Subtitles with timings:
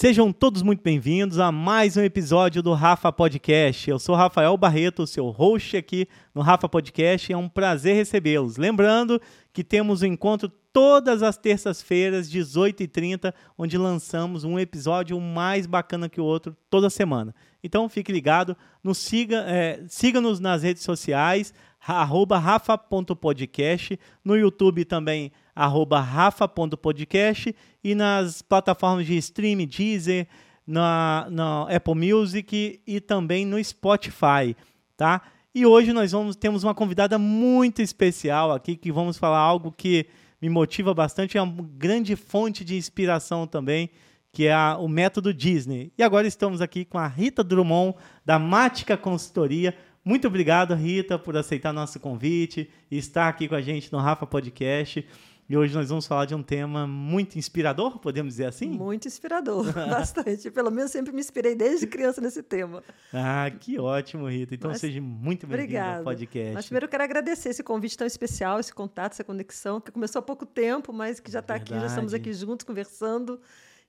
[0.00, 3.90] Sejam todos muito bem-vindos a mais um episódio do Rafa Podcast.
[3.90, 7.30] Eu sou Rafael Barreto, seu host aqui no Rafa Podcast.
[7.30, 8.56] É um prazer recebê-los.
[8.56, 9.20] Lembrando
[9.52, 16.18] que temos um encontro todas as terças-feiras, 18h30, onde lançamos um episódio mais bacana que
[16.18, 17.34] o outro toda semana.
[17.62, 21.52] Então fique ligado, nos siga, é, siga-nos nas redes sociais,
[21.86, 25.30] arroba rafa.podcast, no YouTube também,
[25.60, 27.54] arroba rafa.podcast
[27.84, 30.26] e nas plataformas de streaming, Deezer,
[30.66, 34.56] na, na Apple Music e também no Spotify,
[34.96, 35.20] tá?
[35.54, 40.06] E hoje nós vamos temos uma convidada muito especial aqui que vamos falar algo que
[40.40, 43.90] me motiva bastante, é uma grande fonte de inspiração também,
[44.32, 45.92] que é a, o método Disney.
[45.98, 49.76] E agora estamos aqui com a Rita Drummond da Mática Consultoria.
[50.02, 54.26] Muito obrigado, Rita, por aceitar nosso convite e estar aqui com a gente no Rafa
[54.26, 55.04] Podcast.
[55.50, 58.68] E hoje nós vamos falar de um tema muito inspirador, podemos dizer assim?
[58.68, 60.48] Muito inspirador, bastante.
[60.48, 62.84] Pelo menos sempre me inspirei desde criança nesse tema.
[63.12, 64.54] Ah, que ótimo, Rita.
[64.54, 66.54] Então Mas, seja muito bem-vinda ao podcast.
[66.54, 70.20] Mas primeiro eu quero agradecer esse convite tão especial, esse contato, essa conexão, que começou
[70.20, 73.40] há pouco tempo, mas que já está aqui, já estamos aqui juntos conversando.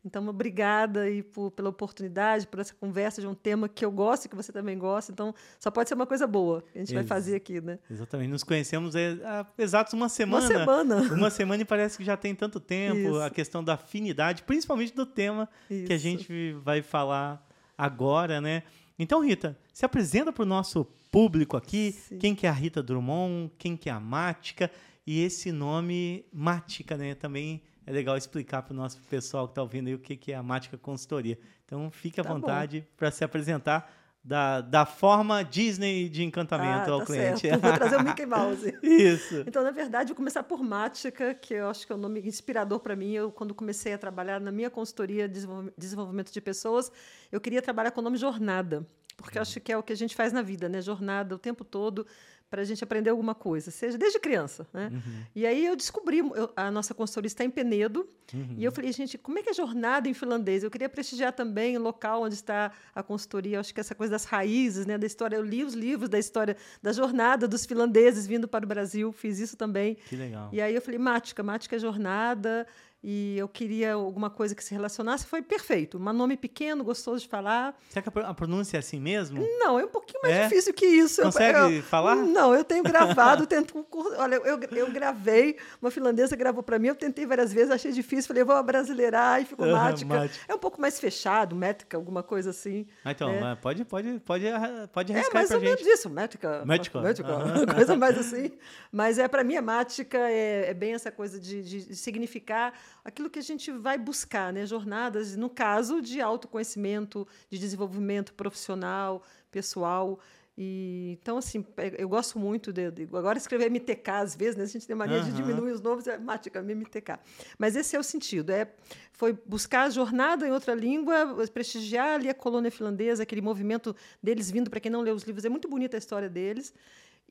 [0.04, 4.26] Então, obrigada aí por, pela oportunidade, por essa conversa de um tema que eu gosto
[4.26, 5.12] e que você também gosta.
[5.12, 7.78] Então, só pode ser uma coisa boa que a gente Ex vai fazer aqui, né?
[7.90, 8.30] Exatamente.
[8.30, 10.48] Nos conhecemos há exatos uma semana.
[10.48, 11.14] Uma semana.
[11.14, 12.98] Uma semana e parece que já tem tanto tempo.
[12.98, 13.22] Isso.
[13.22, 15.86] A questão da afinidade, principalmente do tema Isso.
[15.86, 18.64] que a gente vai falar agora, né?
[18.98, 21.92] Então, Rita, se apresenta para o nosso público aqui.
[21.92, 22.18] Sim.
[22.18, 23.52] Quem que é a Rita Drummond?
[23.58, 24.72] Quem que é a Mática?
[25.06, 27.14] E esse nome Mática, né?
[27.14, 30.32] Também é legal explicar para o nosso pessoal que está ouvindo aí o que, que
[30.32, 31.38] é a Mática Consultoria.
[31.66, 33.92] Então, fique à tá vontade para se apresentar
[34.23, 37.42] da, da forma Disney de encantamento ah, ao tá cliente.
[37.42, 37.62] Certo.
[37.62, 38.78] Vou trazer o Mickey Mouse.
[38.84, 39.44] Isso.
[39.48, 42.80] Então, na verdade, vou começar por Mática, que eu acho que é um nome inspirador
[42.80, 43.14] para mim.
[43.14, 45.42] Eu, quando comecei a trabalhar na minha consultoria de
[45.76, 46.92] desenvolvimento de pessoas,
[47.32, 48.86] eu queria trabalhar com o nome Jornada,
[49.18, 50.82] porque eu acho que é o que a gente faz na vida, né?
[50.82, 52.06] Jornada o tempo todo
[52.52, 54.67] para a gente aprender alguma coisa, seja desde criança.
[54.73, 54.89] Né?
[54.92, 55.23] Uhum.
[55.34, 58.56] E aí eu descobri, eu, a nossa consultoria está em Penedo, uhum.
[58.58, 60.61] e eu falei, gente, como é que é jornada em finlandês?
[60.61, 64.26] Eu queria prestigiar também o local onde está a consultoria, acho que essa coisa das
[64.26, 65.38] raízes, né, da história.
[65.38, 69.40] Eu li os livros da história da jornada dos finlandeses vindo para o Brasil, fiz
[69.40, 69.95] isso também.
[70.10, 70.50] Que legal.
[70.52, 72.67] E aí eu falei, Mática, Mática é jornada,
[73.04, 75.98] e eu queria alguma coisa que se relacionasse, foi perfeito.
[75.98, 77.76] Um nome pequeno, gostoso de falar.
[77.89, 79.42] Será que a pronúncia é assim mesmo?
[79.60, 80.44] Não, é um pouquinho mais é?
[80.44, 81.22] difícil que isso.
[81.22, 82.16] Consegue eu, eu, falar?
[82.16, 83.86] Não, eu tenho gravado, tento.
[84.17, 88.28] Olha, eu, eu gravei, uma finlandesa gravou para mim, eu tentei várias vezes, achei difícil,
[88.28, 90.30] falei, vou abrasileirar e ficou mática.
[90.48, 92.86] É um pouco mais fechado, métrica, alguma coisa assim.
[93.04, 93.56] Ah, então, é.
[93.56, 94.45] pode, pode, pode,
[94.94, 96.64] pode arriscar É mais ou menos isso, métrica.
[96.66, 97.02] Métrica.
[97.02, 97.66] Métrica, uhum.
[97.73, 98.52] coisa mais assim.
[98.92, 102.73] Mas é para mim a mática é, é, bem essa coisa de, de significar
[103.04, 104.66] aquilo que a gente vai buscar, né?
[104.66, 110.20] jornadas, no caso, de autoconhecimento, de desenvolvimento profissional, pessoal.
[110.58, 114.64] E, então, assim, é, eu gosto muito de, de, Agora, escrever MTK, às vezes, né?
[114.64, 115.24] a gente tem mania uhum.
[115.24, 117.20] de diminuir os nomes, é mática, MTK.
[117.58, 118.68] Mas esse é o sentido: é,
[119.14, 124.52] foi buscar a jornada em outra língua, prestigiar ali a colônia finlandesa, aquele movimento deles
[124.52, 126.73] vindo, para quem não leu os livros, é muito bonita a história deles.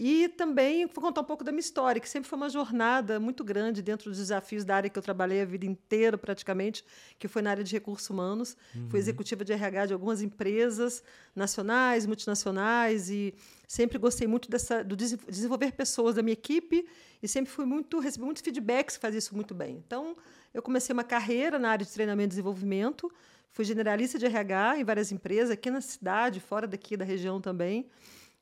[0.03, 3.45] E também vou contar um pouco da minha história, que sempre foi uma jornada muito
[3.45, 6.83] grande dentro dos desafios da área que eu trabalhei a vida inteira, praticamente,
[7.19, 8.57] que foi na área de recursos humanos.
[8.75, 8.89] Uhum.
[8.89, 11.05] Fui executiva de RH de algumas empresas
[11.37, 13.35] nacionais, multinacionais, e
[13.69, 16.89] sempre gostei muito dessa, do desenvolver pessoas da minha equipe
[17.23, 19.83] e sempre fui muito recebi muitos feedbacks que fazia isso muito bem.
[19.87, 20.17] Então,
[20.55, 23.13] eu comecei uma carreira na área de treinamento e desenvolvimento,
[23.51, 27.87] fui generalista de RH em várias empresas, aqui na cidade, fora daqui da região também.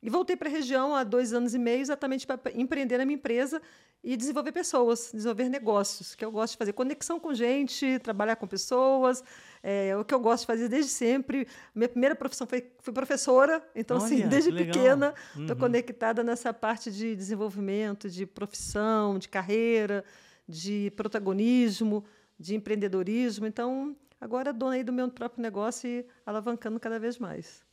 [0.03, 3.16] E voltei para a região há dois anos e meio, exatamente para empreender na minha
[3.16, 3.60] empresa
[4.03, 8.47] e desenvolver pessoas, desenvolver negócios, que eu gosto de fazer conexão com gente, trabalhar com
[8.47, 9.25] pessoas,
[9.60, 11.48] é o que eu gosto de fazer desde sempre.
[11.75, 15.56] Minha primeira profissão foi, fui professora, então, Olha, assim, desde pequena, estou uhum.
[15.56, 20.04] conectada nessa parte de desenvolvimento, de profissão, de carreira,
[20.48, 22.04] de protagonismo,
[22.38, 23.47] de empreendedorismo.
[23.47, 27.67] Então, agora dona aí do meu próprio negócio e alavancando cada vez mais.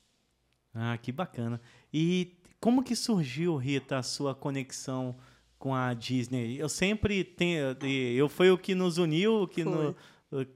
[0.75, 1.59] Ah, que bacana.
[1.93, 5.15] E como que surgiu, Rita, a sua conexão
[5.57, 6.59] com a Disney?
[6.59, 7.77] Eu sempre tenho,
[8.15, 9.95] eu foi o que nos uniu, que no,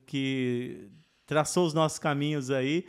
[0.06, 0.90] que
[1.26, 2.86] traçou os nossos caminhos aí.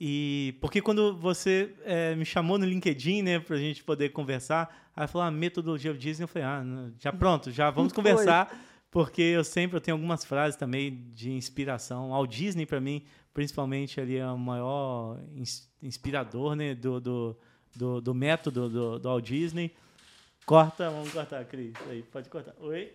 [0.00, 4.90] E porque quando você é, me chamou no LinkedIn, né, para a gente poder conversar,
[4.94, 6.64] aí falou a ah, metodologia Disney, eu falei, ah,
[6.98, 8.56] já pronto, já vamos conversar,
[8.94, 12.14] porque eu sempre eu tenho algumas frases também de inspiração.
[12.14, 13.04] Ao Disney para mim,
[13.34, 15.18] principalmente ali é o maior
[15.82, 17.36] inspirador, né, do, do
[17.74, 19.74] do, do método do, do Walt Disney.
[20.46, 21.74] Corta, vamos cortar, Cris.
[21.88, 22.54] Aí, pode cortar.
[22.60, 22.92] Oi?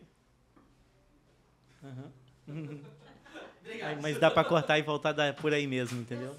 [1.84, 2.82] Uhum.
[3.84, 6.34] Aí, mas dá para cortar e voltar da- por aí mesmo, entendeu?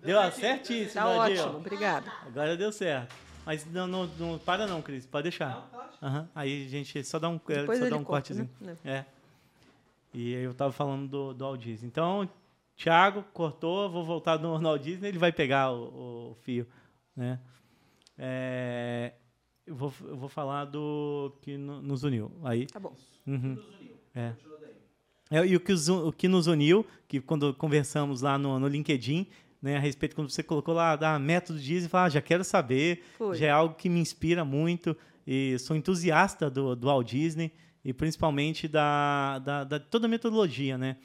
[0.00, 2.12] Deu certíssimo, Tá ótimo, obrigada.
[2.24, 3.12] Agora deu certo.
[3.44, 5.06] Mas não, não, não para não, Cris.
[5.06, 5.68] Pode deixar.
[6.02, 6.28] Aham.
[6.34, 8.50] Aí a gente só dá um, é, Depois só dá um corta, cortezinho.
[8.60, 8.76] né?
[8.84, 9.04] É.
[10.14, 11.88] E aí eu tava falando do, do Walt Disney.
[11.88, 12.28] Então,
[12.76, 16.66] Thiago cortou, vou voltar no, Walt Disney, ele vai pegar o, o fio,
[17.16, 17.38] né?
[18.18, 19.12] É,
[19.66, 22.30] eu, vou, eu vou falar do que no- nos uniu.
[22.44, 22.94] Aí, Tá bom.
[23.26, 23.58] Uhum.
[24.14, 24.32] É.
[25.30, 28.68] É, e o que, os- o que nos uniu, que quando conversamos lá no, no
[28.68, 29.26] LinkedIn,
[29.62, 33.04] né, a respeito, quando você colocou lá, da método Disney, fala, ah, já quero saber,
[33.16, 33.36] Foi.
[33.36, 37.52] já é algo que me inspira muito, e sou entusiasta do, do Walt Disney,
[37.84, 40.96] e principalmente da, da, da toda a metodologia, né?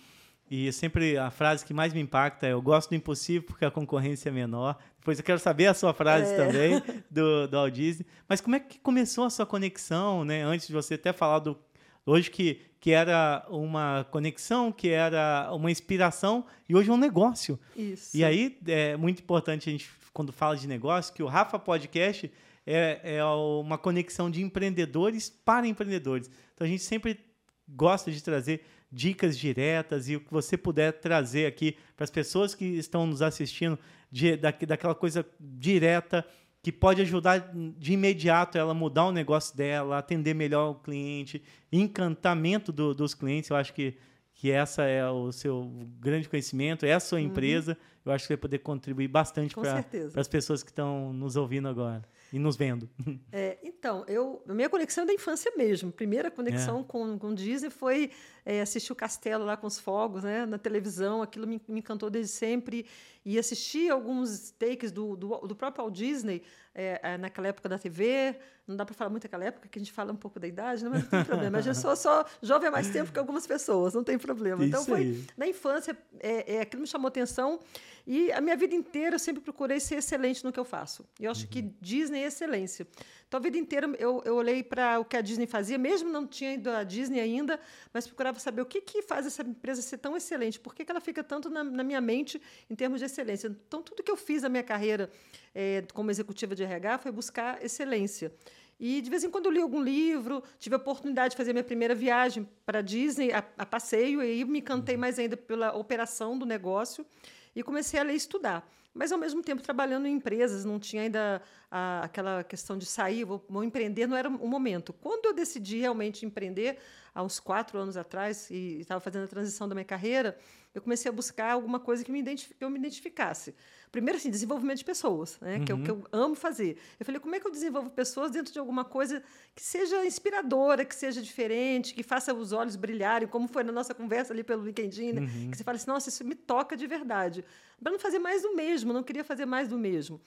[0.49, 3.71] E sempre a frase que mais me impacta é: eu gosto do impossível porque a
[3.71, 4.77] concorrência é menor.
[4.97, 6.37] Depois eu quero saber a sua frase É.
[6.37, 6.81] também
[7.11, 8.05] do, do Walt Disney.
[8.29, 10.43] Mas como é que começou a sua conexão, né?
[10.43, 11.57] Antes de você até falar do
[12.05, 17.59] hoje que, que era uma conexão, que era uma inspiração e hoje é um negócio.
[17.75, 18.15] Isso.
[18.15, 22.31] E aí é muito importante a gente, quando fala de negócio, que o Rafa Podcast
[22.65, 26.29] é, é uma conexão de empreendedores para empreendedores.
[26.53, 27.19] Então a gente sempre
[27.67, 32.55] gosta de trazer dicas diretas e o que você puder trazer aqui para as pessoas
[32.55, 33.77] que estão nos assistindo
[34.11, 36.25] de, da, daquela coisa direta
[36.67, 41.41] que pode ajudar de imediato ela mudar o negócio dela, atender melhor o cliente,
[41.71, 43.49] encantamento do- dos clientes.
[43.49, 43.95] Eu acho que,
[44.33, 47.77] que essa é o seu grande conhecimento, é a sua empresa.
[48.05, 52.03] Eu acho que vai poder contribuir bastante para as pessoas que estão nos ouvindo agora
[52.33, 52.89] e nos vendo.
[53.31, 55.89] É, então, eu, minha conexão é da infância mesmo.
[55.91, 58.11] Primeira conexão com, com Disney foi
[58.47, 61.21] é, assistir o Castelo lá com os fogos, né, na televisão.
[61.21, 62.85] Aquilo me, me encantou desde sempre.
[63.25, 66.41] E assistir alguns takes do, do, do próprio Walt Disney
[66.73, 68.37] é, é, naquela época da TV.
[68.65, 70.81] Não dá para falar muito daquela época, que a gente fala um pouco da idade,
[70.85, 71.57] né, mas não tem problema.
[71.57, 74.63] A gente só, jovem há mais tempo que algumas pessoas, não tem problema.
[74.63, 75.25] Então, Isso foi aí.
[75.35, 77.59] na infância, é, é, aquilo me chamou atenção.
[78.05, 81.05] E a minha vida inteira eu sempre procurei ser excelente no que eu faço.
[81.19, 82.87] E eu acho que Disney é excelência.
[83.27, 86.25] Então, a vida inteira eu, eu olhei para o que a Disney fazia, mesmo não
[86.25, 87.59] tinha ido à Disney ainda,
[87.93, 90.91] mas procurava saber o que, que faz essa empresa ser tão excelente, por que, que
[90.91, 93.49] ela fica tanto na, na minha mente em termos de excelência.
[93.67, 95.09] Então, tudo que eu fiz na minha carreira
[95.53, 98.31] é, como executiva de RH foi buscar excelência.
[98.79, 101.63] E de vez em quando eu li algum livro, tive a oportunidade de fazer minha
[101.63, 105.75] primeira viagem para a Disney a, a passeio, e aí me encantei mais ainda pela
[105.75, 107.05] operação do negócio
[107.53, 108.69] e comecei a ler e estudar.
[108.97, 113.23] Mas, ao mesmo tempo, trabalhando em empresas, não tinha ainda a, aquela questão de sair,
[113.23, 114.91] vou, vou empreender, não era o momento.
[114.91, 116.79] Quando eu decidi realmente empreender,
[117.13, 120.37] há uns quatro anos atrás, e estava fazendo a transição da minha carreira,
[120.73, 123.55] eu comecei a buscar alguma coisa que, me que eu me identificasse.
[123.91, 126.77] Primeiro, assim, desenvolvimento de pessoas, né, que é o que eu amo fazer.
[126.99, 129.23] Eu falei, como é que eu desenvolvo pessoas dentro de alguma coisa
[129.55, 133.95] que seja inspiradora, que seja diferente, que faça os olhos brilharem, como foi na nossa
[133.95, 135.21] conversa ali pelo LinkedIn, né?
[135.49, 137.43] que você fala assim, nossa, isso me toca de verdade.
[137.81, 140.19] Para não fazer mais do mesmo, não queria fazer mais do mesmo.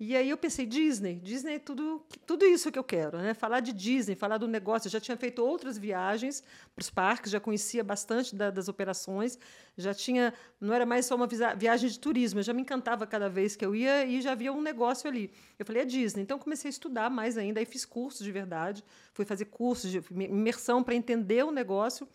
[0.00, 3.34] E aí eu pensei, Disney, Disney é tudo, tudo isso que eu quero, né?
[3.34, 4.86] Falar de Disney, falar do negócio.
[4.86, 6.40] Eu já tinha feito outras viagens
[6.72, 9.36] para os parques, já conhecia bastante da- das operações,
[9.76, 13.28] já tinha, não era mais só uma viagem de turismo, eu já me encantava cada
[13.28, 15.32] vez que eu ia e já havia um negócio ali.
[15.58, 16.22] Eu falei, é Disney.
[16.22, 20.00] Então comecei a estudar mais ainda, aí fiz cursos de verdade, fui fazer cursos de
[20.12, 22.06] imersão para entender o negócio.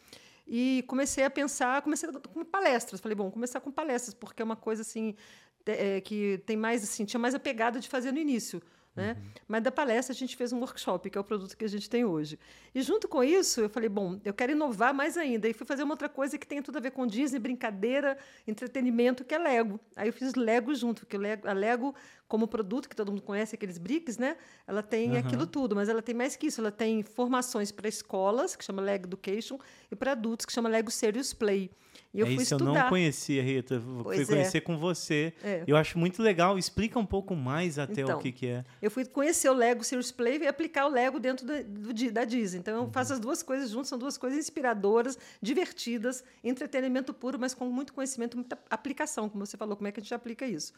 [0.47, 2.99] E comecei a pensar, comecei com palestras.
[2.99, 5.15] Falei, bom, começar com palestras, porque é uma coisa assim
[5.65, 8.61] é, que tem mais assim, tinha mais a pegada de fazer no início.
[8.95, 9.17] Né?
[9.47, 11.89] Mas da palestra a gente fez um workshop, que é o produto que a gente
[11.89, 12.37] tem hoje.
[12.75, 15.49] E junto com isso, eu falei, bom, eu quero inovar mais ainda.
[15.49, 18.17] E fui fazer uma outra coisa que tem tudo a ver com Disney, brincadeira,
[18.47, 19.79] entretenimento, que é Lego.
[19.95, 21.95] Aí eu fiz Lego junto, Lego, a Lego,
[22.33, 24.35] como produto, que todo mundo conhece, aqueles bricks, né?
[24.65, 25.19] Ela tem Aham.
[25.19, 26.59] aquilo tudo, mas ela tem mais que isso.
[26.61, 29.59] Ela tem formações para escolas, que chama Lego Education,
[29.91, 31.69] e para adultos, que chama Lego Serious Play.
[32.11, 32.83] E eu é fui isso eu estudar.
[32.83, 33.79] não conhecia, Rita.
[33.79, 34.25] Fui Pois é.
[34.25, 35.31] conhecer com você.
[35.43, 35.63] É.
[35.67, 36.57] Eu acho muito legal.
[36.57, 38.63] Explica um pouco mais até Então, o que, que é.
[38.81, 42.09] Eu fui conhecer o Lego Serious Play e aplicar o Lego dentro da, do Di-
[42.09, 42.59] da Disney.
[42.59, 42.85] Então, Uhum.
[42.85, 47.65] eu faço as duas coisas juntas, são duas coisas inspiradoras, divertidas, entretenimento puro, mas com
[47.65, 50.73] muito conhecimento, muita aplicação, como você falou, como é que a gente aplica isso.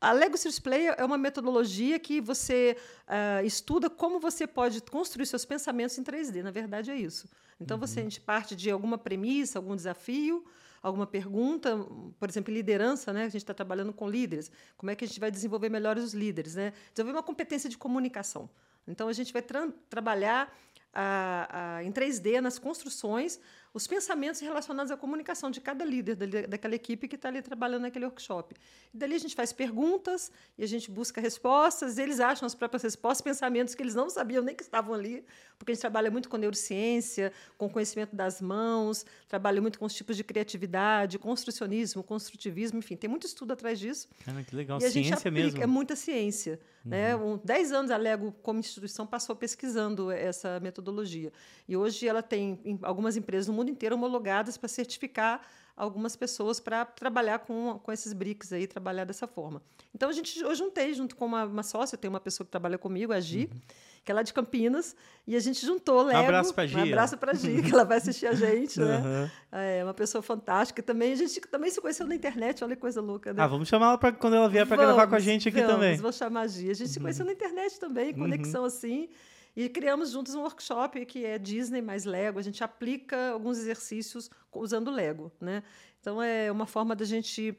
[0.00, 2.76] A Lego Serious Play é uma metodologia que você
[3.06, 6.42] ah, estuda como você pode construir seus pensamentos em 3D.
[6.42, 7.28] Na verdade, é isso.
[7.60, 10.44] Então, você, a gente parte de alguma premissa, algum desafio,
[10.82, 11.76] alguma pergunta,
[12.20, 13.22] por exemplo, em liderança, né?
[13.22, 14.50] A gente está trabalhando com líderes.
[14.76, 16.72] Como é que a gente vai desenvolver melhor os líderes, né?
[16.92, 18.48] Desenvolver uma competência de comunicação.
[18.86, 20.56] Então, a gente vai tra- trabalhar
[20.94, 23.40] a- a- em 3D nas construções
[23.72, 26.16] os pensamentos relacionados à comunicação de cada líder
[26.48, 28.54] daquela equipe que está ali trabalhando naquele workshop.
[28.92, 32.82] E dali a gente faz perguntas e a gente busca respostas, eles acham as próprias
[32.82, 35.24] respostas, pensamentos que eles não sabiam nem que estavam ali,
[35.58, 39.94] porque a gente trabalha muito com neurociência, com conhecimento das mãos, trabalha muito com os
[39.94, 44.08] tipos de criatividade, construcionismo, construtivismo, enfim, tem muito estudo atrás disso.
[44.24, 45.62] Cara, que legal, ciência aplica, mesmo.
[45.62, 46.58] É muita ciência.
[46.84, 47.14] Né?
[47.14, 51.30] Um, dez anos a Lego, como instituição, passou pesquisando essa metodologia.
[51.68, 55.40] E hoje ela tem algumas empresas no mundo inteiro homologadas para certificar
[55.78, 59.62] algumas pessoas para trabalhar com, com esses BRICS aí, trabalhar dessa forma.
[59.94, 62.76] Então, a gente, eu juntei junto com uma, uma sócia, tem uma pessoa que trabalha
[62.76, 63.60] comigo, a Gi, uhum.
[64.04, 66.18] que é lá de Campinas, e a gente juntou Lego.
[66.18, 66.76] Um abraço para Gi.
[66.76, 68.98] Um abraço para Gi, que ela vai assistir a gente, né?
[69.08, 69.28] Uhum.
[69.52, 71.12] É uma pessoa fantástica também.
[71.12, 73.42] A gente também se conheceu na internet, olha que coisa louca, né?
[73.42, 75.74] Ah, vamos chamar ela para quando ela vier para gravar com a gente aqui vamos,
[75.74, 75.96] também.
[75.96, 76.70] Vou chamar a Gi.
[76.70, 76.92] A gente uhum.
[76.92, 78.66] se conheceu na internet também, conexão uhum.
[78.66, 79.08] assim.
[79.58, 82.38] E criamos juntos um workshop que é Disney mais Lego.
[82.38, 85.64] A gente aplica alguns exercícios usando Lego, né?
[86.00, 87.58] Então é uma forma da gente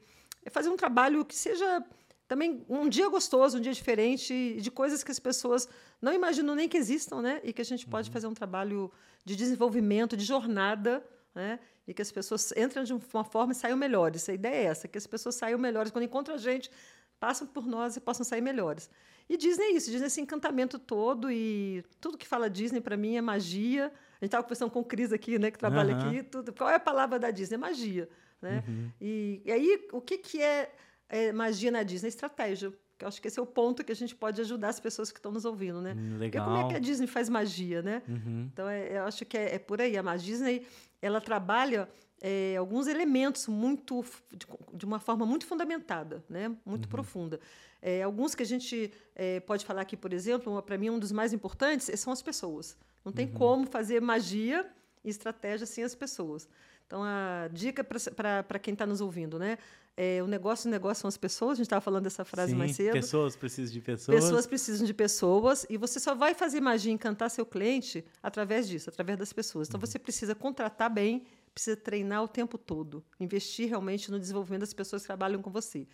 [0.50, 1.84] fazer um trabalho que seja
[2.26, 5.68] também um dia gostoso, um dia diferente, de coisas que as pessoas
[6.00, 7.38] não imaginam nem que existam, né?
[7.44, 8.14] E que a gente pode uhum.
[8.14, 8.90] fazer um trabalho
[9.22, 11.04] de desenvolvimento, de jornada,
[11.34, 11.60] né?
[11.86, 14.26] E que as pessoas entram de uma forma e saiam melhores.
[14.26, 15.92] A ideia é essa, que as pessoas saiam melhores.
[15.92, 16.70] Quando encontram a gente,
[17.20, 18.90] passam por nós e possam sair melhores.
[19.28, 22.96] E Disney é isso, Disney é esse encantamento todo e tudo que fala Disney para
[22.96, 23.92] mim é magia.
[24.20, 26.08] A gente estava conversando com o Cris aqui, né, que trabalha uhum.
[26.08, 26.22] aqui.
[26.24, 26.52] Tudo.
[26.52, 27.54] Qual é a palavra da Disney?
[27.54, 28.08] É magia.
[28.42, 28.64] Né?
[28.66, 28.90] Uhum.
[29.00, 30.72] E, e, aí, o que, que é,
[31.08, 32.08] é magia na Disney?
[32.08, 32.72] Estratégia.
[32.98, 35.18] Eu acho que esse é o ponto que a gente pode ajudar as pessoas que
[35.18, 35.94] estão nos ouvindo, né?
[36.18, 36.18] Legal.
[36.18, 38.02] Porque como é que a Disney faz magia, né?
[38.06, 38.50] Uhum.
[38.52, 39.96] Então, é, eu acho que é, é, por aí.
[39.96, 40.66] A Disney,
[41.00, 41.88] ela trabalha
[42.20, 46.54] é, alguns elementos muito de, de, uma forma muito fundamentada, né?
[46.64, 46.90] Muito uhum.
[46.90, 47.40] profunda.
[47.80, 51.12] É, alguns que a gente é, pode falar aqui, por exemplo, para mim um dos
[51.12, 52.76] mais importantes são as pessoas.
[53.04, 53.32] Não tem uhum.
[53.32, 54.66] como fazer magia
[55.02, 56.46] e estratégia sem as pessoas.
[56.86, 59.58] Então, a dica para quem está nos ouvindo, né?
[59.96, 62.58] É, o negócio o negócio são as pessoas, a gente estava falando dessa frase Sim,
[62.58, 62.92] mais cedo.
[62.92, 64.20] Pessoas precisam de pessoas.
[64.20, 68.88] Pessoas precisam de pessoas, e você só vai fazer magia encantar seu cliente através disso,
[68.88, 69.68] através das pessoas.
[69.68, 69.86] Então, uhum.
[69.86, 71.24] você precisa contratar bem,
[71.60, 75.86] precisa treinar o tempo todo, investir realmente no desenvolvimento das pessoas que trabalham com você.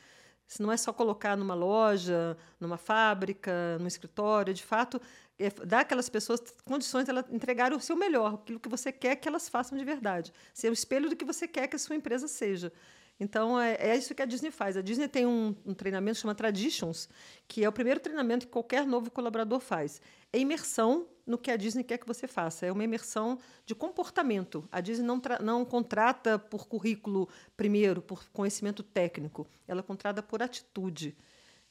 [0.46, 5.00] Se não é só colocar numa loja, numa fábrica, num escritório, de fato,
[5.37, 9.26] é dar aquelas pessoas condições de entregar o seu melhor, aquilo que você quer que
[9.26, 10.32] elas façam de verdade.
[10.54, 12.73] Ser o espelho do que você quer que a sua empresa seja.
[13.18, 14.76] Então, é, é isso que a Disney faz.
[14.76, 17.08] A Disney tem um, um treinamento que chama Traditions,
[17.49, 20.02] que é o primeiro treinamento que qualquer novo colaborador faz.
[20.32, 22.66] É imersão no que a Disney quer que você faça.
[22.66, 24.68] É uma imersão de comportamento.
[24.70, 29.46] A Disney não, não contrata por currículo primeiro, por conhecimento técnico.
[29.66, 31.16] Ela contrata por atitude.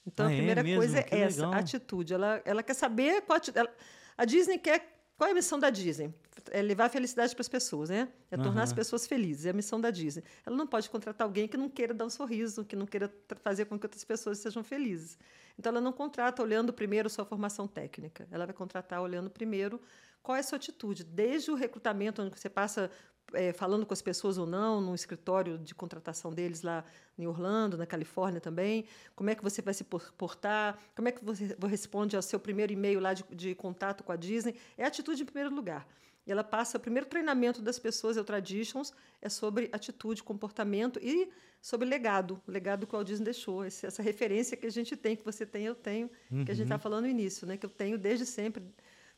[0.06, 2.14] Então, ah, a é primeira é coisa é essa, atitude.
[2.14, 3.72] Ela, ela quer saber qual ela,
[4.18, 6.14] a Disney quer qual é a missão da Disney?
[6.52, 8.10] É levar a felicidade para as pessoas, né?
[8.30, 8.64] É tornar uhum.
[8.64, 9.46] as pessoas felizes.
[9.46, 10.24] É a missão da Disney.
[10.46, 13.66] Ela não pode contratar alguém que não queira dar um sorriso, que não queira fazer
[13.66, 15.18] com que outras pessoas sejam felizes.
[15.58, 18.28] Então, ela não contrata olhando primeiro sua formação técnica.
[18.30, 19.82] Ela vai contratar olhando primeiro
[20.22, 22.92] qual é a sua atitude, desde o recrutamento, onde você passa
[23.34, 26.84] é, falando com as pessoas ou não, no escritório de contratação deles lá
[27.18, 31.24] em Orlando, na Califórnia também, como é que você vai se portar, como é que
[31.24, 35.24] você responde ao seu primeiro e-mail lá de, de contato com a Disney, é atitude
[35.24, 35.88] em primeiro lugar.
[36.26, 38.92] E ela passa o primeiro treinamento das pessoas, é o Traditions,
[39.22, 41.30] é sobre atitude, comportamento e
[41.62, 45.16] sobre legado, o legado que o Walt Disney deixou, essa referência que a gente tem,
[45.16, 46.46] que você tem, eu tenho, uhum.
[46.46, 46.82] que a gente está uhum.
[46.82, 48.64] falando no início, né, que eu tenho desde sempre,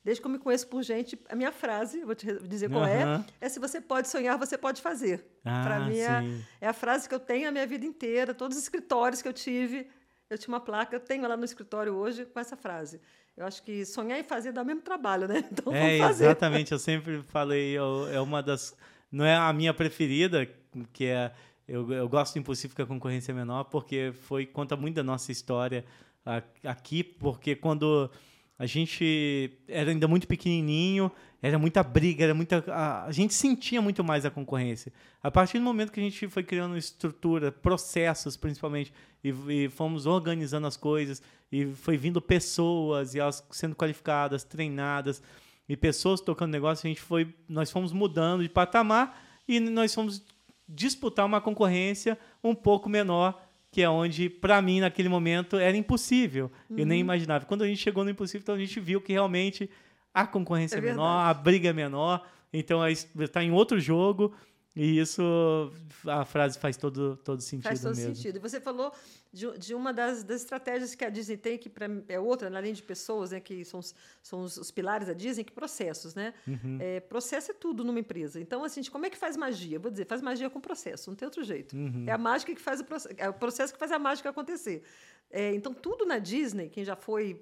[0.08, 2.88] desde que eu me conheço por gente, a minha frase, vou te dizer qual uhum.
[2.88, 5.22] é, é se você pode sonhar, você pode fazer.
[5.44, 6.24] Ah, Para mim é,
[6.62, 9.34] é, a frase que eu tenho a minha vida inteira, todos os escritórios que eu
[9.34, 9.86] tive,
[10.30, 13.02] eu tinha uma placa, eu tenho lá no escritório hoje com essa frase.
[13.36, 15.44] Eu acho que sonhar e fazer dá o mesmo trabalho, né?
[15.52, 16.24] Então é, fazer.
[16.24, 16.72] exatamente.
[16.72, 18.78] Eu sempre falei, eu, é uma das.
[19.12, 20.48] Não é a minha preferida,
[20.94, 21.34] que é.
[21.68, 25.04] Eu, eu gosto do Impossível que a concorrência é menor, porque foi conta muito da
[25.04, 25.84] nossa história
[26.64, 28.10] aqui, porque quando
[28.60, 31.12] a gente era ainda muito pequenininho,
[31.42, 34.92] era muita briga, era muita a, a, gente sentia muito mais a concorrência.
[35.22, 38.92] A partir do momento que a gente foi criando estrutura, processos principalmente,
[39.24, 41.22] e, e fomos organizando as coisas,
[41.52, 45.22] e foi vindo pessoas e elas sendo qualificadas, treinadas,
[45.70, 50.24] e pessoas tocando negócio, a gente foi, nós fomos mudando de patamar e nós fomos
[50.68, 56.52] disputar uma concorrência um pouco menor que é onde, para mim, naquele momento, era impossível.
[56.70, 56.78] Uhum.
[56.80, 57.06] Eu nem uhum.
[57.06, 57.46] imaginava.
[57.46, 59.70] Quando a gente chegou no impossível, então a gente viu que realmente
[60.14, 64.34] a concorrência é, é menor, a briga é menor, então está em outro jogo.
[64.78, 65.24] E isso,
[66.06, 68.16] a frase faz todo, todo sentido Faz todo mesmo.
[68.16, 68.36] sentido.
[68.36, 68.94] E você falou
[69.34, 72.74] de, de uma das, das, estratégias que a Disney tem, que pra, é outra, além
[72.74, 76.14] de pessoas, né, que são, os, são os, os pilares da Disney, que processos.
[76.14, 76.32] Né?
[76.48, 76.78] Uhum.
[76.80, 78.40] É, processo é tudo numa empresa.
[78.40, 79.80] Então, assim, como é que faz magia?
[79.80, 81.76] Vou dizer, faz magia com processo, não tem outro jeito.
[81.76, 82.04] Uhum.
[82.06, 84.84] É a mágica que faz o processo, é o processo que faz a mágica acontecer.
[85.32, 87.42] É, então, tudo na Disney, quem já foi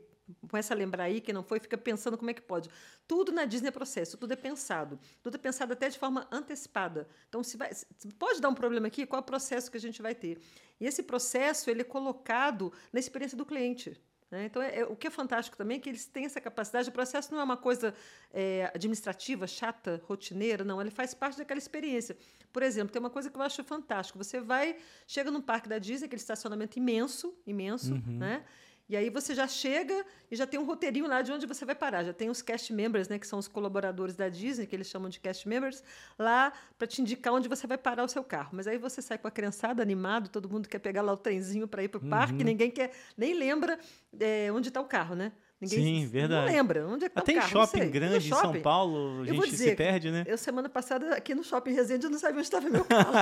[0.50, 2.70] começa a lembrar aí, quem não foi, fica pensando como é que pode.
[3.08, 5.00] Tudo na Disney é processo, tudo é pensado.
[5.22, 7.08] Tudo é pensado até de forma antecipada.
[7.30, 7.86] Então, se, vai, se
[8.18, 10.40] pode dar um problema aqui, qual é o processo que a gente vai ter?
[10.80, 14.00] E esse processo ele é colocado na experiência do cliente.
[14.32, 14.46] Né?
[14.46, 16.90] Então, é, é, o que é fantástico também é que eles têm essa capacidade.
[16.90, 17.94] O processo não é uma coisa
[18.34, 20.82] é, administrativa, chata, rotineira, não.
[20.82, 22.18] Ele faz parte daquela experiência.
[22.52, 24.18] Por exemplo, tem uma coisa que eu acho fantástico.
[24.18, 24.78] Você vai,
[25.08, 28.18] chega num parque da Disney, aquele estacionamento imenso, imenso, Uhum.
[28.18, 28.44] né?
[28.88, 31.74] E aí você já chega e já tem um roteirinho lá de onde você vai
[31.74, 32.04] parar.
[32.04, 35.10] Já tem os cast members, né, que são os colaboradores da Disney, que eles chamam
[35.10, 35.84] de cast members,
[36.20, 38.52] lá para te indicar onde você vai parar o seu carro.
[38.54, 41.68] Mas aí você sai com a criançada animado, todo mundo quer pegar lá o trenzinho
[41.68, 43.80] para ir para o parque, ninguém quer nem lembra
[44.20, 45.32] é, onde está o carro, né?
[45.62, 46.48] Ninguém Sim, verdade.
[46.48, 47.54] Não lembra onde é que está Até em carro.
[47.54, 50.26] não shopping grande, em São Paulo, a gente dizer, se perde, né?
[50.28, 53.14] Eu, semana passada, aqui no Shopping Resende, eu não sabia onde estava meu carro.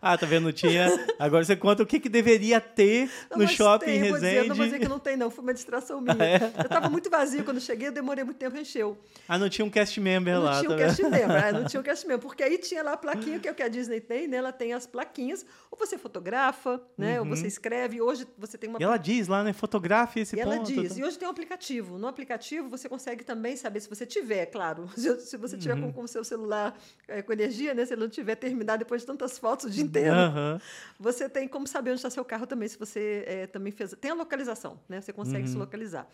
[0.00, 0.44] ah, tá vendo?
[0.44, 0.88] Não tinha.
[1.18, 4.48] Agora você conta o que, que deveria ter Não, no shopping tem, vou dizer, Resende.
[4.48, 5.30] não vou dizer que não tem, não.
[5.30, 6.16] Foi uma distração minha.
[6.18, 6.52] Ah, é?
[6.58, 8.96] Eu estava muito vazio quando cheguei, eu demorei muito tempo, encheu.
[9.28, 10.86] Ah, não tinha um cast member Não lá, tinha tá um vendo?
[10.88, 13.46] cast member, é, não tinha um cast member, porque aí tinha lá a plaquinha, que
[13.46, 14.38] é o que a Disney tem, né?
[14.38, 17.20] Ela tem as plaquinhas, ou você fotografa, né?
[17.20, 18.78] Ou você escreve, hoje você tem uma...
[18.78, 18.82] Uhum.
[18.82, 19.52] E ela diz lá, né?
[19.52, 20.72] Fotografe esse E ela ponto.
[20.72, 21.00] diz, tá?
[21.00, 21.73] e hoje tem um aplicativo.
[21.82, 25.92] No aplicativo você consegue também saber, se você tiver, claro, se, você tiver Uhum.
[25.92, 26.78] com o seu celular
[27.08, 27.84] é, com energia, né?
[27.84, 30.60] Se ele não tiver terminado depois de tantas fotos o dia inteiro, Aham.
[30.98, 33.94] você tem como saber onde está seu carro também, se você é, também fez.
[34.00, 35.00] Tem a localização, né?
[35.00, 35.52] Você consegue Uhum.
[35.52, 36.08] se localizar.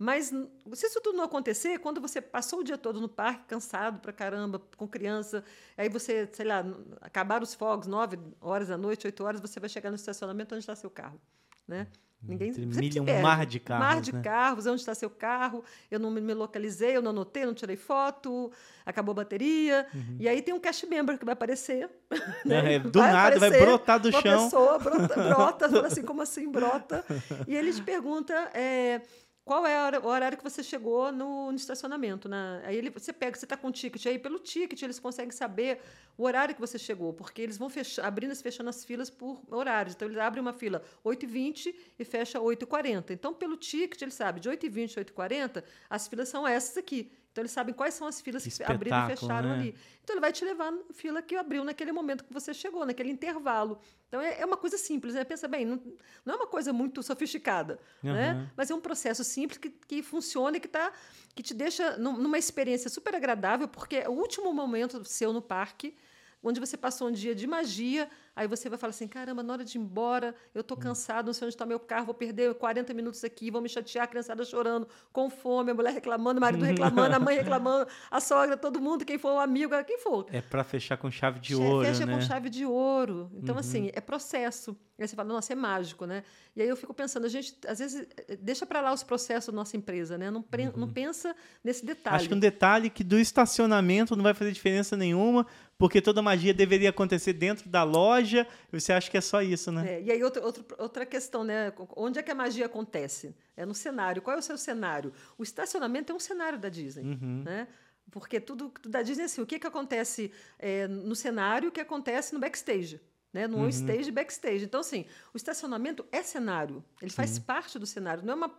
[0.00, 3.98] Mas se isso tudo não acontecer, quando você passou o dia todo no parque, cansado
[3.98, 5.42] pra caramba, com criança,
[5.76, 6.64] aí você, sei lá,
[7.00, 10.62] acabar os fogos, nove horas da noite, oito horas, você vai chegar no estacionamento onde
[10.62, 11.20] está seu carro.
[11.66, 11.88] Né?
[12.20, 14.20] Ninguém Entre milha- um mar de carros, Mar de né?
[14.22, 15.62] carros, onde está seu carro?
[15.90, 18.50] Eu não me localizei, eu não anotei, não tirei foto,
[18.84, 19.86] acabou a bateria.
[20.18, 21.88] E aí tem um cast member que vai aparecer.
[22.44, 22.74] né?
[22.74, 24.44] É, do nada, vai brotar do uma chão.
[24.44, 27.04] pessoa brota, brota assim, como assim brota?
[27.46, 29.00] E ele te pergunta é,
[29.48, 32.28] qual é o horário que você chegou no, no estacionamento.
[32.28, 32.60] né?
[32.66, 35.80] Aí ele, você pega, você está com o ticket, aí pelo ticket eles conseguem saber
[36.18, 39.40] o horário que você chegou, porque eles vão fecha, abrindo e fechando as filas por
[39.50, 39.94] horários.
[39.94, 43.10] Então, eles abrem uma fila 8h20 e fecha 8h40.
[43.12, 47.10] Então, pelo ticket, ele sabe, de 8h20 a 8h40, as filas são essas aqui.
[47.38, 49.54] Então, eles sabem quais são as filas que, Que abriram e fecharam né?
[49.54, 49.76] ali.
[50.02, 53.10] Então, ele vai te levar na fila que abriu naquele momento que você chegou, naquele
[53.12, 53.78] intervalo.
[54.08, 55.22] Então, é, é uma coisa simples, né?
[55.22, 55.80] Pensa bem, não,
[56.24, 58.12] não é uma coisa muito sofisticada, Aham.
[58.14, 58.50] né?
[58.56, 60.92] Mas é um processo simples que, que funciona e que, tá,
[61.32, 65.40] que te deixa num- numa experiência super agradável, porque é o último momento seu no
[65.40, 65.94] parque,
[66.42, 69.64] onde você passou um dia de magia, aí você vai falar assim, caramba, na hora
[69.64, 72.94] de ir embora, eu estou cansado, não sei onde está meu carro, vou perder 40
[72.94, 76.64] minutos aqui, vão me chatear, a criançada chorando, com fome, a mulher reclamando, o marido
[76.66, 80.26] reclamando, a mãe reclamando, a sogra, todo mundo, quem for o amigo, quem for.
[80.32, 82.14] É pra fechar com chave de ouro, Fecha né?
[82.14, 83.30] com chave de ouro.
[83.34, 84.76] Então, assim, é processo.
[85.00, 86.24] Aí você fala, nossa, é mágico, né?
[86.56, 89.52] E aí eu fico pensando, a gente, às vezes, eh, deixa para lá os processos
[89.54, 90.28] da nossa empresa, né?
[90.28, 92.16] Não, pre- não pensa nesse detalhe.
[92.16, 95.46] Acho que um detalhe que do estacionamento não vai fazer diferença nenhuma,
[95.78, 99.70] porque toda magia deveria acontecer dentro da loja, e você acha que é só isso,
[99.72, 99.94] né?
[99.94, 101.72] É, e aí, outra, outra, outra questão, né?
[101.96, 103.34] Onde é que a magia acontece?
[103.56, 104.20] É no cenário.
[104.22, 105.12] Qual é o seu cenário?
[105.36, 107.42] O estacionamento é um cenário da Disney, Uhum.
[107.44, 107.66] né?
[108.10, 111.72] Porque tudo, tudo da Disney é assim, o que, que acontece é, no cenário, o
[111.72, 113.00] que acontece no backstage.
[113.32, 113.46] Né?
[113.46, 113.64] No Uhum.
[113.66, 114.64] on-stage e backstage.
[114.64, 116.82] Então, assim, o estacionamento é cenário.
[117.02, 118.24] Ele faz parte do cenário.
[118.24, 118.50] Não é uma,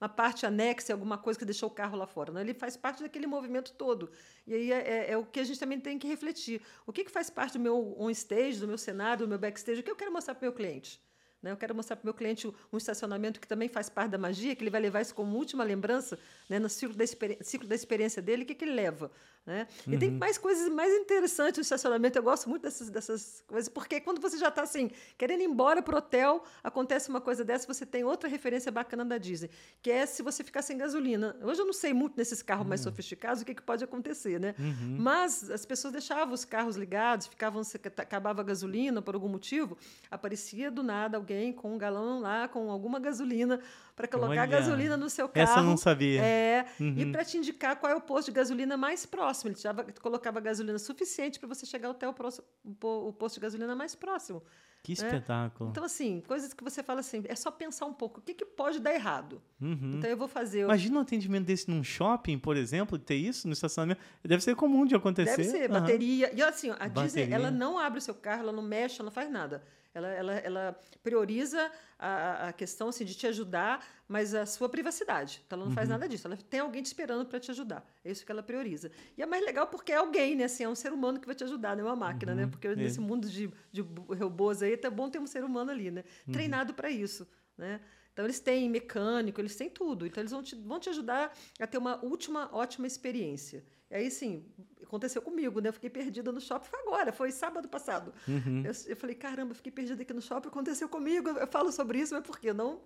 [0.00, 2.32] uma parte anexa, alguma coisa que deixou o carro lá fora.
[2.32, 2.40] Não?
[2.40, 4.10] Ele faz parte daquele movimento todo.
[4.46, 6.60] E aí é, é- é o que a gente também tem que refletir.
[6.86, 9.80] O que, que faz parte do meu on-stage, do meu cenário, do meu backstage?
[9.80, 11.00] O que eu quero mostrar para o meu cliente?
[11.44, 11.50] Né?
[11.50, 14.56] Eu quero mostrar para o meu cliente um estacionamento que também faz parte da magia,
[14.56, 16.58] que ele vai levar isso como última lembrança né?
[16.58, 17.04] no ciclo da,
[17.42, 19.10] ciclo da experiência dele, o que, que ele leva.
[19.46, 19.66] Né?
[19.86, 22.16] E tem mais coisas mais interessantes no estacionamento.
[22.18, 25.82] Eu gosto muito dessas, dessas coisas, porque quando você já está assim, querendo ir embora
[25.82, 29.50] para o hotel, acontece uma coisa dessa, você tem outra referência bacana da Disney,
[29.82, 31.36] que é se você ficar sem gasolina.
[31.42, 34.54] Hoje eu não sei muito nesses carros mais sofisticados o que, que pode acontecer, né?
[34.98, 39.76] Mas as pessoas deixavam os carros ligados, ficavam, se acabava a gasolina por algum motivo,
[40.10, 43.60] aparecia do nada alguém com um galão lá, com alguma gasolina,
[43.94, 45.50] para colocar Olha, gasolina no seu carro.
[45.50, 46.22] Essa eu não sabia.
[46.22, 46.94] É, Uhum.
[46.98, 49.33] e para te indicar qual é o posto de gasolina mais próximo.
[49.42, 53.34] Ele já colocava gasolina suficiente para você chegar até o, próximo, o po- o posto
[53.36, 54.42] de gasolina mais próximo.
[54.82, 55.70] Que espetáculo.
[55.70, 58.44] Então, assim, coisas que você fala assim, é só pensar um pouco, o que, que
[58.44, 59.40] pode dar errado?
[59.58, 59.94] Uhum.
[59.96, 60.60] Então, eu vou fazer...
[60.60, 64.00] eu- Imagina um atendimento desse num shopping, por exemplo, ter isso no estacionamento.
[64.22, 65.38] Deve ser comum de acontecer.
[65.38, 65.80] Deve ser, Aham.
[65.80, 66.30] bateria.
[66.34, 67.34] E assim, a Disney, Bateria.
[67.34, 69.64] ela não abre o seu carro, ela não mexe, ela não faz nada.
[69.94, 75.40] Ela, ela, ela prioriza a, a questão assim, de te ajudar, mas a sua privacidade.
[75.46, 75.74] Então, ela não Uhum.
[75.74, 76.26] faz nada disso.
[76.26, 77.86] Ela tem alguém te esperando para te ajudar.
[78.04, 78.90] É isso que ela prioriza.
[79.16, 80.44] E é mais legal porque é alguém, né?
[80.44, 82.46] Assim, é um ser humano que vai te ajudar, não é uma máquina, né?
[82.46, 82.74] Porque é.
[82.74, 83.82] nesse mundo de, de
[84.18, 86.02] robôs aí, é até bom ter um ser humano ali, né?
[86.26, 86.32] Uhum.
[86.32, 87.26] Treinado para isso,
[87.56, 87.80] né?
[88.12, 90.06] Então, eles têm mecânico, eles têm tudo.
[90.06, 93.64] Então, eles vão te, vão te ajudar a ter uma última ótima experiência.
[93.94, 94.42] E aí, sim,
[94.82, 95.68] aconteceu comigo, né?
[95.68, 98.12] Eu fiquei perdida no shopping, foi agora, foi sábado passado.
[98.26, 98.62] Uhum.
[98.66, 101.28] Eu, eu falei, caramba, fiquei perdida aqui no shopping, aconteceu comigo.
[101.30, 102.50] Eu falo sobre isso, mas por quê?
[102.50, 102.80] Eu não,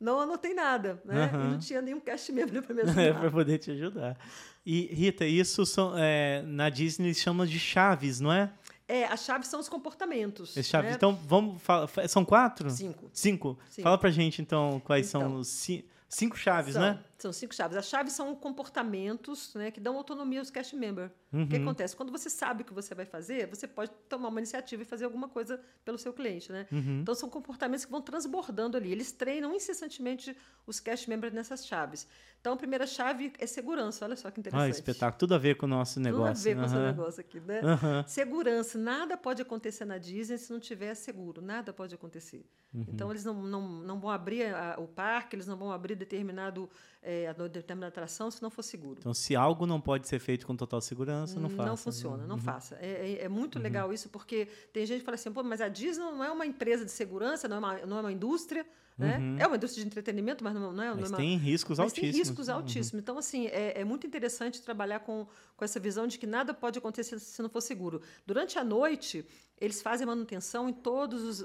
[0.00, 1.30] não anotei nada, né?
[1.32, 1.50] E Aham.
[1.50, 3.20] não tinha nenhum cast member para me É, ajudar.
[3.20, 4.18] para poder te ajudar.
[4.66, 8.52] E, Rita, isso são, é, na Disney eles chamam de chaves, não é?
[8.88, 10.58] É, a chave são os comportamentos.
[10.58, 10.90] As chaves.
[10.90, 10.96] né?
[10.96, 11.88] Então, vamos falar.
[12.08, 12.68] São quatro?
[12.70, 13.08] Cinco.
[13.12, 13.58] Cinco?
[13.80, 15.34] Fala pra gente, então, quais são Então.
[15.36, 16.98] os ci- cinco chaves, são, né?
[17.18, 17.76] São cinco chaves.
[17.76, 21.10] As chaves são comportamentos né, que dão autonomia aos cast member.
[21.32, 21.62] O que Uhum.
[21.62, 21.96] acontece?
[21.96, 25.04] Quando você sabe o que você vai fazer, você pode tomar uma iniciativa e fazer
[25.04, 26.50] alguma coisa pelo seu cliente.
[26.52, 26.66] Né?
[26.70, 27.00] Uhum.
[27.00, 28.92] Então, são comportamentos que vão transbordando ali.
[28.92, 30.34] Eles treinam incessantemente
[30.66, 32.06] os cast members nessas chaves.
[32.40, 34.04] Então, a primeira chave é segurança.
[34.04, 34.66] Olha só que interessante.
[34.66, 35.18] Ah, espetáculo.
[35.18, 36.34] Tudo a ver com o nosso negócio.
[36.34, 36.86] Tudo a ver com o Aham.
[36.92, 37.60] negócio aqui, né?
[38.06, 38.78] Segurança.
[38.78, 41.42] Nada pode acontecer na Disney se não tiver seguro.
[41.42, 42.46] Nada pode acontecer.
[42.72, 42.84] Uhum.
[42.88, 46.70] Então, eles não, não, não vão abrir a- o parque, eles não vão abrir determinado,
[47.02, 48.96] é, a determinada atração se não for seguro.
[48.98, 51.68] Então, se algo não pode ser feito com total segurança, não faça.
[51.68, 52.40] Não funciona, não Uhum.
[52.40, 52.76] faça.
[52.80, 55.68] É, é- é muito legal isso, porque tem gente que fala assim, pô, mas a
[55.68, 58.66] Disney não é uma empresa de segurança, não é uma, não é uma indústria,
[58.98, 59.18] né?
[59.18, 59.36] Uhum.
[59.38, 61.16] É uma indústria de entretenimento, mas não, não é, não Mas é uma...
[61.18, 62.28] tem riscos Mas tem altíssimos.
[62.28, 62.54] riscos Uhum.
[62.54, 63.02] altíssimos.
[63.02, 66.78] Então, assim, é, é muito interessante trabalhar com, com essa visão de que nada pode
[66.78, 68.02] acontecer se não for seguro.
[68.26, 69.24] Durante a noite,
[69.60, 71.40] eles fazem manutenção em todas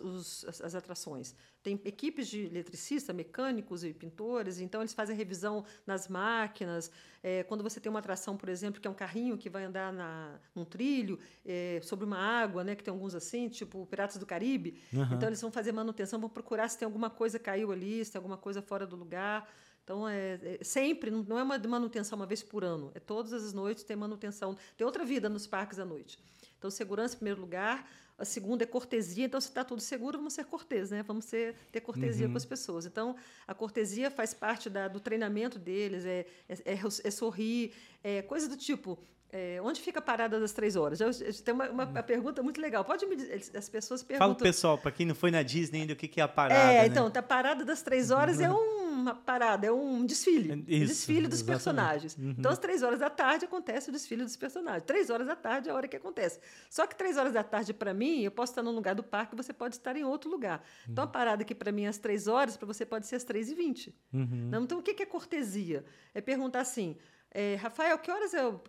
[0.46, 1.36] as, as atrações.
[1.63, 6.92] Tem equipes de eletricistas, mecânicos e pintores, então eles fazem revisão nas máquinas.
[7.24, 9.94] É, quando você tem uma atração, por exemplo, que é um carrinho que vai andar
[9.94, 14.26] na, num trilho, é, sobre uma água, né, que tem alguns assim, tipo Piratas do
[14.26, 15.16] Caribe, Aham.
[15.16, 18.17] então eles vão fazer manutenção, vão procurar se tem alguma coisa caiu ali, se tem
[18.19, 19.47] alguma coisa fora do lugar.
[19.84, 23.51] Então, é, é sempre, não é uma manutenção uma vez por ano, é todas as
[23.53, 24.58] noites tem manutenção.
[24.77, 26.17] Tem outra vida nos parques à noite.
[26.58, 27.86] Então, segurança em primeiro lugar.
[28.17, 29.25] A segunda é cortesia.
[29.25, 31.03] Então, se está tudo seguro, vamos ser corteses, né?
[31.03, 32.86] Vamos ser, ter cortesia com as pessoas.
[32.86, 38.21] Então, a cortesia faz parte da- do treinamento deles, é, é, é- é sorrir, é
[38.21, 38.97] coisa do tipo.
[39.36, 41.02] É, onde fica a parada das três horas?
[41.02, 42.86] Eu, eu, tem uma, uma- uma pergunta muito legal.
[42.86, 44.36] Pode me dizer, as pessoas perguntam.
[44.36, 46.72] Fala pessoal, pra quem não foi na Disney ainda, o que que é a parada,
[46.72, 46.86] É, né?
[46.86, 48.48] então, a parada das três horas é
[48.93, 50.54] uma parada, é um desfile.
[50.54, 51.46] um Isso, desfile dos exatamente.
[51.46, 52.15] personagens.
[52.17, 52.36] Uhum.
[52.38, 54.84] Então, às três horas da tarde acontece o desfile dos personagens.
[54.86, 56.39] Três horas da tarde é a hora que acontece.
[56.69, 59.36] Só que três horas da tarde, para mim, eu posso estar num lugar do parque,
[59.36, 60.63] você pode estar em outro lugar.
[60.88, 63.24] Então, a parada que para mim é às três horas, para você pode ser às
[63.24, 63.96] três e vinte.
[64.13, 64.52] Uhum.
[64.63, 65.84] Então, o que que é cortesia?
[66.13, 66.96] É perguntar assim,
[67.32, 68.62] é, Rafael, que horas é, o-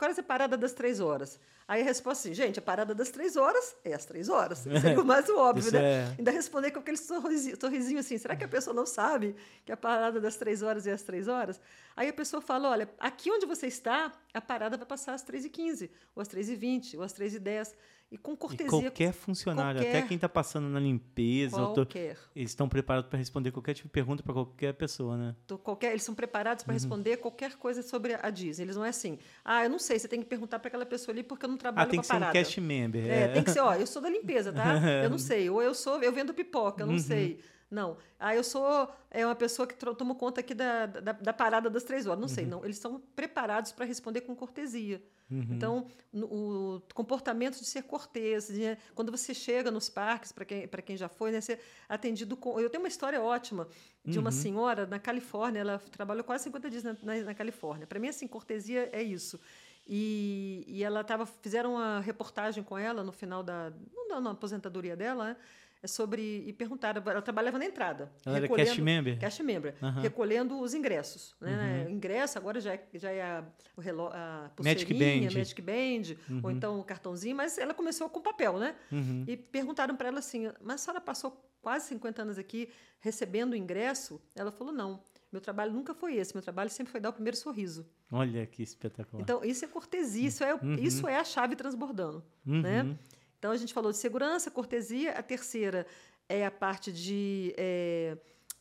[0.00, 1.38] horas é a parada das três horas?
[1.66, 4.58] Aí a resposta assim, gente, a parada das três horas é às três horas.
[4.58, 5.82] Seria o mais óbvio, né?
[5.82, 9.72] é- Ainda responder com aquele sorrisinho, sorrisinho assim, será que a pessoa não sabe que
[9.72, 11.60] a parada das três horas é às três horas?
[11.96, 15.44] Aí a pessoa fala, olha, aqui onde você está, a parada vai passar às três
[15.44, 17.74] e quinze, ou às três e vinte, ou às três e dez.
[18.10, 21.74] E com E cortesia, qualquer funcionário, até qualquer- quem tá passando na limpeza, ou tô-
[21.84, 22.16] qualquer.
[22.34, 25.36] eles estão preparados para responder qualquer tipo de pergunta para qualquer pessoa, né?
[25.46, 26.66] Tô- qualquer, eles são preparados Uhum.
[26.66, 28.64] para responder qualquer coisa sobre a Disney.
[28.64, 31.12] Eles não é assim, ah, eu não sei, você tem que perguntar para aquela pessoa
[31.14, 33.06] ali porque eu não trabalho Ah, tem que ser um cast member.
[33.06, 34.64] É, tem que ser, ó, eu sou da limpeza, tá?
[35.06, 35.50] Eu não sei.
[35.50, 36.92] Ou eu sou, eu vendo pipoca, eu Uhum.
[36.94, 37.38] não sei.
[37.70, 37.98] Não.
[38.18, 41.84] Ah, eu sou é uma pessoa que tomo conta aqui da, da, da parada das
[41.84, 42.20] três horas.
[42.20, 42.50] Não sei, Uhum.
[42.50, 42.64] não.
[42.64, 45.02] Eles são preparados para responder com cortesia.
[45.30, 48.78] Então, no- o comportamento de ser cortês, né?
[48.94, 52.58] quando você chega nos parques, para quem, para quem já foi, né, ser atendido com.
[52.58, 53.68] Eu tenho uma história ótima
[54.02, 57.86] de uma senhora na Califórnia, ela trabalhou quase 50 dias na, na, na Califórnia.
[57.86, 59.38] Para mim, assim, cortesia é isso.
[59.86, 63.70] E, e ela tava, fizeram uma reportagem com ela no final da,
[64.08, 65.36] não na aposentadoria dela, né?
[65.80, 69.16] É sobre e perguntaram, ela trabalhava na entrada, Ela era cast member?
[69.18, 70.00] cast member, Aham.
[70.00, 71.84] recolhendo os ingressos, né?
[71.86, 73.44] O ingresso agora já é, já é a,
[73.76, 75.38] o reló, a Magic pulseirinha, Band.
[75.38, 78.74] Magic Band, ou então o cartãozinho, mas ela começou com papel, né?
[78.90, 79.24] Uhum.
[79.28, 83.56] E perguntaram para ela assim, mas a senhora passou quase 50 anos aqui recebendo o
[83.56, 84.20] ingresso?
[84.34, 87.36] Ela falou, não, meu trabalho nunca foi esse, meu trabalho sempre foi dar o primeiro
[87.36, 87.86] sorriso.
[88.10, 89.22] Olha que espetacular.
[89.22, 92.24] Então, isso é cortesia, isso é, o- isso é a chave transbordando.
[92.44, 92.62] Uhum.
[92.62, 92.96] Né?
[93.38, 95.12] Então, a gente falou de segurança, cortesia.
[95.12, 95.86] A terceira
[96.28, 98.16] é a parte de é,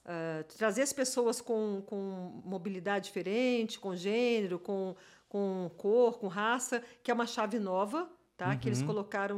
[0.06, 4.96] uh, trazer as pessoas com, com mobilidade diferente, com gênero, com,
[5.28, 8.52] com cor, com raça, que é uma chave nova, tá?
[8.52, 8.58] Uhum.
[8.60, 8.88] Que eles uhum.
[8.88, 9.38] colocaram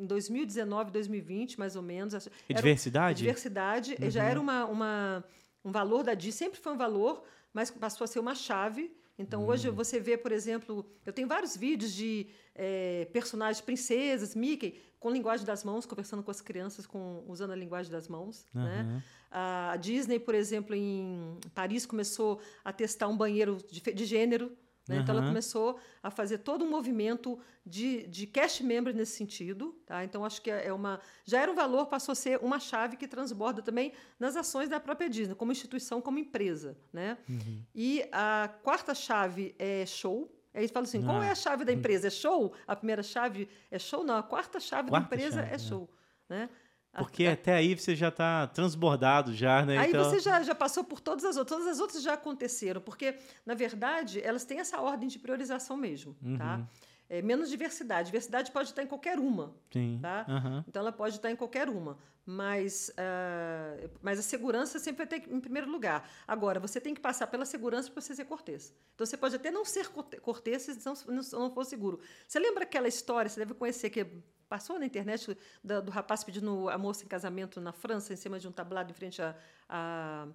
[0.00, 2.14] em 2019, 2020, mais ou menos.
[2.48, 3.18] E diversidade?
[3.18, 3.96] diversidade.
[4.00, 4.10] Uhum.
[4.10, 5.24] Já era uma, uma,
[5.64, 8.90] um valor da DIS, sempre foi um valor, mas passou a ser uma chave.
[9.18, 9.48] Então, uhum.
[9.48, 15.10] hoje você vê, por exemplo, eu tenho vários vídeos de é, personagens, princesas, Mickey, com
[15.10, 18.46] linguagem das mãos, conversando com as crianças, com, usando a linguagem das mãos.
[18.52, 19.02] Né?
[19.30, 24.56] A Disney, por exemplo, em Paris, começou a testar um banheiro de, de gênero.
[24.88, 24.96] Né?
[24.96, 25.02] Uhum.
[25.02, 29.74] Então, ela começou a fazer todo um movimento de, de cash member nesse sentido.
[29.84, 30.04] Tá?
[30.04, 31.00] Então, acho que é, é uma.
[31.24, 34.78] Já era um valor, passou a ser uma chave que transborda também nas ações da
[34.78, 36.76] própria Disney, como instituição, como empresa.
[36.92, 37.18] Né?
[37.28, 37.62] Uhum.
[37.74, 40.32] E a quarta chave é show.
[40.54, 41.06] Aí eles falam assim: ah.
[41.06, 42.06] qual é a chave da empresa?
[42.06, 42.52] É show?
[42.66, 44.04] A primeira chave é show?
[44.04, 45.90] Não, a quarta chave quarta da empresa chave, é show.
[46.28, 46.48] Né?
[46.98, 49.78] Porque até aí você já está transbordado já, né?
[49.78, 50.04] Aí então...
[50.04, 51.58] você já, já passou por todas as outras.
[51.58, 56.14] Todas as outras já aconteceram, porque, na verdade, elas têm essa ordem de priorização mesmo,
[56.14, 56.28] tá?
[56.28, 56.38] uhum.
[56.38, 56.66] tá?
[57.08, 58.06] É, menos diversidade.
[58.06, 59.54] Diversidade pode estar em qualquer uma.
[59.72, 59.98] Sim.
[60.02, 60.26] Tá?
[60.28, 60.64] Uhum.
[60.66, 61.98] Então, ela pode estar em qualquer uma.
[62.24, 66.08] Mas, uh, mas a segurança sempre vai ter em primeiro lugar.
[66.26, 68.74] Agora, você tem que passar pela segurança para você ser cortês.
[68.94, 69.88] Então, você pode até não ser
[70.20, 72.00] cortês se não, não for seguro.
[72.26, 74.04] Você lembra aquela história, você deve conhecer, que
[74.48, 78.38] Passou na internet do, do, rapaz pedindo a moça em casamento na França, em cima
[78.38, 79.34] de um tablado em frente a,
[79.68, 80.28] a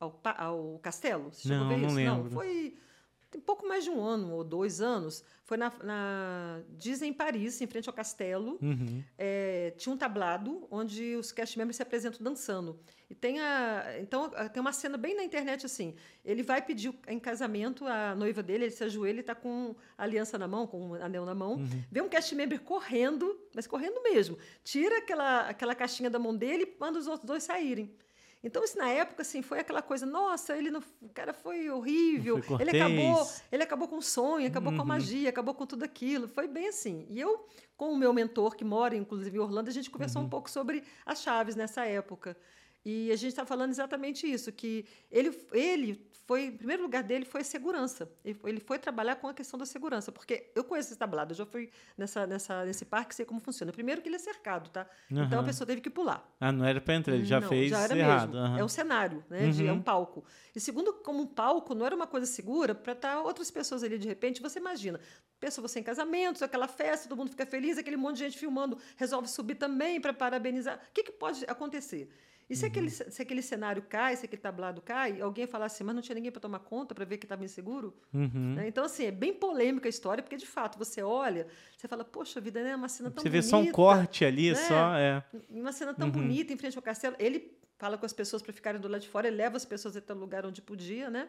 [0.00, 1.32] ao, ao, castelo?
[1.32, 1.94] Você não, não isso?
[1.94, 2.24] lembro.
[2.24, 2.76] Não, foi
[3.34, 7.60] tem pouco mais de um ano ou dois anos, foi na, na Disney em Paris,
[7.60, 8.58] em frente ao castelo.
[8.62, 9.02] Uhum.
[9.18, 12.78] É, tinha um tablado onde os cast members se apresentam dançando.
[13.10, 15.96] E tem a, então tem uma cena bem na internet assim.
[16.24, 20.04] Ele vai pedir em casamento a noiva dele, ele se ajoelha e está com a
[20.04, 21.54] aliança na mão, com o anel na mão.
[21.54, 21.82] Uhum.
[21.90, 24.38] Vê um cast member correndo, mas correndo mesmo.
[24.62, 27.92] Tira aquela, aquela caixinha da mão dele e manda os outros dois saírem.
[28.44, 32.42] Então, isso na época, assim, foi aquela coisa, nossa, ele não, o cara foi horrível,
[32.42, 34.76] foi ele acabou, ele acabou com o sonho, acabou uhum.
[34.76, 34.88] com a uhum.
[34.88, 36.28] magia, acabou com tudo aquilo.
[36.28, 37.06] Foi bem assim.
[37.08, 40.26] E eu, com o meu mentor, que mora, inclusive, em Orlando, a gente conversou uhum.
[40.26, 42.36] um pouco sobre as chaves nessa época.
[42.84, 47.24] E a gente está falando exatamente isso, que ele, ele foi, em primeiro lugar dele
[47.24, 48.10] foi segurança.
[48.24, 51.32] Ele foi, ele foi trabalhar com a questão da segurança, porque eu conheço esse tablado,
[51.32, 53.72] eu já fui nessa, nessa, nesse parque, sei como funciona.
[53.72, 54.86] Primeiro que ele é cercado, tá?
[55.10, 55.24] Uhum.
[55.24, 56.26] Então a pessoa teve que pular.
[56.40, 58.34] Ah, não era para entrar, ele já não, fez já era errado.
[58.34, 58.46] Mesmo.
[58.48, 58.58] Uhum.
[58.58, 59.44] É um cenário, né?
[59.44, 59.50] Uhum.
[59.50, 60.24] De, é um palco.
[60.54, 63.82] E segundo, como um palco não era uma coisa segura para estar tá outras pessoas
[63.82, 65.00] ali de repente, você imagina,
[65.40, 68.78] pessoa você em casamento, aquela festa, todo mundo fica feliz, aquele monte de gente filmando,
[68.96, 70.76] resolve subir também para parabenizar.
[70.76, 72.10] O que, que pode acontecer?
[72.48, 72.70] E se, uhum.
[72.70, 76.14] aquele, se aquele cenário cai, se aquele tablado cai, alguém falar assim, mas não tinha
[76.14, 77.94] ninguém para tomar conta para ver que estava inseguro?
[78.12, 78.54] Uhum.
[78.56, 78.68] Né?
[78.68, 82.40] Então, assim, é bem polêmica a história, porque de fato você olha, você fala, poxa
[82.40, 82.76] vida, né?
[82.76, 83.42] Uma cena tão você bonita.
[83.42, 84.56] Você vê só um corte ali, né?
[84.56, 84.94] só.
[84.96, 85.24] É.
[85.48, 86.12] Uma cena tão uhum.
[86.12, 87.16] bonita em frente ao castelo.
[87.18, 89.96] Ele fala com as pessoas para ficarem do lado de fora, ele leva as pessoas
[89.96, 91.28] até o lugar onde podia, né?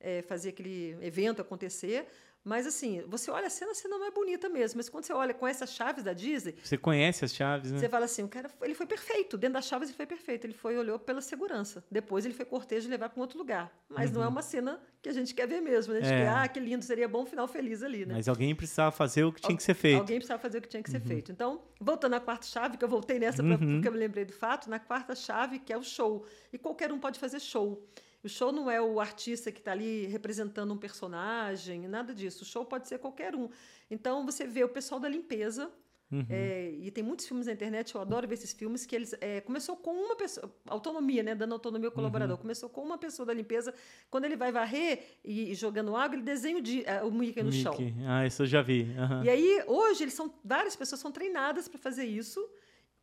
[0.00, 2.06] É, fazer aquele evento acontecer.
[2.44, 4.78] Mas assim, você olha a cena, a cena não é bonita mesmo.
[4.78, 6.54] Mas quando você olha com essas chaves da Disney.
[6.62, 7.78] Você conhece as chaves, né?
[7.78, 9.36] Você fala assim, o cara ele foi perfeito.
[9.36, 10.46] Dentro das chaves ele foi perfeito.
[10.46, 11.84] Ele foi olhou pela segurança.
[11.90, 13.76] Depois ele foi cortejo de levar para um outro lugar.
[13.88, 14.16] Mas uhum.
[14.16, 14.32] não é uhum.
[14.32, 15.92] uma cena que a gente quer ver mesmo.
[15.92, 15.98] Né?
[15.98, 16.22] A gente é.
[16.22, 18.14] quer, ah, que lindo, seria bom um final feliz ali, né?
[18.14, 19.98] Mas alguém precisava fazer o que tinha que ser feito.
[19.98, 21.06] Alguém precisava fazer o que tinha que ser uhum.
[21.06, 21.32] feito.
[21.32, 23.58] Então, voltando à quarta chave, que eu voltei nessa uhum.
[23.58, 26.24] porque eu me lembrei do fato, na quarta chave, que é o show.
[26.52, 27.84] E qualquer um pode fazer show.
[28.26, 32.42] O show não é o artista que está ali representando um personagem, nada disso.
[32.42, 33.48] O show pode ser qualquer um.
[33.88, 35.70] Então você vê o pessoal da limpeza.
[36.10, 36.26] Uhum.
[36.28, 39.40] É, e tem muitos filmes na internet, eu adoro ver esses filmes, que eles é,
[39.40, 41.34] começou com uma pessoa, autonomia, né?
[41.34, 42.36] Dando autonomia ao colaborador.
[42.36, 42.42] Uhum.
[42.42, 43.72] Começou com uma pessoa da limpeza.
[44.10, 47.42] Quando ele vai varrer e, e jogando água, ele desenha o, de, uh, o Mickey
[47.42, 47.62] no Mickey.
[47.62, 47.76] chão.
[48.08, 48.82] Ah, isso eu já vi.
[48.82, 49.24] Uhum.
[49.24, 52.44] E aí, hoje, eles são, várias pessoas são treinadas para fazer isso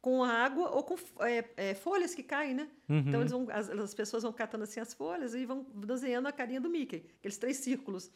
[0.03, 2.67] com água ou com é, é, folhas que caem, né?
[2.89, 3.05] Uhum.
[3.07, 6.31] Então eles vão, as, as, pessoas vão catando assim as folhas e vão desenhando a
[6.33, 8.11] carinha do Mickey, aqueles três círculos.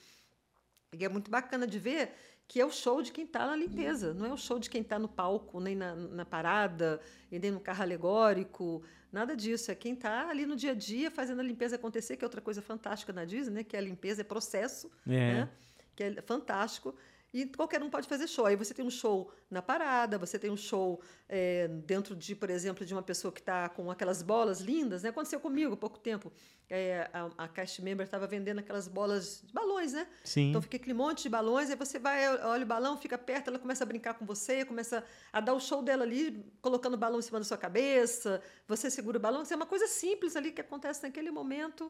[0.99, 2.11] E é muito bacana de ver
[2.45, 4.81] que é o show de quem está na limpeza, não é o show de quem
[4.81, 6.99] está no palco, nem na, na, parada,
[7.31, 9.71] e nem no carro alegórico, nada disso.
[9.71, 12.41] É quem está ali no dia a dia fazendo a limpeza acontecer, que é outra
[12.41, 13.63] coisa fantástica na Disney, né?
[13.63, 15.09] Que a limpeza é processo, é.
[15.09, 15.49] né?
[15.95, 16.93] Que é fantástico.
[17.33, 18.45] E qualquer um pode fazer show.
[18.45, 22.49] Aí você tem um show na parada, você tem um show é, dentro de, por
[22.49, 25.03] exemplo, de uma pessoa que está com aquelas bolas lindas.
[25.03, 25.09] Né?
[25.09, 26.31] Aconteceu comigo há pouco tempo.
[26.69, 30.07] É, a, a cast member estava vendendo aquelas bolas de balões, né?
[30.23, 30.49] Sim.
[30.49, 33.59] Então fica aquele monte de balões, aí você vai, olha o balão, fica perto, ela
[33.59, 37.19] começa a brincar com você, começa a dar o show dela ali, colocando o balão
[37.19, 39.43] em cima da sua cabeça, você segura o balão.
[39.49, 41.89] É uma coisa simples ali que acontece naquele momento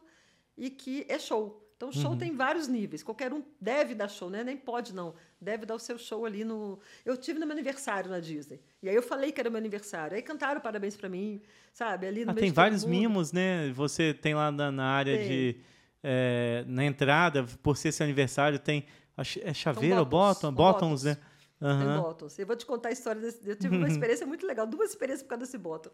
[0.56, 1.67] e que é show.
[1.78, 3.04] Então, o show tem vários níveis.
[3.04, 4.42] Qualquer um deve dar show, né?
[4.42, 5.14] Nem pode, não.
[5.40, 6.76] Deve dar o seu show ali no.
[7.06, 8.60] Eu tive no meu aniversário na Disney.
[8.82, 10.16] E aí eu falei que era meu aniversário.
[10.16, 11.40] Aí cantaram parabéns para mim,
[11.72, 12.08] sabe?
[12.08, 12.90] Ali no Ah, tem vários mundo.
[12.90, 13.70] mimos, né?
[13.74, 15.28] Você tem lá na, na área Tem.
[15.28, 15.56] de.
[16.02, 18.84] é, na entrada, por ser seu aniversário, tem.
[19.42, 20.40] É chaveiro ou bottoms, bottom?
[20.40, 21.16] são Bottoms, né?
[21.58, 22.38] Tem bottoms.
[22.38, 23.40] Eu vou te contar a história desse.
[23.48, 25.90] Eu tive uma experiência muito legal, duas experiências por causa desse bottom.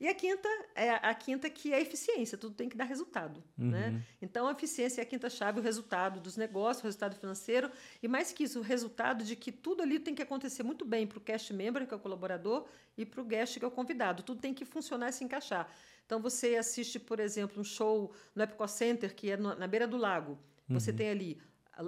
[0.00, 3.42] E a quinta é a quinta que é a eficiência, tudo tem que dar resultado.
[3.56, 4.00] Né?
[4.22, 7.68] Então, a eficiência é a quinta chave, o resultado dos negócios, o resultado financeiro,
[8.00, 11.04] e mais que isso, o resultado de que tudo ali tem que acontecer muito bem
[11.04, 13.72] para o cast member, que é o colaborador, e para o guest, que é o
[13.72, 14.22] convidado.
[14.22, 15.68] Tudo tem que funcionar e se encaixar.
[16.06, 19.96] Então, você assiste, por exemplo, um show no Epcot Center, que é na beira do
[19.96, 20.38] lago.
[20.68, 21.40] Você tem ali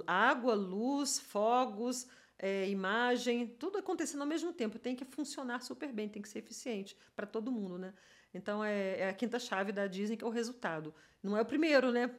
[0.07, 2.07] água, luz, fogos,
[2.41, 4.79] é, imagem, tudo acontecendo ao mesmo tempo.
[4.79, 7.93] Tem que funcionar super bem, tem que ser eficiente para todo mundo, né?
[8.33, 10.93] Então é, é a quinta chave da Disney que é o resultado.
[11.21, 12.09] Não é o primeiro, né?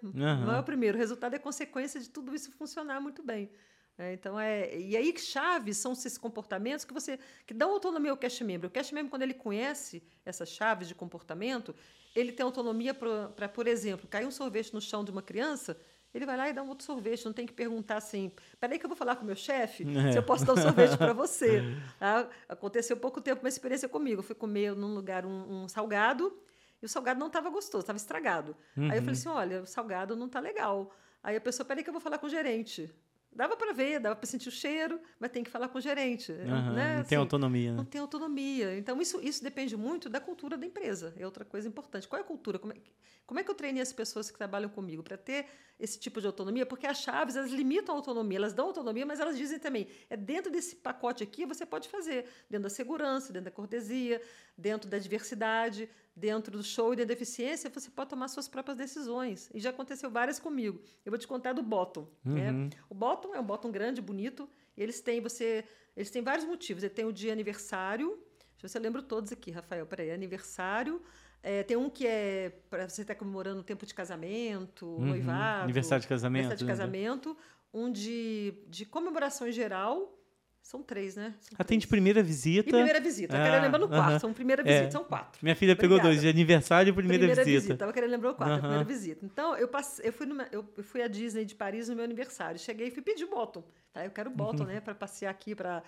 [0.47, 0.97] Não é o primeiro.
[0.97, 3.51] O resultado é consequência de tudo isso funcionar muito bem.
[3.99, 8.17] É, então é e aí chaves são esses comportamentos que você que dão autonomia ao
[8.17, 8.71] cast member.
[8.71, 11.75] O cast member quando ele conhece essas chaves de comportamento,
[12.15, 15.77] ele tem autonomia para, por exemplo, cair um sorvete no chão de uma criança,
[16.15, 17.25] ele vai lá e dá um outro sorvete.
[17.25, 20.13] Não tem que perguntar assim: peraí, que eu vou falar com o meu chefe É.
[20.13, 21.63] se eu posso dar um sorvete para você.
[21.99, 22.29] Tá?
[22.49, 24.21] Aconteceu pouco tempo uma experiência comigo.
[24.21, 26.37] Eu fui comer num lugar um, um salgado
[26.83, 28.57] e o salgado não estava gostoso, estava estragado.
[28.77, 30.93] Aí eu falei assim: olha, o salgado não está legal.
[31.23, 32.91] Aí a pessoa, peraí, que eu vou falar com o gerente.
[33.35, 36.31] Dava para ver, dava para sentir o cheiro, mas tem que falar com o gerente.
[36.33, 36.87] Aham, né?
[36.89, 37.77] Não tem Assim, autonomia, né?
[37.79, 38.77] não tem autonomia.
[38.77, 41.15] Então, isso, isso depende muito da cultura da empresa.
[41.19, 42.07] É outra coisa importante.
[42.07, 42.59] Qual é a cultura?
[42.59, 42.93] Como é, que-
[43.27, 45.47] como é que eu treinei as pessoas que trabalham comigo para ter
[45.81, 46.67] esse tipo de autonomia?
[46.67, 48.37] Porque as chaves, elas limitam a autonomia.
[48.37, 52.27] Elas dão autonomia, mas elas dizem também, é dentro desse pacote aqui, você pode fazer.
[52.51, 54.21] Dentro da segurança, dentro da cortesia,
[54.59, 59.51] dentro da diversidade, dentro do show e da eficiência, você pode tomar suas próprias decisões.
[59.55, 60.81] E já aconteceu várias comigo.
[61.05, 62.07] Eu vou te contar do Bottom.
[62.25, 62.71] né?
[62.89, 64.49] O Bottom é um Bottom grande, bonito.
[64.77, 65.65] E eles têm, você,
[65.97, 66.83] eles têm vários motivos.
[66.83, 68.09] Ele tem o dia aniversário.
[68.09, 69.87] Deixa eu ver se eu lembro todos aqui, Rafael.
[69.87, 71.03] Peraí, aniversário.
[71.43, 75.59] É, tem um que é para você estar comemorando o tempo de casamento, noivado.
[75.59, 75.65] Uhum.
[75.65, 76.71] Aniversário de casamento, Aniversário de né?
[76.71, 77.37] casamento.
[77.75, 80.17] Um de, de comemoração em geral.
[80.63, 81.35] São três, né?
[81.41, 81.91] São Ah, tem de três.
[81.91, 82.69] primeira visita.
[82.69, 83.37] E primeira visita.
[83.37, 84.11] Eu Ah, querendo lembrar no quarto.
[84.11, 84.19] aham.
[84.21, 84.65] São primeira É.
[84.65, 85.41] visita, são quatro.
[85.43, 86.09] Minha filha pegou Obrigada.
[86.15, 87.77] dois, de aniversário e primeira, visita.
[87.77, 88.61] Tava querendo lembrar o quarto, a Aham.
[88.61, 89.27] primeira visita.
[89.27, 92.05] Então, eu, passei, eu, fui numa, eu, eu fui à Disney de Paris no meu
[92.05, 92.59] aniversário.
[92.61, 93.65] Cheguei e fui pedir bottom.
[93.93, 94.05] Tá?
[94.05, 94.37] Eu quero Uhum.
[94.37, 94.81] bottom, né?
[94.81, 95.83] Para passear aqui, para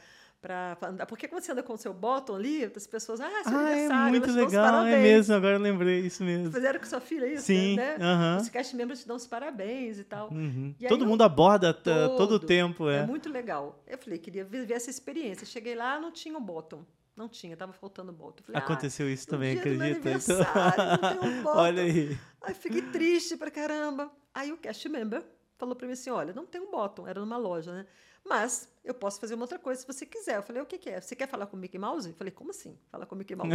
[0.44, 1.06] para andar.
[1.06, 3.72] Porque quando você anda com o seu bottom ali, as pessoas, ah, seu Ah, é
[3.72, 6.52] aniversário, muito dão os legal, é mesmo, agora eu lembrei, isso mesmo.
[6.52, 7.96] Fizeram com sua filha isso, Sim, né?
[7.98, 8.36] aham.
[8.42, 10.28] Os cast members te dão os parabéns e tal.
[10.30, 10.74] Uhum.
[10.78, 12.98] E aí Todo eu- mundo aborda t- todo, o tempo, é.
[12.98, 13.82] É muito legal.
[13.86, 15.46] Eu falei, queria viver essa experiência.
[15.46, 16.84] Cheguei lá, não tinha o bottom.
[17.16, 18.40] Não tinha, tava faltando bottom.
[18.42, 19.84] Eu Falei, ah, Aconteceu isso no também, acredita?
[19.84, 21.58] aniversário, não tem um bottom.
[21.60, 22.18] Olha aí.
[22.42, 24.10] Aí fiquei triste pra caramba.
[24.34, 25.22] Aí o cast member
[25.56, 27.86] falou pra mim assim: olha, não tem um bottom, era numa loja, né?
[28.24, 30.36] Mas eu posso fazer uma outra coisa se você quiser.
[30.36, 31.00] Eu falei, o que, que é?
[31.00, 32.08] Você quer falar com o Mickey Mouse?
[32.08, 32.78] Eu falei, como assim?
[32.90, 33.52] Falar com o Mickey Mouse?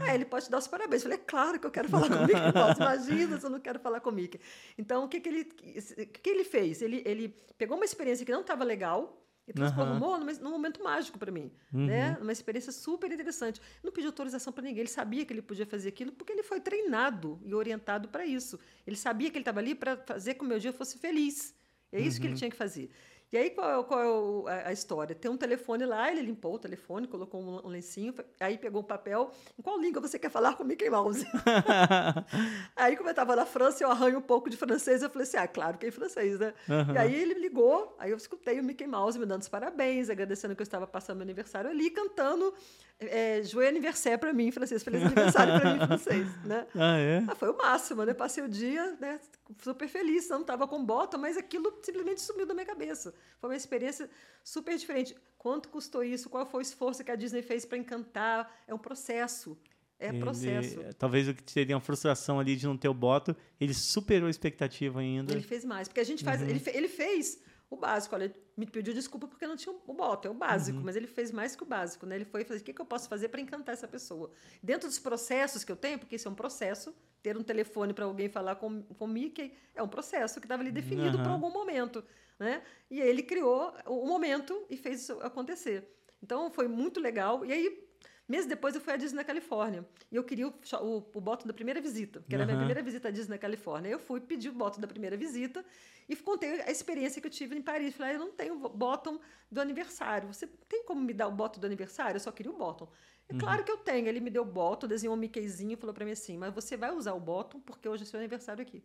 [0.00, 1.02] Aí ele pode te dar os parabéns.
[1.02, 2.80] Eu falei, é claro que eu quero falar com o Mickey Mouse.
[2.80, 4.40] Imagina se eu não quero falar com o Mickey.
[4.76, 6.80] Então, o que, que, ele, o que, ele fez?
[6.80, 11.18] Ele, ele pegou uma experiência que não estava legal e transformou num, num momento mágico
[11.18, 11.50] para mim.
[11.72, 12.16] Né?
[12.20, 13.60] Uma experiência super interessante.
[13.82, 14.80] Não pediu autorização para ninguém.
[14.80, 18.60] Ele sabia que ele podia fazer aquilo porque ele foi treinado e orientado para isso.
[18.86, 21.54] Ele sabia que ele estava ali para fazer com que o meu dia fosse feliz.
[21.90, 22.90] É isso que ele tinha que fazer.
[23.30, 25.14] E aí, qual, é qual é o- a, a história?
[25.14, 28.84] Tem um telefone lá, ele limpou o telefone, colocou um, um lencinho, aí pegou um
[28.84, 29.30] papel.
[29.58, 31.26] Em qual língua você quer falar com o Mickey Mouse?
[32.74, 35.02] aí, como eu estava na França, eu arranho um pouco de francês.
[35.02, 36.54] Eu falei assim: ah, claro que é em francês, né?
[36.68, 36.94] Aham.
[36.94, 40.54] E aí ele ligou, aí eu escutei o Mickey Mouse me dando os parabéns, agradecendo
[40.56, 42.54] que eu estava passando meu aniversário ali, cantando
[43.00, 46.66] é, Joyeux anniversaire para mim em francês, feliz aniversário para mim em francês, né?
[46.74, 47.24] ah, é?
[47.28, 48.12] Ah, foi o máximo, né?
[48.12, 49.20] Passei o dia né,
[49.62, 53.14] super feliz, não estava com bota, mas aquilo simplesmente sumiu da minha cabeça.
[53.40, 54.10] Foi uma experiência
[54.42, 55.16] super diferente.
[55.36, 56.28] Quanto custou isso?
[56.28, 58.52] Qual foi o esforço que a Disney fez para encantar?
[58.66, 59.56] É um processo.
[60.00, 60.78] É Ele- processo.
[60.96, 64.30] talvez o que teria uma frustração ali de não ter o boto, ele superou a
[64.30, 65.32] expectativa ainda.
[65.32, 65.88] Ele fez mais.
[65.88, 66.40] Porque a gente faz.
[66.40, 66.48] Uhum.
[66.48, 68.14] Ele, ele fez o básico.
[68.14, 70.84] Olha, me pediu desculpa porque não tinha o boto, é o básico, Uhum.
[70.84, 72.16] mas ele fez mais que o básico, né?
[72.16, 74.30] Ele foi fazer o que, que eu posso fazer para encantar essa pessoa.
[74.62, 78.04] Dentro dos processos que eu tenho, porque isso é um processo, ter um telefone para
[78.04, 81.24] alguém falar com, com o Mickey é um processo que estava ali definido Aham.
[81.24, 82.04] por algum momento,
[82.38, 82.62] né?
[82.90, 85.88] E aí ele criou o momento e fez isso acontecer.
[86.22, 87.44] Então foi muito legal.
[87.44, 87.87] E aí
[88.28, 89.88] Meses depois eu fui à Disney na Califórnia.
[90.12, 92.82] E eu queria o, o, o bottom da primeira visita, que era a minha primeira
[92.82, 93.88] visita à Disney na Califórnia.
[93.88, 95.64] Eu fui pedir o bottom da primeira visita
[96.06, 97.94] e contei a experiência que eu tive em Paris.
[97.94, 99.18] Falei, ah, eu não tenho o bottom
[99.50, 100.28] do aniversário.
[100.30, 102.16] Você tem como me dar o bottom do aniversário?
[102.16, 102.86] Eu só queria o bottom.
[103.30, 104.06] É claro que eu tenho.
[104.06, 106.76] Ele me deu o bottom, desenhou um Mickeyzinho e falou para mim assim, mas você
[106.76, 108.84] vai usar o bottom porque hoje é seu aniversário aqui.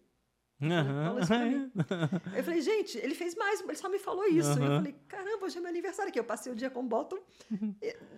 [0.64, 1.72] Mim.
[2.36, 4.50] Eu falei, gente, ele fez mais, ele só me falou isso.
[4.60, 6.20] E eu falei, caramba, hoje é meu aniversário aqui.
[6.20, 7.18] Eu passei o dia com o Bottom,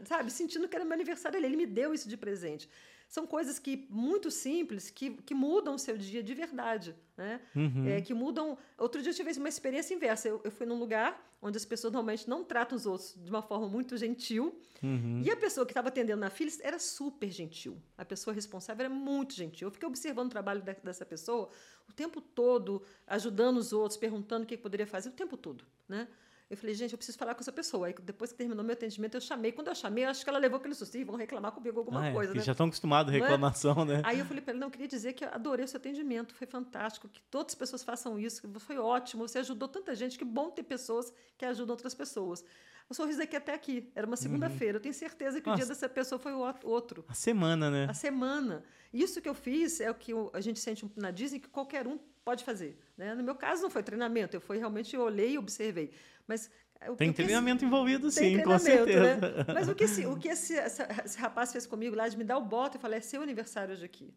[0.06, 1.38] sabe, sentindo que era meu aniversário.
[1.38, 2.70] Ele, ele me deu isso de presente.
[3.08, 7.40] São coisas que muito simples que, que mudam o seu dia de verdade, né?
[7.56, 7.88] Uhum.
[7.88, 8.58] É, que mudam.
[8.78, 10.28] Outro dia eu tive uma experiência inversa.
[10.28, 13.42] Eu, eu fui num lugar onde as pessoas normalmente não tratam os outros de uma
[13.42, 14.60] forma muito gentil.
[14.82, 15.22] Uhum.
[15.24, 17.82] E a pessoa que estava atendendo na fila era super gentil.
[17.98, 19.68] A pessoa responsável era muito gentil.
[19.68, 21.50] Eu fiquei observando o trabalho de, dessa pessoa
[21.88, 26.08] o tempo todo, ajudando os outros, perguntando o que poderia fazer, o tempo todo, né?
[26.48, 27.88] Eu falei, gente, eu preciso falar com essa pessoa.
[27.88, 29.52] Aí, depois que terminou meu atendimento, eu chamei.
[29.52, 30.96] Quando eu chamei, eu acho que ela levou aquele susto.
[31.04, 32.42] Vão reclamar comigo alguma ah, é, coisa, né?
[32.42, 33.20] Já estão acostumados à é?
[33.20, 34.02] reclamação, né?
[34.06, 36.36] Aí eu falei para ele, não, eu queria dizer que eu adorei o seu atendimento,
[36.36, 40.26] foi fantástico, que todas as pessoas façam isso, foi ótimo, você ajudou tanta gente, que
[40.26, 42.44] bom ter pessoas que ajudam outras pessoas.
[42.88, 44.78] O sorriso daqui até aqui, era uma segunda-feira.
[44.78, 45.74] Eu tenho certeza que o dia Nossa.
[45.74, 46.34] dessa pessoa foi
[46.64, 47.04] outro-.
[47.08, 47.88] A semana, né?
[47.90, 48.64] A semana.
[48.94, 51.98] Isso que eu fiz é o que a gente sente na Disney que qualquer um
[52.26, 52.78] pode fazer.
[52.98, 53.14] Né?
[53.14, 55.92] No meu caso, não foi treinamento, eu fui realmente eu olhei e observei.
[56.28, 56.50] Mas
[56.82, 59.18] é, Tem o que esse- treinamento envolvido, sim, com treinamento, certeza.
[59.46, 59.54] né?
[59.54, 62.38] Mas o que, esse, o que esse, esse rapaz fez comigo lá de me dar
[62.38, 64.14] o bote, eu falei, é seu aniversário hoje aqui.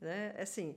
[0.00, 0.34] Né?
[0.36, 0.76] É Assim,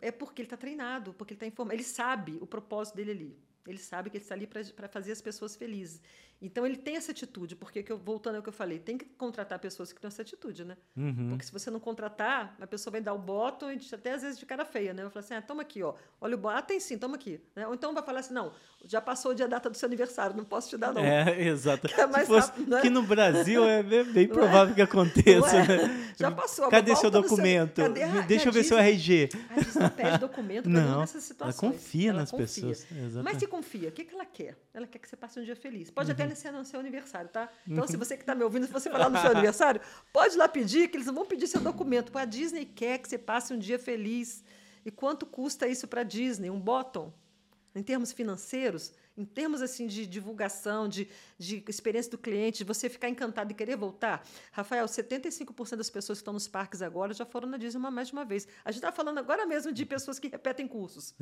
[0.00, 1.74] é porque ele está treinado, porque ele está informado.
[1.76, 3.38] Ele sabe o propósito dele ali.
[3.66, 6.00] Ele sabe que ele está ali para fazer as pessoas felizes.
[6.40, 9.04] Então ele tem essa atitude, porque que eu, voltando ao que eu falei, tem que
[9.06, 10.76] contratar pessoas que têm essa atitude, né?
[10.96, 11.30] Uhum.
[11.30, 14.38] Porque se você não contratar, a pessoa vai dar o bottom e até às vezes
[14.38, 15.02] de cara feia, né?
[15.02, 15.94] Vai falar assim: ah, toma aqui, ó.
[16.20, 16.58] Olha o bottom.
[16.58, 17.40] Ah, tem sim, toma aqui.
[17.54, 17.66] Né?
[17.66, 18.52] Ou então vai falar assim: não,
[18.84, 21.02] já passou o dia da data do seu aniversário, não posso te dar, não.
[21.02, 21.88] É, exato.
[21.96, 22.80] Que é mais Se fosse rápido, né?
[22.82, 25.56] que no Brasil é bem, bem Não provável que aconteça.
[25.56, 25.66] É?
[25.88, 26.14] né?
[26.18, 26.68] Já passou.
[26.68, 27.76] Cadê seu documento?
[27.80, 29.30] Cadê a- Deixa eu ver seu RG.
[29.50, 31.22] A Disney não pede documento Não, nenhuma dessas Ela
[31.52, 31.72] situações.
[31.72, 32.44] confia Ela nas confia.
[32.46, 32.86] pessoas.
[32.90, 33.40] Mas Exatamente.
[33.40, 34.56] se confia, o que, que ela quer?
[34.74, 35.90] Ela quer que você passe um dia feliz.
[35.90, 36.14] Pode Uhum.
[36.14, 37.48] até ser no seu aniversário, tá?
[37.66, 39.80] Então, se você que está me ouvindo, se você falar no seu aniversário,
[40.12, 42.16] pode lá pedir, que eles vão pedir seu documento.
[42.16, 44.42] A Disney quer que você passe um dia feliz.
[44.84, 46.50] E quanto custa isso para a Disney?
[46.50, 47.12] Um bottom?
[47.74, 51.08] Em termos financeiros, em termos assim de divulgação, de,
[51.38, 54.26] de experiência do cliente, de você ficar encantado e querer voltar.
[54.52, 58.08] Rafael, 75% das pessoas que estão nos parques agora já foram na Disney uma, mais
[58.08, 58.46] de uma vez.
[58.64, 61.14] A gente está falando agora mesmo de pessoas que repetem cursos.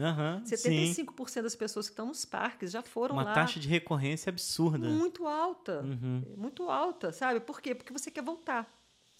[0.44, 1.04] Sim.
[1.04, 3.34] 75% das pessoas que estão nos parques já foram Uma lá.
[3.34, 4.88] taxa de recorrência absurda.
[4.88, 5.80] Muito alta.
[5.82, 6.22] Uhum.
[6.36, 7.40] Muito alta, sabe?
[7.40, 7.74] Por quê?
[7.74, 8.68] Porque você quer voltar.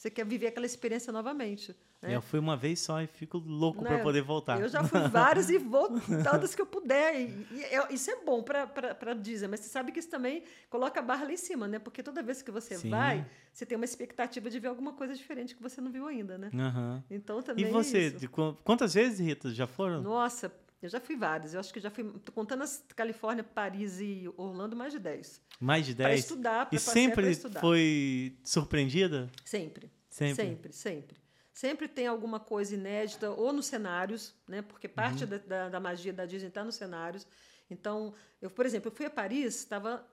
[0.05, 1.75] Você quer viver aquela experiência novamente.
[2.03, 2.15] né?
[2.15, 4.61] Eu fui uma vez só e fico louco para poder voltar.
[4.61, 5.89] Eu já fui várias e vou
[6.23, 7.19] tantas que eu puder.
[7.19, 11.01] E, e é- isso é bom para Disney, mas você sabe que isso também coloca
[11.01, 11.79] a barra lá em cima, né?
[11.79, 12.91] Porque toda vez que você Sim.
[12.91, 16.37] vai, você tem uma expectativa de ver alguma coisa diferente que você não viu ainda,
[16.37, 16.51] né?
[16.53, 17.03] Aham.
[17.11, 20.03] Então também E é você, qu- quantas vezes, Rita, já foram?
[20.03, 20.53] Nossa,
[20.83, 21.55] eu já fui várias.
[21.55, 25.41] Eu acho que já fui, tô contando as Califórnia, Paris e Orlando, mais de 10.
[25.59, 26.21] Mais de Para 10?
[26.21, 27.61] estudar, para E sempre para estudar.
[27.63, 29.31] foi surpreendida?
[29.47, 29.91] Sempre.
[30.15, 30.35] Sempre.
[30.45, 31.17] Sempre, sempre.
[31.53, 34.63] Sempre tem alguma coisa inédita, ou nos cenários, né?
[34.63, 35.31] Porque parte Uhum.
[35.31, 37.27] da, da, da magia da Disney está nos cenários.
[37.69, 40.07] Então, eu, por exemplo, eu fui a Paris, estava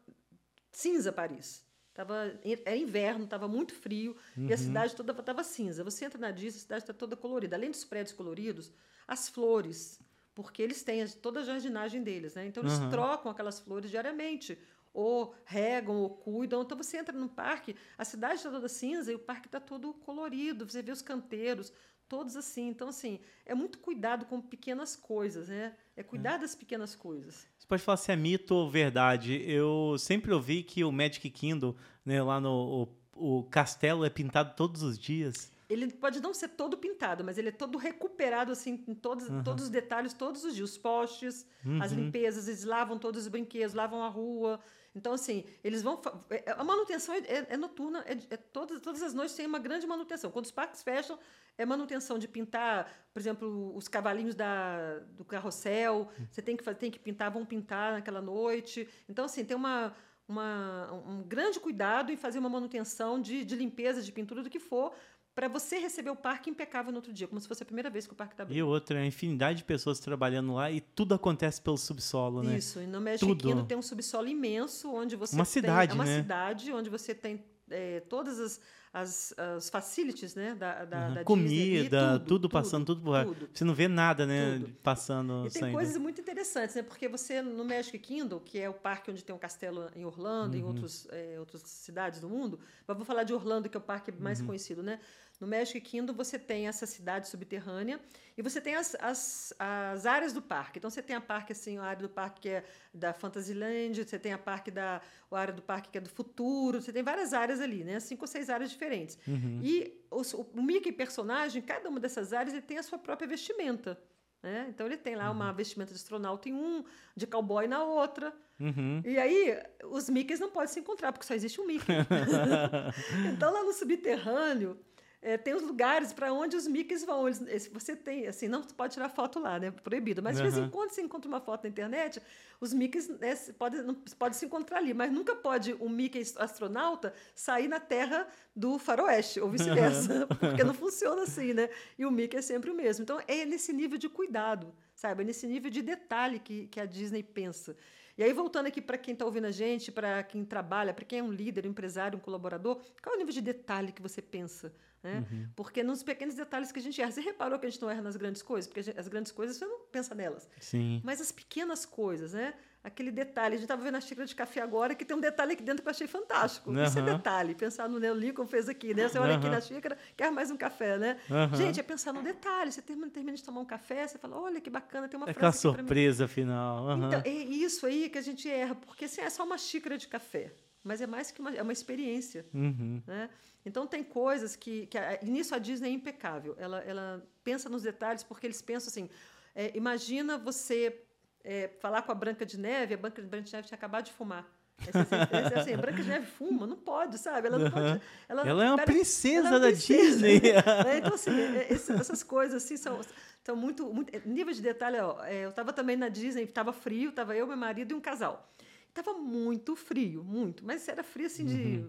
[0.72, 1.64] cinza Paris.
[1.94, 2.34] Tava,
[2.66, 4.48] era inverno, estava muito frio Uhum.
[4.48, 5.84] e a cidade toda estava cinza.
[5.84, 7.56] Você entra na Disney, a cidade está toda colorida.
[7.56, 8.72] Além dos prédios coloridos,
[9.08, 10.00] as flores,
[10.34, 12.48] porque eles têm toda a jardinagem deles, né?
[12.48, 12.90] Então eles Uhum.
[12.90, 14.58] trocam aquelas flores diariamente,
[14.94, 16.62] ou regam, ou cuidam.
[16.62, 19.94] Então você entra no parque, a cidade está toda cinza e o parque está todo
[19.94, 20.70] colorido.
[20.70, 21.72] Você vê os canteiros,
[22.08, 22.68] todos assim.
[22.68, 25.76] Então assim é muito cuidado com pequenas coisas, né?
[25.96, 27.48] É cuidar das pequenas coisas.
[27.58, 29.42] Você pode falar se é mito ou verdade.
[29.50, 31.76] Eu sempre ouvi que o Magic Kingdom,
[32.06, 35.52] né, lá no o, o castelo é pintado todos os dias.
[35.70, 39.64] Ele pode não ser todo pintado, mas ele é todo recuperado assim em todos, todos
[39.64, 40.72] os detalhes, todos os dias.
[40.72, 41.48] Os postes,
[41.80, 44.60] as limpezas, eles lavam todos os brinquedos, lavam a rua.
[44.94, 46.02] Então, assim, eles vão.
[46.02, 49.46] fa- é- A manutenção é, é- é noturna, é, é todas, todas as noites tem
[49.46, 50.30] uma grande manutenção.
[50.32, 51.18] Quando os parques fecham,
[51.58, 56.10] é manutenção de pintar, por exemplo, os cavalinhos da, do carrossel.
[56.30, 58.88] Você tem que, tem que pintar, vão pintar naquela noite.
[59.08, 59.96] Então, assim, tem uma.
[60.28, 64.60] Uma, um grande cuidado em fazer uma manutenção de, de limpeza, de pintura, do que
[64.62, 64.94] for,
[65.34, 68.06] para você receber o parque impecável no outro dia, como se fosse a primeira vez
[68.06, 68.58] que o parque está aberto.
[68.58, 72.58] E outra, a infinidade de pessoas trabalhando lá e tudo acontece pelo subsolo, né?
[72.58, 73.48] Isso, e no Magic Tudo.
[73.48, 76.18] Kingdom tem um subsolo imenso, onde você Uma tem, cidade, é uma né?
[76.18, 78.60] cidade onde você tem é, todas as,
[78.94, 81.14] as, as facilities, né, da, da, Uhum.
[81.14, 83.50] da Comida, Disney, e tudo, passando, tudo por tudo.
[83.54, 84.60] Você não vê nada, né?
[84.60, 84.74] Tudo.
[84.84, 85.74] Passando E tem saindo.
[85.76, 86.84] coisas muito interessantes, né?
[86.84, 90.56] Porque você, no Magic Kingdom, que é o parque onde tem um castelo em Orlando,
[90.56, 90.62] Uhum.
[90.62, 93.84] em outros, eh, outras cidades do mundo, mas vou falar de Orlando, que é o
[93.84, 94.48] parque mais Uhum.
[94.48, 95.00] conhecido, né?
[95.42, 98.00] No Magic Kingdom, você tem essa cidade subterrânea
[98.38, 100.78] e você tem as, as, as áreas do parque.
[100.78, 102.64] Então, você tem a parque, assim, a área do parque que é
[102.94, 106.82] da Fantasyland, você tem a parque da a área do parque que é do futuro,
[106.82, 108.00] você tem várias áreas ali, né?
[108.00, 109.18] Cinco ou seis áreas diferentes.
[109.28, 109.62] Uhum.
[109.64, 113.98] E os- o, Mickey personagem, cada uma dessas áreas, ele tem a sua própria vestimenta.
[114.44, 114.68] Né?
[114.70, 115.56] Então ele tem lá uma uhum.
[115.56, 116.84] vestimenta de astronauta em um,
[117.16, 118.34] de cowboy na outra.
[118.60, 119.02] Uhum.
[119.06, 121.92] E aí os Mickeys não podem se encontrar, porque só existe um Mickey.
[123.34, 124.80] então lá no subterrâneo
[125.22, 127.28] é, tem os lugares para onde os Mickeys vão.
[127.28, 129.70] Eles, você tem, assim, não pode tirar foto lá, né?
[129.70, 130.22] Proibido.
[130.22, 132.20] Mas de vez em quando você encontra uma foto na internet,
[132.60, 134.96] os Mickeys né, podem pode se encontrar ali.
[134.96, 140.26] Mas nunca pode um Mickey astronauta sair na Terra do faroeste, ou vice-versa.
[140.40, 141.70] porque não funciona assim, né?
[142.00, 143.04] E o Mickey é sempre o mesmo.
[143.04, 145.22] Então, é nesse nível de cuidado, sabe?
[145.22, 147.76] É nesse nível de detalhe que, que a Disney pensa.
[148.18, 151.20] E aí, voltando aqui para quem está ouvindo a gente, para quem trabalha, para quem
[151.20, 154.22] é um líder, um empresário, um colaborador, qual é o nível de detalhe que você
[154.22, 154.74] pensa?
[155.04, 155.26] Né?
[155.32, 155.48] Uhum.
[155.56, 157.12] Porque nos pequenos detalhes que a gente erra.
[157.12, 158.68] Você reparou que a gente não erra nas grandes coisas?
[158.68, 160.48] Porque gente, as grandes coisas você não pensa nelas.
[160.60, 161.02] Sim.
[161.04, 162.54] Mas as pequenas coisas, né?
[162.84, 163.56] Aquele detalhe.
[163.56, 165.82] A gente estava vendo a xícara de café agora que tem um detalhe aqui dentro
[165.82, 166.70] que eu achei fantástico.
[166.70, 166.84] Uhum.
[166.84, 167.56] Isso é detalhe.
[167.56, 169.08] Pensar no Neo Lincoln fez aqui, né?
[169.08, 169.40] Você olha uhum.
[169.40, 171.18] aqui na xícara, quer mais um café, né?
[171.56, 172.72] Gente, é pensar no detalhe.
[172.72, 175.34] Você termina, termina de tomar um café, você fala, olha que bacana, tem uma é
[175.34, 175.68] frase.
[175.68, 176.96] Aquela surpresa final.
[176.98, 178.76] Então, é isso aí que a gente erra.
[178.76, 181.74] Porque assim, é só uma xícara de café mas é mais que uma, é uma
[181.74, 182.46] experiência.
[182.54, 183.02] Uhum.
[183.06, 183.30] Né?
[183.66, 184.88] Então, tem coisas que.
[184.88, 186.56] que a, nisso a Disney é impecável.
[186.58, 189.10] Ela, ela pensa nos detalhes, porque eles pensam assim:
[189.56, 191.04] é, imagina você
[191.44, 194.48] é, falar com a Branca de Neve, a Branca, de Neve tinha acabado de fumar.
[194.82, 197.48] É assim, assim, a Branca de Neve fuma, não pode, sabe?
[197.48, 200.42] Ela, não pode, ela, ela é uma princesa ela é uma da princesa, Disney.
[200.42, 200.98] Né?
[200.98, 203.00] Então, assim, é, essas coisas assim são,
[203.44, 204.12] são muito, muito.
[204.28, 207.92] Nível de detalhe, ó, eu estava também na Disney, estava frio, estava eu, meu marido
[207.92, 208.52] e um casal.
[208.96, 210.66] Estava muito frio, muito.
[210.66, 211.86] Mas era frio assim de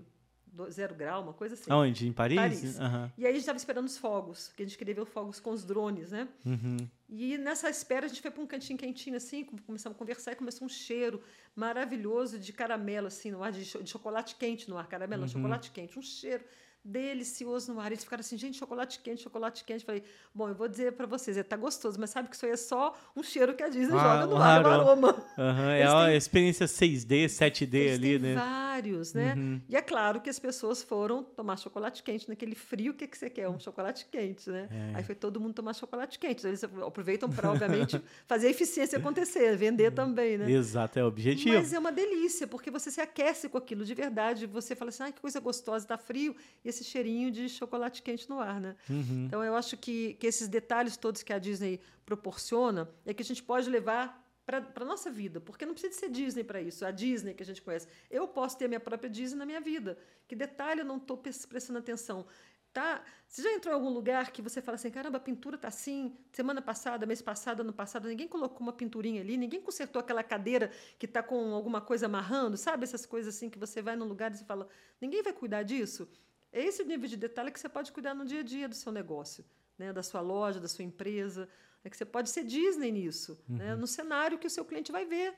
[0.57, 0.71] uhum.
[0.71, 1.71] zero grau, uma coisa assim.
[1.71, 2.07] Onde?
[2.07, 2.37] Em Paris?
[2.37, 2.79] Paris.
[2.79, 3.11] Uhum.
[3.19, 5.41] E aí a gente estava esperando os fogos, que a gente queria ver os fogos
[5.41, 6.29] com os drones, né?
[6.47, 6.77] Uhum.
[7.09, 10.37] E nessa espera a gente foi para um cantinho quentinho assim, começamos a conversar e
[10.37, 11.21] começou um cheiro
[11.57, 15.29] maravilhoso de caramelo assim no ar, de, chocolate quente no ar, caramelo, uhum.
[15.29, 16.45] chocolate quente, um cheiro
[16.85, 17.93] delicioso no ar.
[17.93, 19.85] Eles ficaram assim, gente, chocolate quente, chocolate quente.
[19.85, 20.03] Falei,
[20.35, 22.57] bom, eu vou dizer para vocês, é, tá gostoso, mas sabe que isso aí é
[22.57, 25.27] só um cheiro que a Disney ah, joga no ar, um aroma.
[25.39, 28.35] Uhum, é a têm, experiência 6D, 7D ali, né?
[28.35, 29.35] vários, né?
[29.37, 29.61] Uhum.
[29.69, 33.17] E é claro que as pessoas foram tomar chocolate quente naquele frio, o que, que
[33.17, 33.49] você quer?
[33.49, 34.69] Um chocolate quente, né?
[34.71, 34.97] É.
[34.97, 36.47] Aí foi todo mundo tomar chocolate quente.
[36.47, 40.51] Eles aproveitam para, obviamente, fazer a eficiência acontecer, vender também, né?
[40.51, 41.55] Exato, é o objetivo.
[41.55, 44.47] Mas é uma delícia, porque você se aquece com aquilo de verdade.
[44.47, 46.35] Você fala assim, ah, que coisa gostosa, tá frio.
[46.65, 48.77] E esse cheirinho de chocolate quente no ar, né?
[48.89, 49.25] Uhum.
[49.27, 53.25] Então eu acho que, que esses detalhes todos que a Disney proporciona é que a
[53.25, 56.91] gente pode levar para a nossa vida, porque não precisa ser Disney para isso, a
[56.91, 57.87] Disney que a gente conhece.
[58.11, 59.97] Eu posso ter a minha própria Disney na minha vida.
[60.27, 62.27] Que detalhe eu não estou prestando atenção.
[62.73, 63.05] Tá?
[63.29, 66.17] Você já entrou em algum lugar que você fala assim, caramba, a pintura tá assim,
[66.33, 70.71] semana passada, mês passado, ano passado, ninguém colocou uma pinturinha ali, ninguém consertou aquela cadeira
[70.99, 72.85] que está com alguma coisa amarrando, sabe?
[72.85, 74.67] Essas coisas assim que você vai num lugar e você fala,
[74.99, 76.09] ninguém vai cuidar disso?
[76.53, 78.93] É esse nível de detalhe que você pode cuidar no dia a dia do seu
[78.93, 79.45] negócio,
[79.79, 79.93] né?
[79.93, 81.49] da sua loja, da sua empresa.
[81.85, 83.65] É que você pode ser Disney nisso, né?
[83.65, 83.71] uhum.
[83.71, 83.75] né?
[83.77, 85.35] no cenário que o seu cliente vai ver.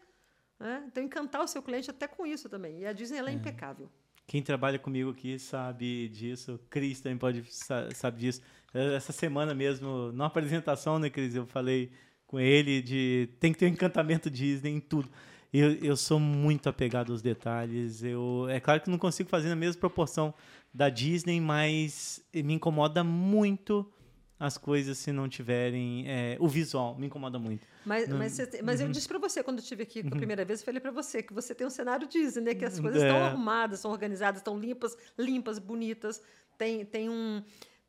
[0.58, 0.84] Né?
[0.86, 2.80] Então, encantar o seu cliente até com isso também.
[2.80, 3.36] E a Disney ela é, é.
[3.36, 3.88] impecável.
[4.26, 6.58] Quem trabalha comigo aqui sabe disso.
[6.70, 8.40] Cris também pode sabe disso.
[8.72, 11.34] Essa semana mesmo, na apresentação, né, Cris?
[11.34, 11.92] Eu falei
[12.26, 15.10] com ele de tem que ter um encantamento Disney em tudo.
[15.52, 18.02] Eu, eu sou muito apegado aos detalhes.
[18.02, 20.34] Eu, é claro que não consigo fazer na mesma proporção
[20.74, 23.88] da Disney, mas me incomoda muito
[24.38, 28.80] as coisas se não tiverem é, o visual me incomoda muito mas, mas, você, mas
[28.80, 28.86] uhum.
[28.86, 30.18] eu disse para você quando eu estive aqui pela uhum.
[30.18, 32.80] primeira vez eu falei para você que você tem um cenário Disney né que as
[32.80, 33.06] coisas é.
[33.06, 36.20] estão arrumadas estão organizadas estão limpas limpas bonitas
[36.58, 37.42] tem tem um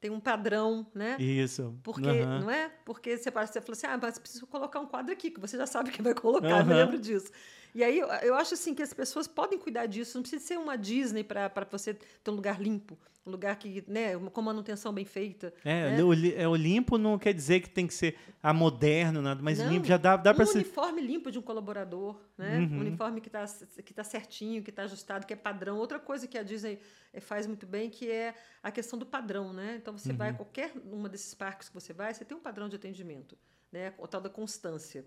[0.05, 1.17] tem um padrão, né?
[1.19, 1.73] Isso.
[1.81, 2.41] Porque, uhum.
[2.41, 2.69] não é?
[2.85, 5.65] Porque você, você falou assim, ah, mas preciso colocar um quadro aqui, que você já
[5.65, 6.65] sabe que vai colocar, uhum.
[6.65, 7.31] me lembro disso.
[7.75, 10.57] E aí eu, eu acho assim que as pessoas podem cuidar disso, não precisa ser
[10.57, 15.03] uma Disney para você ter um lugar limpo um lugar que, né, com manutenção bem
[15.03, 15.51] feita.
[15.63, 16.03] É, né?
[16.03, 19.57] o, é, o limpo não quer dizer que tem que ser a moderno, nada, mas
[19.57, 20.59] não, limpo já dá, dá um para ser.
[20.59, 22.59] Um uniforme limpo de um colaborador, né?
[22.59, 22.77] Uhum.
[22.77, 23.43] Um uniforme que está
[23.83, 25.77] que tá certinho, que está ajustado, que é padrão.
[25.77, 26.79] Outra coisa que a Disney
[27.11, 29.77] eh, faz muito bem, que é a questão do padrão, né?
[29.81, 30.17] Então você uhum.
[30.17, 33.35] vai a qualquer uma desses parques que você vai, você tem um padrão de atendimento,
[33.71, 33.93] né?
[33.97, 35.03] O tal da constância.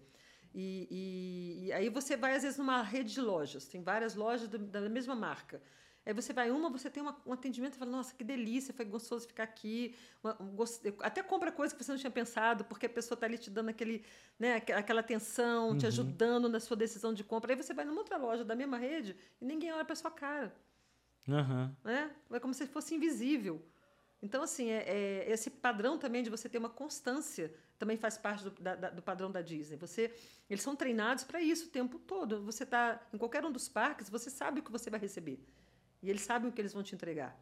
[0.55, 4.49] E, e, e aí você vai às vezes numa rede de lojas, tem várias lojas
[4.49, 5.61] do, da mesma marca.
[6.09, 8.87] Aí você vai uma, você tem uma, um atendimento e fala, nossa, que delícia, foi
[8.87, 9.95] gostoso ficar aqui.
[10.25, 10.57] Uma, um,
[11.01, 13.69] até compra coisa que você não tinha pensado, porque a pessoa está ali te dando
[13.69, 14.03] aquele,
[14.39, 15.77] né, aquela atenção, uhum.
[15.77, 17.53] te ajudando na sua decisão de compra.
[17.53, 20.55] Aí você vai numa outra loja da mesma rede e ninguém olha para sua cara.
[21.29, 21.71] Uhum.
[21.85, 22.11] Né?
[22.31, 23.63] É como se fosse invisível.
[24.21, 28.45] Então, assim, é, é, esse padrão também de você ter uma constância também faz parte
[28.45, 29.77] do, da, do padrão da Disney.
[29.77, 30.13] Você,
[30.51, 32.43] eles são treinados para isso o tempo todo.
[32.43, 35.39] Você está em qualquer um dos parques, você sabe o que você vai receber.
[36.03, 37.39] E eles sabem o que eles vão te entregar.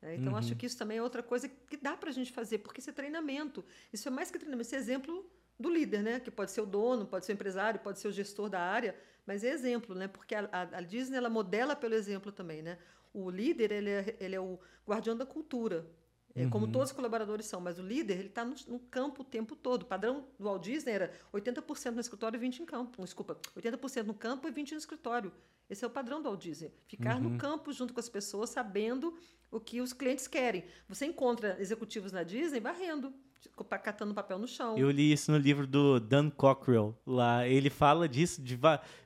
[0.00, 0.38] É, então, uhum.
[0.38, 2.88] acho que isso também é outra coisa que dá para a gente fazer, porque isso
[2.88, 3.64] é treinamento.
[3.92, 6.20] Isso é mais que treinamento, isso é exemplo do líder, né?
[6.20, 8.94] Que pode ser o dono, pode ser o empresário, pode ser o gestor da área,
[9.26, 10.08] mas é exemplo, né?
[10.08, 12.78] Porque a, a, a Disney ela modela pelo exemplo também, né?
[13.12, 15.86] O líder ele é, ele é o guardião da cultura,
[16.44, 16.50] uhum.
[16.50, 19.56] como todos os colaboradores são, mas o líder ele está no, no, campo o tempo
[19.56, 19.82] todo.
[19.82, 23.02] O padrão do Walt Disney era 80% no escritório e 20% em campo.
[23.02, 25.32] Desculpa, 80% no campo e 20% no escritório.
[25.68, 26.72] Esse é o padrão do Walt Disney.
[26.86, 27.30] Ficar uhum.
[27.30, 29.14] no campo junto com as pessoas, sabendo
[29.50, 30.64] o que os clientes querem.
[30.88, 33.12] Você encontra executivos na Disney varrendo,
[33.82, 34.76] catando papel no chão.
[34.76, 36.94] Eu li isso no livro do Dan Cockrell.
[37.06, 38.58] Lá ele fala disso, de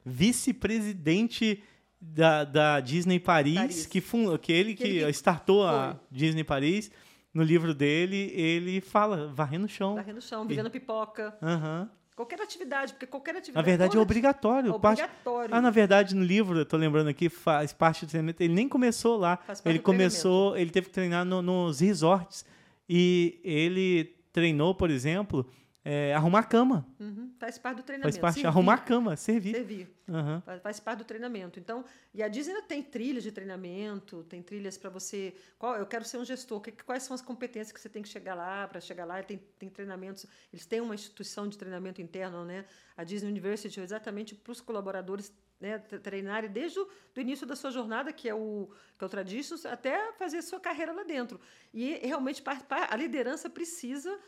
[0.04, 1.62] vice-presidente
[2.00, 3.86] da, da Disney Paris, Paris.
[3.86, 4.00] Que,
[4.40, 5.74] que ele que, que ele startou foi.
[5.74, 6.90] a Disney Paris
[7.32, 9.94] no livro dele, ele fala, varrendo o chão.
[9.94, 10.70] Varrendo o chão, vivendo e...
[10.70, 11.36] pipoca.
[11.40, 11.88] Uhum.
[12.16, 13.56] Qualquer atividade, porque qualquer atividade.
[13.56, 14.72] Na verdade, é obrigatório.
[14.72, 15.54] É obrigatório.
[15.54, 18.42] Ah, na verdade, no livro, eu tô lembrando aqui, faz parte do treinamento.
[18.42, 19.38] Ele nem começou lá.
[19.64, 22.44] ele começou, ele teve que treinar no, nos resorts.
[22.86, 25.46] E ele treinou, por exemplo,
[25.84, 26.86] é, arrumar cama.
[26.98, 27.32] Uhum.
[27.38, 28.12] Faz parte do treinamento.
[28.14, 28.48] Faz parte, servir.
[28.48, 29.54] arrumar cama, servir.
[29.54, 29.96] Servir.
[30.06, 30.40] Uhum.
[30.42, 31.58] Faz, faz, parte do treinamento.
[31.58, 35.34] Então, e a Disney tem trilhas de treinamento, tem trilhas para você.
[35.58, 36.60] Qual, eu quero ser um gestor.
[36.60, 39.22] Que, quais são as competências que você tem que chegar lá para chegar lá?
[39.22, 40.26] Tem, tem treinamentos.
[40.52, 42.66] Eles têm uma instituição de treinamento interno, né?
[42.96, 47.70] A Disney University, exatamente para os colaboradores né, treinarem desde o do início da sua
[47.70, 51.38] jornada, que é o, que é o Traditions, até fazer sua carreira lá dentro.
[51.72, 54.18] E realmente a liderança precisa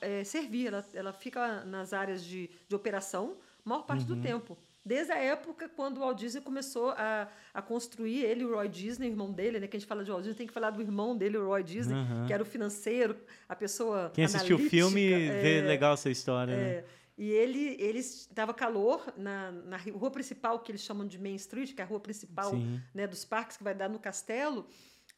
[0.00, 4.16] é, servir, ela, ela fica nas áreas de, de operação maior parte uhum.
[4.16, 4.58] do tempo.
[4.84, 9.08] Desde a época quando o Walt Disney começou a, a construir, ele o Roy Disney,
[9.08, 9.66] irmão dele, né?
[9.66, 11.62] Que a gente fala de Walt Disney, tem que falar do irmão dele, o Roy
[11.62, 12.26] Disney, uhum.
[12.26, 13.16] que era o financeiro,
[13.48, 14.10] a pessoa.
[14.12, 16.84] Quem assistiu o filme é, vê legal essa história, é, né?
[17.16, 18.00] E ele, ele
[18.32, 21.86] dava calor na, na rua principal, que eles chamam de Main Street, que é a
[21.86, 22.52] rua principal
[22.92, 24.66] né, dos parques, que vai dar no castelo.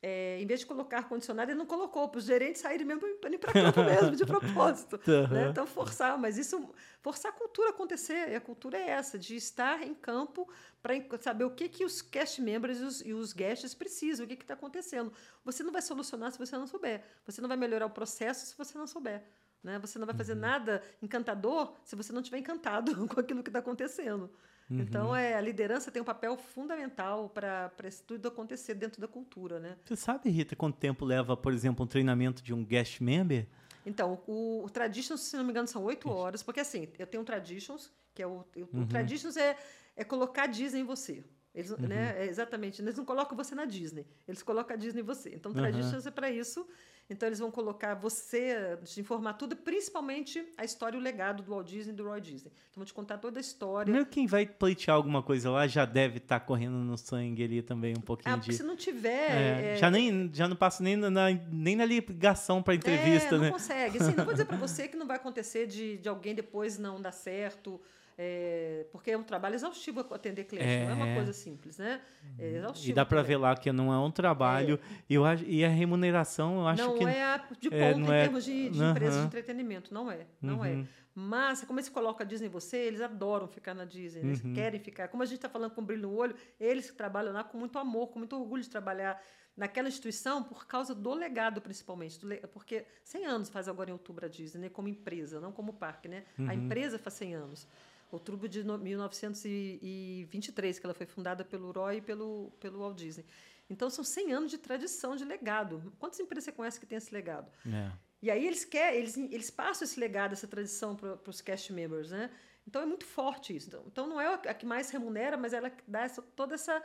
[0.08, 3.28] É, em vez de colocar ar-condicionado, ele não colocou, para os gerentes saírem mesmo para
[3.28, 5.00] ir para campo mesmo, de propósito.
[5.04, 5.26] Uhum.
[5.26, 5.48] Né?
[5.50, 8.30] Então, forçar, mas isso, forçar a cultura acontecer.
[8.30, 10.48] E a cultura é essa, de estar em campo
[10.80, 14.28] para saber o que, que os cast members e os, e os guests precisam, o
[14.28, 15.12] que está acontecendo.
[15.44, 17.02] Você não vai solucionar se você não souber.
[17.24, 19.24] Você não vai melhorar o processo se você não souber.
[19.60, 19.76] Né?
[19.80, 20.38] Você não vai fazer uhum.
[20.38, 24.30] nada encantador se você não estiver encantado com aquilo que está acontecendo.
[24.68, 24.80] Uhum.
[24.80, 29.60] Então, é, a liderança tem um papel fundamental para isso tudo acontecer dentro da cultura.
[29.60, 29.76] Né?
[29.84, 33.46] Você sabe, Rita, quanto tempo leva, por exemplo, um treinamento de um guest member?
[33.84, 37.22] Então, o, o Traditions, se não me engano, são oito horas, porque assim, eu tenho
[37.22, 38.44] um Traditions, que é o.
[38.56, 38.82] Uhum.
[38.82, 39.56] O Traditions é,
[39.94, 41.24] é colocar Disney em você.
[41.54, 41.86] Eles, uhum.
[41.86, 42.82] né, é exatamente.
[42.82, 45.30] Eles não colocam você na Disney, eles colocam a Disney em você.
[45.32, 46.66] Então, Traditions é para isso.
[47.08, 51.50] Então eles vão colocar você, te informar tudo, principalmente a história e o legado do
[51.52, 52.50] Walt Disney e do Roy Disney.
[52.70, 53.84] Então vão te contar toda a história.
[53.84, 57.62] Primeiro quem vai pleitear alguma coisa lá já deve estar tá correndo no sangue ali
[57.62, 58.52] também um pouquinho ah, de...
[58.52, 59.30] se não tiver...
[59.30, 59.76] É, é...
[59.76, 63.46] Já, nem, já não passa nem na, nem na ligação para entrevista, é, não né?
[63.46, 63.98] não consegue.
[63.98, 67.00] Assim, não vou dizer para você que não vai acontecer de, de alguém depois não
[67.00, 67.80] dar certo
[68.18, 70.84] é, porque é um trabalho exaustivo atender cliente, é.
[70.84, 72.00] não é uma coisa simples, né?
[72.38, 72.90] É exaustivo.
[72.90, 74.80] E dá para ver lá que não é um trabalho.
[74.82, 75.02] É.
[75.10, 77.04] E, eu, e a remuneração, eu acho não que.
[77.04, 78.90] Não é de é, ponta em é termos de, de uhum.
[78.90, 80.26] empresa de entretenimento, não é.
[80.40, 80.70] Não é.
[80.70, 80.82] uhum.
[80.82, 80.86] é.
[81.14, 84.52] Mas, como eles colocam a Disney em você, eles adoram ficar na Disney, eles uhum.
[84.54, 85.08] querem ficar.
[85.08, 88.08] Como a gente está falando com brilho no olho, eles trabalham lá com muito amor,
[88.08, 89.22] com muito orgulho de trabalhar
[89.54, 92.18] naquela instituição por causa do legado, principalmente.
[92.18, 92.36] Do le...
[92.48, 94.68] Porque 100 anos faz agora em outubro a Disney, né?
[94.68, 96.08] como empresa, não como parque.
[96.08, 96.24] Né?
[96.38, 96.52] A uhum.
[96.52, 97.68] empresa faz 100 anos
[98.10, 103.26] outubro de 1923, que ela foi fundada pelo Roy e pelo, pelo Walt Disney.
[103.68, 105.92] Então, são 100 anos de tradição, de legado.
[105.98, 107.50] Quantas empresas você conhece que tem esse legado?
[107.66, 107.90] É.
[108.22, 112.10] E aí eles querem, eles, eles passam esse legado, essa tradição para os cast members,
[112.10, 112.30] né?
[112.66, 113.68] Então é muito forte isso.
[113.68, 116.82] Então, então não é a que mais remunera, mas ela dá essa, toda essa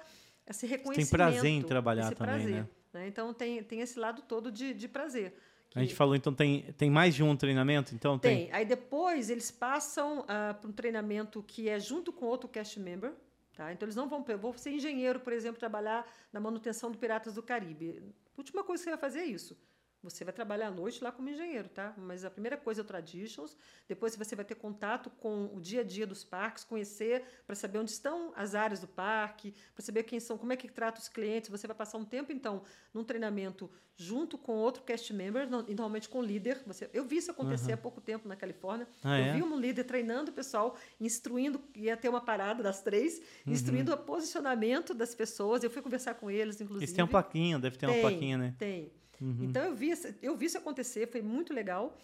[0.47, 1.09] esse reconhecimento.
[1.09, 2.69] Tem prazer em trabalhar também, prazer, né?
[2.93, 3.07] né?
[3.07, 5.33] Então tem, tem esse lado todo de, de prazer.
[5.71, 5.79] Que...
[5.79, 7.95] A gente falou, então, tem, tem mais de um treinamento?
[7.95, 8.45] Então tem.
[8.45, 8.53] tem.
[8.53, 13.13] Aí depois eles passam uh, para um treinamento que é junto com outro cast member.
[13.55, 13.71] Tá?
[13.71, 14.23] Então eles não vão.
[14.27, 18.03] Eu vou ser engenheiro, por exemplo, trabalhar na manutenção do Piratas do Caribe.
[18.35, 19.57] A última coisa que você vai fazer é isso.
[20.03, 21.93] Você vai trabalhar à noite lá como engenheiro, tá?
[21.95, 23.55] Mas a primeira coisa é o traditions,
[23.87, 27.77] depois você vai ter contato com o dia a dia dos parques, conhecer para saber
[27.77, 31.07] onde estão as áreas do parque, para saber quem são, como é que trata os
[31.07, 31.49] clientes.
[31.51, 36.23] Você vai passar um tempo então num treinamento junto com outro cast member, normalmente com
[36.23, 36.63] líder.
[36.65, 37.73] Você, eu vi isso acontecer uhum.
[37.75, 38.87] há pouco tempo na Califórnia.
[39.03, 39.33] Ah, eu é?
[39.33, 43.53] vi um líder treinando o pessoal, instruindo, ia ter uma parada das três, uhum.
[43.53, 45.63] instruindo o posicionamento das pessoas.
[45.63, 46.85] Eu fui conversar com eles, inclusive.
[46.85, 48.55] Isso tem uma plaquinha, deve ter tem, uma plaquinha, né?
[48.57, 48.91] Tem.
[49.21, 49.43] Uhum.
[49.43, 49.91] Então eu vi,
[50.21, 51.95] eu vi isso acontecer, foi muito legal.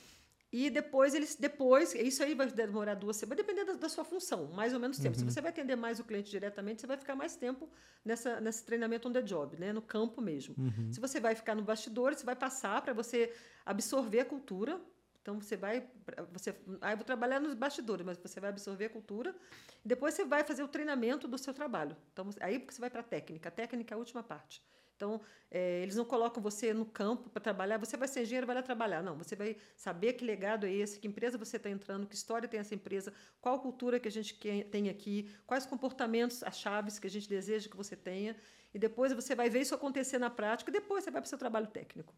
[0.51, 4.05] E depois eles, depois, isso aí vai demorar duas semanas, vai depender da, da, sua
[4.05, 5.18] função, mais ou menos tempo.
[5.18, 5.20] Uhum.
[5.20, 7.70] Se você vai atender mais o cliente diretamente, você vai ficar mais tempo
[8.03, 9.74] nessa, nesse treinamento on the job, né?
[9.74, 10.55] no campo mesmo.
[10.57, 10.91] Uhum.
[10.91, 13.34] Se você vai ficar no bastidor, você vai passar para você
[13.65, 14.80] absorver a cultura,
[15.22, 15.86] Então você vai,
[16.32, 19.36] você, ah, eu vou trabalhar nos bastidores, mas você vai absorver a cultura.
[19.84, 21.97] Depois você vai fazer o treinamento do seu trabalho.
[22.13, 23.49] Então aí você vai para a técnica.
[23.49, 24.63] A técnica é a última parte.
[24.98, 25.22] Então,
[25.52, 28.64] é, eles não colocam você no campo para trabalhar, você vai ser engenheiro, vai lá
[28.64, 29.04] trabalhar.
[29.04, 32.48] Não, você vai saber que legado é esse, que empresa você está entrando, que história
[32.48, 34.34] tem essa empresa, qual cultura que a gente
[34.66, 38.36] tem aqui, quais comportamentos, as chaves que a gente deseja que você tenha.
[38.74, 41.30] E depois você vai ver isso acontecer na prática e depois você vai para o
[41.30, 42.14] seu trabalho técnico.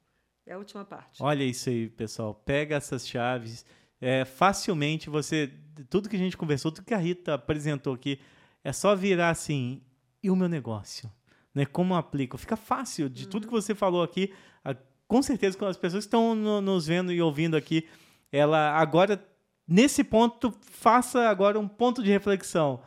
[0.45, 1.21] É a última parte.
[1.21, 2.33] Olha isso aí, pessoal.
[2.33, 3.65] Pega essas chaves.
[4.01, 5.51] É, facilmente você.
[5.89, 8.19] Tudo que a gente conversou, tudo que a Rita apresentou aqui,
[8.63, 9.83] é só virar assim.
[10.23, 11.11] E o meu negócio?
[11.53, 11.65] Né?
[11.65, 12.37] Como aplico?
[12.37, 13.29] Fica fácil de uhum.
[13.29, 14.33] tudo que você falou aqui.
[15.07, 17.87] Com certeza, com as pessoas que estão no, nos vendo e ouvindo aqui,
[18.31, 19.19] ela agora,
[19.67, 22.79] nesse ponto, faça agora um ponto de reflexão.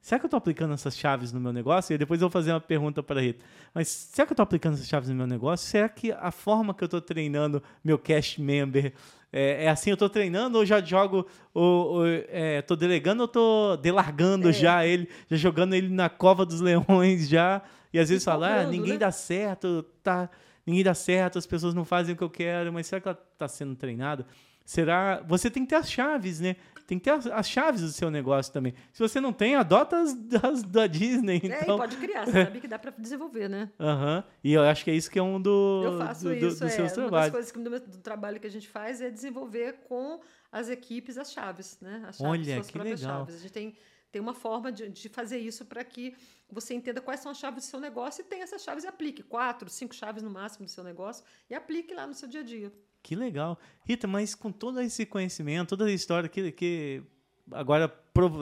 [0.00, 1.94] Será que eu estou aplicando essas chaves no meu negócio?
[1.94, 3.44] E depois eu vou fazer uma pergunta para a Rita.
[3.74, 5.68] Mas será que eu estou aplicando essas chaves no meu negócio?
[5.68, 8.94] Será que a forma que eu estou treinando meu cash member
[9.30, 9.90] é, é, assim?
[9.90, 14.52] Eu estou treinando ou já jogo, ou, estou é, delegando ou estou delargando é.
[14.52, 17.62] já ele, já jogando ele na cova dos leões já?
[17.92, 18.98] E às vezes fala, ah, ninguém né?
[18.98, 20.30] dá certo, tá,
[20.66, 23.22] ninguém dá certo, as pessoas não fazem o que eu quero, mas será que ela
[23.32, 24.26] está sendo treinada?
[24.64, 25.22] Será?
[25.26, 26.54] Você tem que ter as chaves, né?
[26.86, 28.74] Tem que ter as, as, chaves do seu negócio também.
[28.92, 31.36] Se você não tem, adota as, as da Disney.
[31.42, 31.52] Então...
[31.52, 31.78] É, e então.
[31.78, 33.70] pode criar, você sabe que dá para desenvolver, né?
[33.78, 34.16] Aham.
[34.16, 34.32] Uhum.
[34.44, 36.66] E eu acho que é isso que é um do, eu faço do, isso, do,
[36.66, 36.68] é.
[36.68, 37.12] seus trabalhos.
[37.12, 40.20] Uma das coisas que, do, do, trabalho que a gente faz é desenvolver com
[40.52, 42.04] as equipes as chaves, né?
[42.08, 43.18] As chaves, Olha, suas que próprias legal.
[43.18, 43.34] chaves.
[43.34, 43.76] A gente tem
[44.10, 46.14] tem uma forma de, de fazer isso para que
[46.52, 49.22] você entenda quais são as chaves do seu negócio e tenha essas chaves e aplique.
[49.22, 52.44] Quatro, cinco chaves no máximo do seu negócio e aplique lá no seu dia a
[52.44, 52.72] dia.
[53.02, 53.58] Que legal.
[53.84, 57.02] Rita, mas com todo esse conhecimento, toda a história que, que
[57.50, 57.92] agora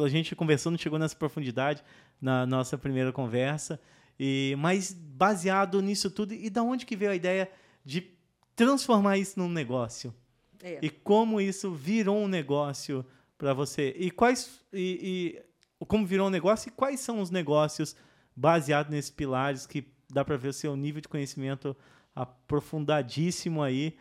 [0.04, 1.82] a gente conversando chegou nessa profundidade
[2.20, 3.80] na nossa primeira conversa,
[4.18, 7.50] e mas baseado nisso tudo, e da onde que veio a ideia
[7.84, 8.12] de
[8.56, 10.12] transformar isso num negócio?
[10.60, 10.80] É.
[10.82, 13.06] E como isso virou um negócio
[13.36, 13.94] para você?
[13.96, 15.40] E quais e,
[15.86, 17.94] como virou um negócio e quais são os negócios
[18.34, 21.76] baseados nesses pilares que dá para ver o seu nível de conhecimento
[22.14, 23.96] aprofundadíssimo aí.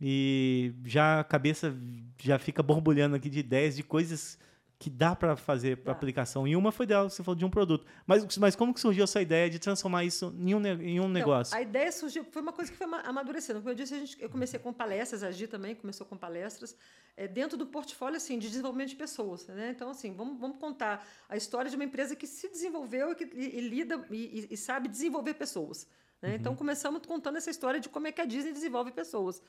[0.00, 1.76] E já a cabeça
[2.18, 4.38] já fica borbulhando aqui de ideias de coisas
[4.80, 6.48] que dá para fazer para aplicação.
[6.48, 7.84] E uma foi dela, você falou de um produto.
[8.06, 11.08] Mas, mas como que surgiu essa ideia de transformar isso em um, em um então,
[11.10, 11.54] negócio?
[11.54, 13.60] A ideia surgiu, foi uma coisa que foi amadurecendo.
[13.60, 16.74] Como eu disse, a gente, eu comecei com palestras, a Gi também começou com palestras,
[17.14, 19.46] é, dentro do portfólio assim, de desenvolvimento de pessoas.
[19.48, 19.68] Né?
[19.68, 23.24] Então, assim, vamos, vamos contar a história de uma empresa que se desenvolveu e, que,
[23.34, 25.86] e, e lida e, e, sabe desenvolver pessoas.
[26.22, 26.30] Né?
[26.30, 26.34] Uhum.
[26.36, 29.42] Então, começamos contando essa história de como é que a Disney desenvolve pessoas.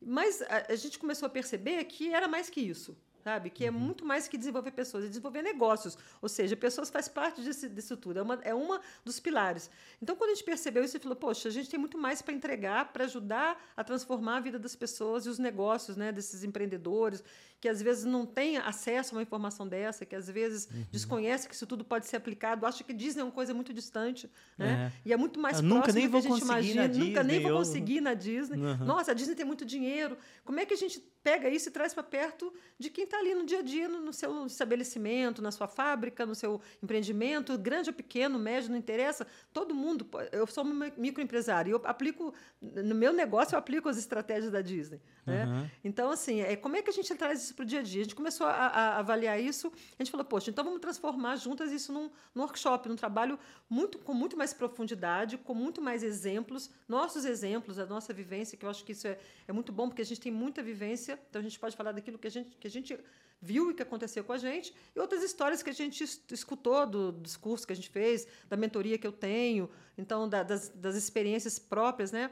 [0.00, 3.50] Mas a, a gente começou a perceber que era mais que isso sabe?
[3.50, 3.78] Que é uhum.
[3.78, 5.96] muito mais que desenvolver pessoas, é desenvolver negócios.
[6.20, 8.18] Ou seja, pessoas faz parte disso, disso tudo.
[8.18, 9.70] É uma, é uma dos pilares.
[10.02, 12.22] Então, quando a gente percebeu isso, a gente falou, poxa, a gente tem muito mais
[12.22, 16.44] para entregar, para ajudar a transformar a vida das pessoas e os negócios né, desses
[16.44, 17.22] empreendedores
[17.60, 20.86] que às vezes não tem acesso a uma informação dessa, que às vezes uhum.
[20.90, 24.30] desconhece que isso tudo pode ser aplicado, acha que Disney é uma coisa muito distante,
[24.56, 24.90] né?
[24.90, 25.08] É.
[25.10, 26.88] E é muito mais eu próximo do que a gente imagina.
[26.88, 28.56] Nunca nem vou conseguir na Disney.
[28.56, 28.84] Uhum.
[28.86, 30.16] Nossa, a Disney tem muito dinheiro.
[30.42, 33.34] Como é que a gente pega isso e traz para perto de quem está ali
[33.34, 37.94] no dia a dia, no, seu estabelecimento, na sua fábrica, no seu empreendimento, grande ou
[37.94, 39.26] pequeno, médio, não interessa.
[39.52, 40.06] Todo mundo.
[40.32, 44.60] Eu sou um microempresário e eu aplico no meu negócio eu aplico as estratégias da
[44.60, 45.00] Disney.
[45.26, 45.44] Né?
[45.44, 45.70] Uhum.
[45.84, 48.00] Então assim, é como é que a gente traz isso para o dia a dia?
[48.00, 49.72] A gente começou a, a, avaliar isso.
[49.98, 53.98] A gente falou, poxa, então vamos transformar juntas isso num, num workshop, num trabalho muito
[53.98, 58.70] com muito mais profundidade, com muito mais exemplos, nossos exemplos, a nossa vivência, que eu
[58.70, 61.09] acho que isso é, é muito bom porque a gente tem muita vivência.
[61.28, 62.98] Então a gente pode falar daquilo que a gente que a gente
[63.42, 67.10] viu e que aconteceu com a gente, e outras histórias que a gente escutou do,
[67.10, 70.94] dos cursos que a gente fez, da mentoria que eu tenho, então da, das, das
[70.94, 72.30] experiências próprias, né?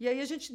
[0.00, 0.54] E aí a gente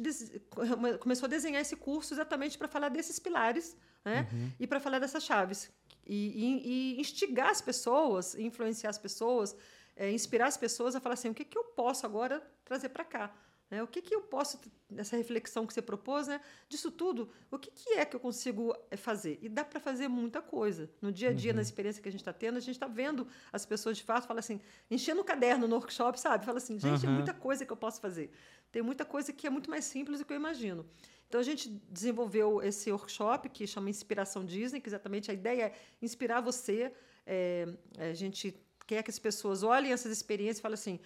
[1.00, 4.28] começou a desenhar esse curso exatamente para falar desses pilares né?
[4.32, 4.52] Uhum.
[4.60, 5.70] e para falar dessas chaves.
[6.06, 9.56] E, e, e, instigar as pessoas, influenciar as pessoas,
[9.96, 13.04] é, inspirar as pessoas a falar assim: o que, que eu posso agora trazer para
[13.04, 13.34] cá?
[13.74, 13.82] Né?
[13.82, 16.40] O que, que eu posso, nessa reflexão que você propôs, né?
[16.68, 19.36] disso tudo, o que, que é que eu consigo é, fazer?
[19.42, 20.88] E dá para fazer muita coisa.
[21.02, 21.56] No dia a dia, uhum.
[21.56, 24.28] na experiência que a gente está tendo, a gente está vendo as pessoas de fato,
[24.28, 26.44] fala assim, enchendo o caderno no workshop, sabe?
[26.44, 27.14] Fala assim, gente, uhum.
[27.14, 28.30] muita coisa que eu posso fazer.
[28.70, 30.86] Tem muita coisa que é muito mais simples do que eu imagino.
[31.28, 35.74] Então a gente desenvolveu esse workshop que chama Inspiração Disney, que exatamente a ideia é
[36.00, 36.92] inspirar você.
[37.26, 37.66] É,
[37.98, 38.54] a gente
[38.86, 41.00] quer que as pessoas olhem essas experiências e falem assim,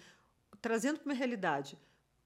[0.61, 1.77] trazendo para uma realidade,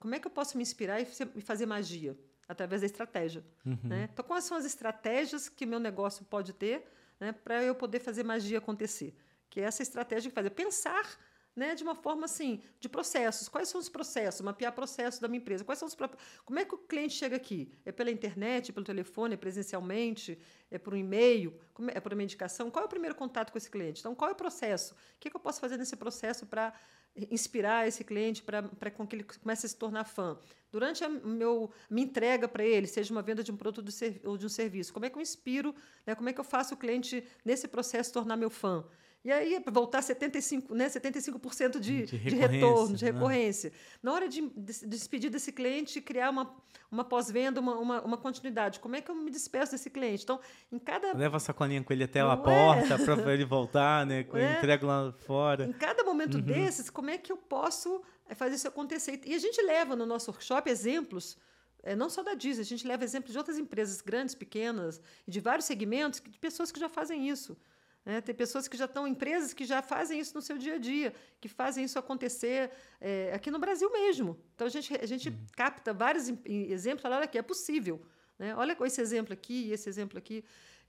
[0.03, 2.13] como é que eu posso me inspirar e fazer magia?
[2.45, 3.41] Através da estratégia.
[3.65, 3.79] Uhum.
[3.85, 4.09] Né?
[4.11, 6.85] Então, quais são as estratégias que meu negócio pode ter
[7.17, 9.15] né, para eu poder fazer magia acontecer?
[9.49, 11.17] Que é essa estratégia que faz é pensar
[11.55, 13.47] né, de uma forma assim, de processos.
[13.47, 14.41] Quais são os processos?
[14.41, 15.63] Mapear processos da minha empresa.
[15.63, 15.95] Quais são os
[16.43, 17.71] Como é que o cliente chega aqui?
[17.85, 20.37] É pela internet, é pelo telefone, é presencialmente,
[20.69, 21.57] é por um e-mail,
[21.93, 22.69] é por uma indicação?
[22.69, 24.01] Qual é o primeiro contato com esse cliente?
[24.01, 24.95] Então, qual é o processo?
[24.95, 26.73] O que, é que eu posso fazer nesse processo para
[27.15, 30.37] inspirar esse cliente para com que ele comece a se tornar fã.
[30.71, 33.87] Durante a meu, minha entrega para ele, seja uma venda de um produto
[34.23, 36.73] ou de um serviço, como é que eu inspiro, né, como é que eu faço
[36.73, 38.83] o cliente, nesse processo, tornar meu fã?
[39.23, 43.11] E aí, para voltar 75%, né, 75% de, de, de retorno, de né?
[43.11, 43.69] recorrência.
[43.69, 43.75] Né?
[44.03, 46.53] Na hora de, de despedir desse cliente, criar uma,
[46.91, 48.81] uma pós-venda, uma, uma, uma, continuidade.
[48.81, 50.23] Como é que eu me despeço desse cliente?
[50.23, 51.15] Então, em cada.
[51.15, 52.97] Leva a sacolinha com ele até a porta é?
[52.97, 54.25] para ele voltar, né?
[54.33, 54.57] É?
[54.57, 55.65] Entrego lá fora.
[55.65, 56.41] Em cada momento uhum.
[56.41, 59.21] desses, como é que eu posso eh, fazer isso acontecer?
[59.25, 61.37] E a gente leva no nosso workshop exemplos.
[61.81, 65.39] É, não só da Disney, a gente leva exemplos de outras empresas grandes, pequenas, de
[65.41, 67.57] vários segmentos, de pessoas que já fazem isso.
[68.05, 68.19] Né?
[68.21, 71.13] Tem pessoas que já estão, empresas que já fazem isso no seu dia a dia,
[71.39, 74.37] que fazem isso acontecer é, aqui no Brasil mesmo.
[74.55, 75.45] Então a gente, a gente uhum.
[75.55, 78.01] capta vários exemplos e fala: olha aqui, é possível.
[78.37, 78.55] Né?
[78.55, 80.43] Olha esse exemplo aqui e esse exemplo aqui.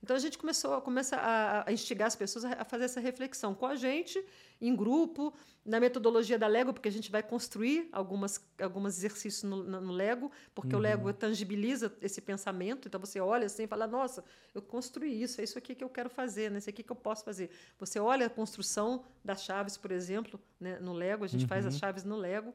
[0.05, 3.65] Então a gente começou começa a, a instigar as pessoas a fazer essa reflexão com
[3.65, 4.23] a gente,
[4.61, 5.33] em grupo,
[5.65, 10.31] na metodologia da Lego, porque a gente vai construir algumas, alguns exercícios no, no Lego,
[10.53, 10.79] porque uhum.
[10.79, 12.87] o Lego tangibiliza esse pensamento.
[12.87, 15.89] Então você olha assim e fala: Nossa, eu construí isso, é isso aqui que eu
[15.89, 16.59] quero fazer, né?
[16.59, 17.49] isso aqui que eu posso fazer.
[17.79, 20.77] Você olha a construção das chaves, por exemplo, né?
[20.79, 21.47] no Lego, a gente uhum.
[21.47, 21.79] faz as uhum.
[21.79, 22.53] chaves no Lego.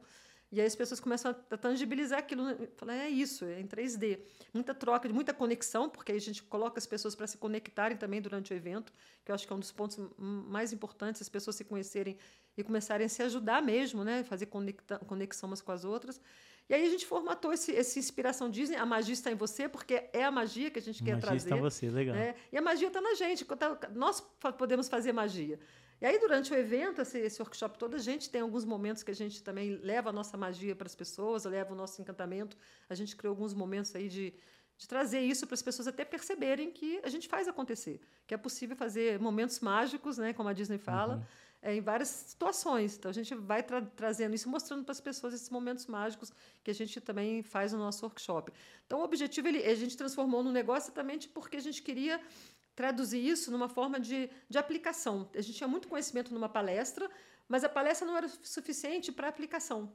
[0.51, 2.43] E aí as pessoas começam a tangibilizar aquilo.
[2.43, 2.67] Né?
[2.75, 4.19] Falar, é isso, é em 3D.
[4.53, 8.21] Muita troca, muita conexão, porque aí a gente coloca as pessoas para se conectarem também
[8.21, 8.91] durante o evento,
[9.23, 12.17] que eu acho que é um dos pontos mais importantes, as pessoas se conhecerem
[12.57, 14.23] e começarem a se ajudar mesmo, né?
[14.23, 14.47] fazer
[15.07, 16.19] conexão umas com as outras.
[16.69, 20.09] E aí a gente formatou esse, essa inspiração Disney, a magia está em você, porque
[20.13, 21.49] é a magia que a gente quer magia trazer.
[21.49, 22.15] Magia está em você, legal.
[22.15, 22.35] Né?
[22.51, 24.21] E a magia está na gente, tá, nós
[24.57, 25.59] podemos fazer magia.
[26.01, 29.11] E aí, durante o evento, esse, esse, workshop todo, a gente tem alguns momentos que
[29.11, 32.57] a gente também leva a nossa magia para as pessoas, leva o nosso encantamento.
[32.89, 34.33] A gente criou alguns momentos aí de,
[34.79, 38.37] de trazer isso para as pessoas até perceberem que a gente faz acontecer, que é
[38.37, 41.23] possível fazer momentos mágicos, né, como a Disney fala, uhum.
[41.61, 42.97] é, em várias situações.
[42.97, 46.33] Então, a gente vai tra trazendo isso, mostrando para as pessoas esses momentos mágicos
[46.63, 48.51] que a gente também faz no nosso workshop.
[48.87, 52.19] Então, o objetivo, ele, a gente transformou no negócio exatamente porque a gente queria
[52.75, 55.29] traduzir isso numa forma de, de aplicação.
[55.35, 57.09] A gente tinha muito conhecimento numa palestra,
[57.47, 59.91] mas a palestra não era suficiente para aplicação.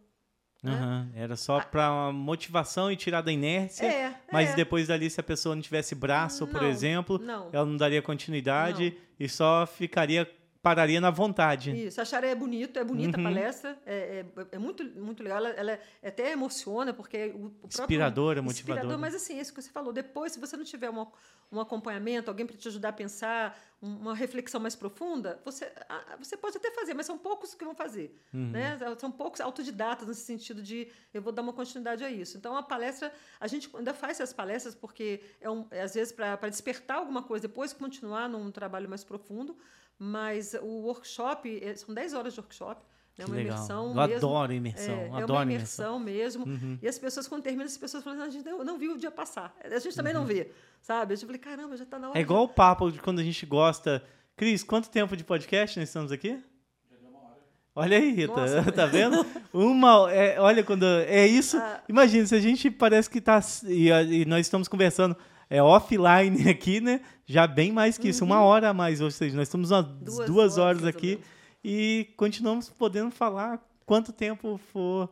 [0.65, 3.87] Uhum, era só para motivação e tirar da inércia.
[3.87, 4.57] É, mas é.
[4.57, 7.51] depois dali, se a pessoa não tivesse braço, não, por exemplo, não.
[7.53, 8.97] ela não daria continuidade não.
[9.21, 10.29] e só ficaria
[10.67, 11.71] pararia na vontade.
[11.71, 13.25] Isso, acharia é bonito, é bonita uhum.
[13.25, 17.53] a palestra, é, é, é, muito, muito legal, ela, ela é, até emociona, porque o,
[17.63, 18.81] o Inspiradora, motivadora.
[18.81, 21.07] Inspirador, mas assim, isso que você falou, depois, se você não tiver uma,
[21.53, 25.71] um acompanhamento, alguém para te ajudar a pensar, uma reflexão mais profunda, você,
[26.19, 28.19] você pode até fazer, mas são poucos que vão fazer.
[28.35, 28.51] Uhum.
[28.51, 28.77] Né?
[28.99, 32.37] São poucos autodidatas nesse sentido de eu vou dar uma continuidade a isso.
[32.39, 36.13] Então, a palestra, a gente ainda faz essas palestras porque é, um, é às vezes
[36.13, 39.57] para despertar alguma coisa, depois continuar num trabalho mais profundo,
[39.99, 42.81] mas o workshop, é, são 10 horas de workshop,
[43.19, 43.57] é uma legal.
[43.57, 44.17] imersão Eu mesmo.
[44.17, 44.95] adoro imersão.
[44.95, 46.47] É, adoro é uma imersão, mesmo.
[46.47, 46.79] Uhum.
[46.83, 49.11] E as pessoas, quando terminam, as pessoas falam, a gente não, não viu o dia
[49.11, 49.57] passar.
[49.65, 50.21] A gente também uhum.
[50.21, 50.51] não vê,
[50.83, 51.15] sabe?
[51.15, 52.19] Eu falei, caramba, já está na hora.
[52.19, 54.05] É igual o papo de quando a gente gosta.
[54.37, 56.43] Cris, quanto tempo de podcast nós estamos aqui?
[57.79, 59.25] Olha aí, Rita, Nossa, tá vendo?
[59.53, 61.59] Uma, é, olha quando é isso.
[61.59, 61.83] Ah.
[61.87, 65.15] Imagina se a gente parece que tá e, e, nós estamos conversando
[65.49, 67.01] é offline aqui, né?
[67.25, 68.11] Já bem mais que uhum.
[68.11, 68.47] isso, uma uhum.
[68.47, 71.21] hora a mais, ou seja, nós estamos umas duas, duas horas, horas aqui
[71.65, 75.11] e continuamos podendo falar quanto tempo for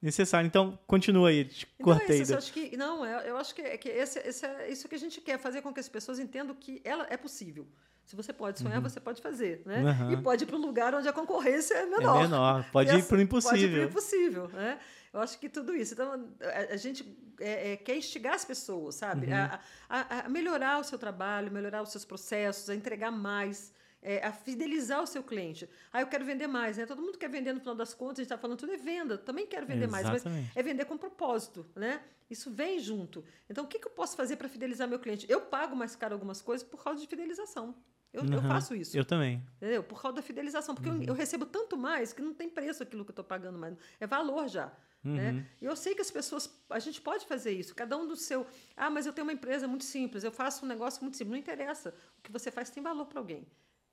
[0.00, 0.46] necessário.
[0.46, 2.20] Então, continua aí, te então, cortei.
[2.20, 4.94] Isso, eu acho que, não, eu acho que, é que esse, esse é isso que
[4.94, 7.66] a gente quer, fazer com que as pessoas entendam que ela é possível.
[8.04, 8.82] Se você pode sonhar, uhum.
[8.82, 9.82] você pode fazer, né?
[9.82, 10.12] Uhum.
[10.12, 12.18] E pode ir para um lugar onde a concorrência é menor.
[12.18, 13.58] É menor, pode ir para o impossível.
[13.58, 14.78] Pode ir para o impossível, né?
[15.14, 15.94] Eu acho que tudo isso.
[15.94, 17.06] Então, a, a gente
[17.38, 19.28] é, é, quer instigar as pessoas, sabe?
[19.28, 19.32] Uhum.
[19.32, 24.26] A, a, a melhorar o seu trabalho, melhorar os seus processos, a entregar mais, é,
[24.26, 25.70] a fidelizar o seu cliente.
[25.92, 26.84] Ah, eu quero vender mais, né?
[26.84, 29.16] Todo mundo quer vender no final das contas, a gente está falando tudo é venda,
[29.16, 30.24] também quero vender Exatamente.
[30.24, 32.02] mais, mas é vender com propósito, né?
[32.28, 33.24] Isso vem junto.
[33.48, 35.26] Então, o que, que eu posso fazer para fidelizar meu cliente?
[35.28, 37.74] Eu pago mais caro algumas coisas por causa de fidelização.
[38.12, 38.96] Eu, uhum, eu, faço isso.
[38.96, 39.42] Eu também.
[39.56, 39.82] Entendeu?
[39.82, 40.74] Por causa da fidelização.
[40.74, 41.02] Porque uhum.
[41.02, 43.76] eu, eu, recebo tanto mais que não tem preço aquilo que eu estou pagando mais.
[43.98, 44.72] É valor já.
[45.04, 45.30] Né?
[45.30, 45.36] Uhum.
[45.36, 45.46] Né?
[45.60, 46.50] E eu sei que as pessoas.
[46.70, 47.74] A gente pode fazer isso.
[47.74, 48.46] Cada um do seu.
[48.76, 50.24] Ah, mas eu tenho uma empresa muito simples.
[50.24, 51.30] Eu faço um negócio muito simples.
[51.32, 51.94] Não interessa.
[52.18, 53.46] O que você faz tem valor para alguém.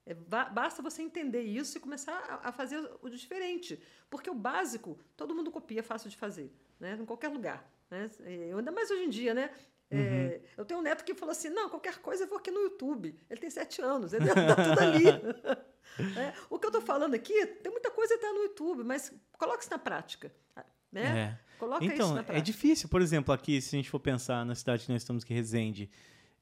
[0.05, 3.82] É, basta você entender isso e começar a, a, fazer o diferente.
[4.09, 6.97] Porque o básico, todo mundo copia, é fácil de fazer, né?
[6.99, 7.70] em qualquer lugar.
[7.89, 8.09] Né?
[8.49, 9.51] Eu, ainda mais hoje em dia, né?
[9.91, 10.47] É, uhum.
[10.57, 13.16] eu tenho um neto que falou assim: não, qualquer coisa eu vou aqui no YouTube.
[13.30, 15.05] Ele tem sete anos, ele tá tudo ali.
[16.18, 19.14] é, o que eu estou falando aqui, tem muita coisa coisa está no YouTube, mas
[19.38, 20.32] coloque isso na prática.
[20.92, 21.38] Né?
[21.38, 21.52] É.
[21.60, 24.92] Coloca então, é difícil, por exemplo, aqui, se a gente for pensar na cidade que
[24.92, 25.89] nós estamos, que é Resende,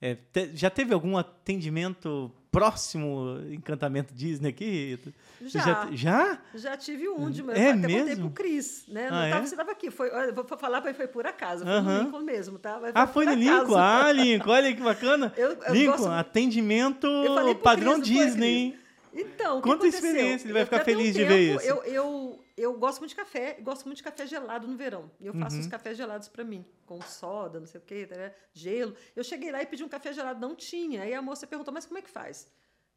[0.01, 4.97] é, te, já teve algum atendimento próximo encantamento Disney aqui?
[5.41, 5.59] Já.
[5.61, 5.89] Já?
[5.91, 7.99] Já, já tive um de é até mesmo?
[7.99, 9.07] contei pro Cris, né?
[9.07, 9.39] Ah, tava, é?
[9.41, 11.97] Você estava aqui, foi, vou falar para foi por acaso, foi Aham.
[11.97, 12.79] no Lincoln mesmo, tá?
[12.81, 13.33] Mas Ah, foi no.
[13.35, 13.75] Lincoln.
[13.77, 15.33] Ah, Lincoln, olha que bacana.
[15.37, 18.79] Eu- eu Lincoln, gosto- atendimento Eu padrão não foi, Disney?
[19.13, 20.09] Então, o que Conta a aconteceu?
[20.11, 21.69] experiência, ele vai Eu- ficar tem um feliz de ver tempo, isso.
[21.69, 25.11] Eu, eu, eu gosto muito de café, gosto muito de café gelado no verão.
[25.19, 25.61] E eu faço Uhum.
[25.61, 28.95] os cafés gelados para mim, com soda, não sei o quê, né, gelo.
[29.15, 31.03] Eu cheguei lá e pedi um café gelado, não tinha.
[31.03, 32.51] Aí a moça perguntou, mas como é que faz?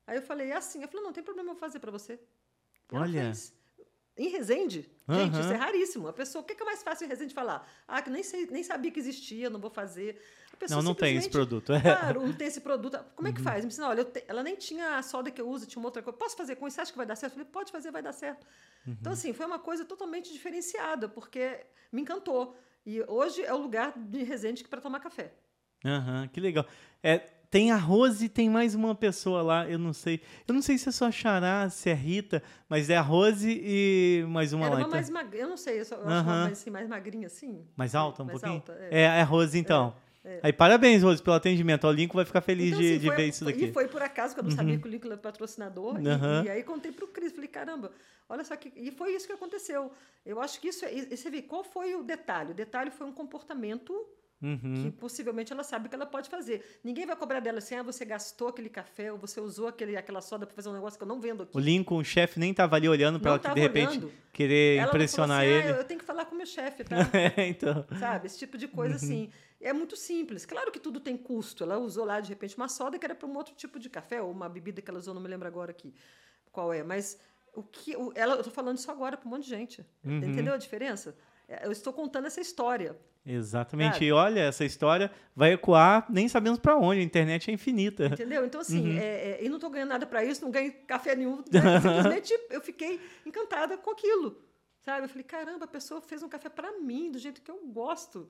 [0.07, 0.83] Aí eu falei, é assim.
[0.83, 2.19] Eu falei, não tem problema, eu vou fazer para você.
[2.91, 3.25] Ela Olha.
[3.27, 3.55] fez.
[4.17, 5.41] Em Resende, gente, Aham.
[5.41, 6.07] isso é raríssimo.
[6.07, 7.67] A pessoa, o que que é mais fácil em Resende falar?
[7.89, 10.21] Ah, que nem, sei, nem sabia que existia, não vou fazer.
[10.53, 11.73] A pessoa Não, não tem esse produto.
[11.73, 11.81] É.
[11.81, 12.99] Claro, não tem esse produto.
[13.17, 13.33] Como Uhum.
[13.33, 13.65] é que faz?
[13.65, 16.03] Me ensina, olha, te- ela nem tinha a soda que eu uso, tinha uma outra
[16.03, 16.19] coisa.
[16.19, 16.75] Posso fazer com isso?
[16.75, 17.33] Você acha que vai dar certo?
[17.33, 18.47] Eu falei, pode fazer, vai dar certo.
[18.87, 18.97] Uhum.
[19.01, 22.55] Então, assim, foi uma coisa totalmente diferenciada, porque me encantou.
[22.85, 25.33] E hoje é o lugar de Resende para tomar café.
[25.85, 26.67] Aham, que legal.
[27.03, 30.23] É, tem a Rose e tem mais uma pessoa lá, eu não sei.
[30.49, 34.25] Eu não sei se é só Xará, se é Rita, mas é a Rose e
[34.27, 34.81] mais uma Era lá.
[34.81, 34.91] uma então.
[34.97, 36.23] mais magrinha, eu não sei, eu só, eu acho Aham.
[36.33, 37.63] uma mais, assim, mais magrinha assim.
[37.77, 38.59] Mais alta um mais pouquinho?
[38.61, 39.03] alta, é.
[39.03, 39.95] é a Rose, então.
[40.25, 40.41] é.
[40.45, 41.87] Aí, parabéns, Rose, pelo atendimento.
[41.87, 43.63] O Lincoln vai ficar feliz Então, de, assim, de foi- ver isso daqui.
[43.65, 43.69] Uhum.
[43.69, 46.01] E foi por acaso que eu não sabia que o Lincoln era patrocinador.
[46.01, 46.45] e- Aham.
[46.47, 47.93] E, aí contei para o Cris, falei, caramba,
[48.31, 48.73] olha só que.
[48.77, 49.91] E foi isso que aconteceu.
[50.25, 50.95] Eu acho que isso é.
[50.95, 52.53] E você vê qual foi o detalhe?
[52.53, 53.93] O detalhe foi um comportamento
[54.43, 54.83] Uhum.
[54.83, 56.81] que possivelmente ela sabe que ela pode fazer.
[56.83, 60.21] Ninguém vai cobrar dela assim, ah, você gastou aquele café ou você usou aquele, aquela
[60.21, 61.57] soda para fazer um negócio que eu não vendo aqui.
[61.57, 64.13] O Lincoln, o chefe, nem tava ali olhando pra Não ela que de repente olhando.
[64.33, 65.69] querer Ela impressionar assim, ele.
[65.69, 66.97] Ah, eu tenho que falar com o meu chefe, tá?
[67.37, 67.87] É, então.
[67.99, 68.27] Sabe?
[68.27, 68.73] Esse tipo de Uhum.
[68.73, 69.31] coisa assim.
[69.61, 70.45] É muito simples.
[70.45, 71.63] Claro que tudo tem custo.
[71.63, 74.21] Ela usou lá, de repente, uma soda que era para um outro tipo de café,
[74.21, 75.95] ou uma bebida que ela usou, não me lembro agora aqui
[76.51, 76.83] qual é.
[76.83, 77.17] Mas
[77.55, 77.97] o que.
[77.97, 79.87] O, ela, eu tô falando isso agora para um monte de gente.
[80.05, 80.17] Uhum.
[80.19, 81.15] Entendeu a diferença?
[81.49, 82.97] É, Eu estou contando essa história.
[83.25, 83.95] Exatamente.
[83.95, 84.07] Sabe?
[84.07, 87.01] E olha, essa história vai ecoar, nem sabemos pra onde.
[87.01, 88.07] A internet é infinita.
[88.07, 88.45] Entendeu?
[88.45, 88.99] Então, assim, Uhum.
[88.99, 91.37] é, é, e não estou ganhando nada para isso, não ganhei café nenhum.
[91.53, 91.81] né?
[91.81, 94.43] Simplesmente eu fiquei encantada com aquilo.
[94.81, 95.05] Sabe?
[95.05, 98.29] Eu falei, caramba, a pessoa fez um café para mim, do jeito que eu gosto.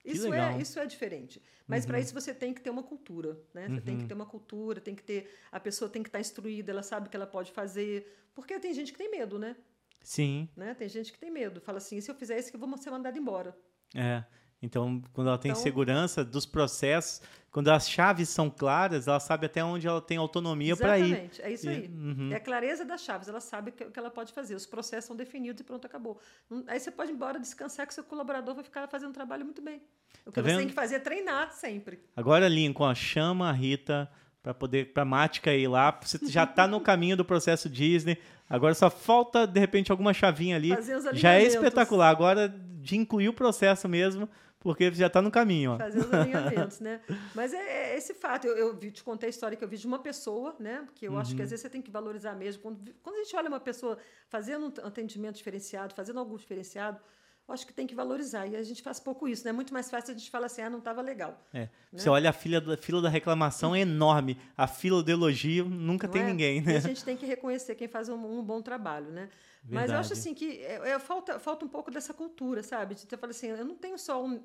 [0.00, 0.50] Que Isso legal.
[0.52, 0.58] Uhum.
[0.58, 1.40] é, isso é diferente.
[1.66, 3.66] Mas para isso você tem que ter uma cultura, né?
[3.70, 5.34] Você tem que ter uma cultura, tem que ter.
[5.50, 8.14] A pessoa tem que estar instruída, ela sabe o que ela pode fazer.
[8.34, 9.56] Porque tem gente que tem medo, né?
[10.04, 10.74] Sim, né?
[10.74, 11.60] Tem gente que tem medo.
[11.60, 13.56] Fala assim, se eu fizer isso, que eu vou ser mandada embora.
[13.94, 14.22] é.
[14.62, 19.44] Então, quando ela tem Então- segurança dos processos, quando as chaves são claras, ela sabe
[19.44, 21.04] até onde ela tem autonomia para ir.
[21.04, 21.86] Exatamente, é isso E- aí.
[21.88, 22.30] uhum.
[22.32, 24.54] É a clareza das chaves, ela sabe o que, que ela pode fazer.
[24.54, 26.18] Os processos são definidos e pronto, acabou.
[26.66, 29.60] Aí você pode ir embora descansar que seu colaborador vai ficar fazendo um trabalho muito
[29.60, 29.82] bem.
[30.24, 30.58] O que Tá você vendo?
[30.60, 32.00] tem que fazer é treinar sempre.
[32.16, 34.10] Agora, Lincoln, chama a Rita
[34.44, 35.98] para poder para Mática ir lá.
[36.02, 38.18] Você já tá no caminho do processo Disney.
[38.48, 40.68] Agora só falta de repente alguma chavinha ali.
[40.68, 42.10] Fazer os Já é espetacular.
[42.10, 44.28] Agora de incluir o processo mesmo,
[44.60, 45.78] porque já tá no caminho, ó.
[45.78, 47.00] Fazer os alinhamentos, né?
[47.34, 48.46] Mas é, é esse fato.
[48.46, 50.86] Eu, eu vi- te contei a história que eu vi de uma pessoa, né?
[50.94, 51.36] Que eu acho Uhum.
[51.36, 52.60] que às vezes você tem que valorizar mesmo.
[52.62, 53.96] Quando, quando a gente olha uma pessoa
[54.28, 57.00] fazendo um atendimento diferenciado, fazendo algo diferenciado,
[57.46, 58.46] eu acho que tem que valorizar.
[58.46, 59.50] E a gente faz pouco isso, né?
[59.50, 61.38] É muito mais fácil a gente falar assim, ah, não estava legal.
[61.52, 61.68] É.
[61.92, 64.38] Você olha a fila da, fila da reclamação é enorme.
[64.56, 66.26] A fila do elogio nunca Não tem é?
[66.26, 66.76] ninguém, E né?
[66.76, 69.28] a gente tem que reconhecer quem faz um, um bom trabalho, né?
[69.66, 70.12] Mas eu acho Verdade.
[70.12, 72.94] assim que é, é, falta, falta um pouco dessa cultura, sabe?
[72.94, 74.42] De você falar assim, eu não tenho só um.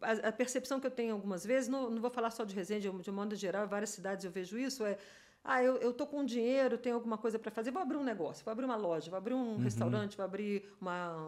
[0.00, 2.88] A, a percepção que eu tenho algumas vezes, não, não vou falar só de Resende,
[2.88, 4.96] de um modo geral, em várias cidades eu vejo isso, é.
[5.48, 8.44] Ah, eu, eu tô com dinheiro, tenho alguma coisa para fazer, vou abrir um negócio,
[8.44, 11.26] vou abrir uma loja, vou abrir um restaurante, vou abrir uma,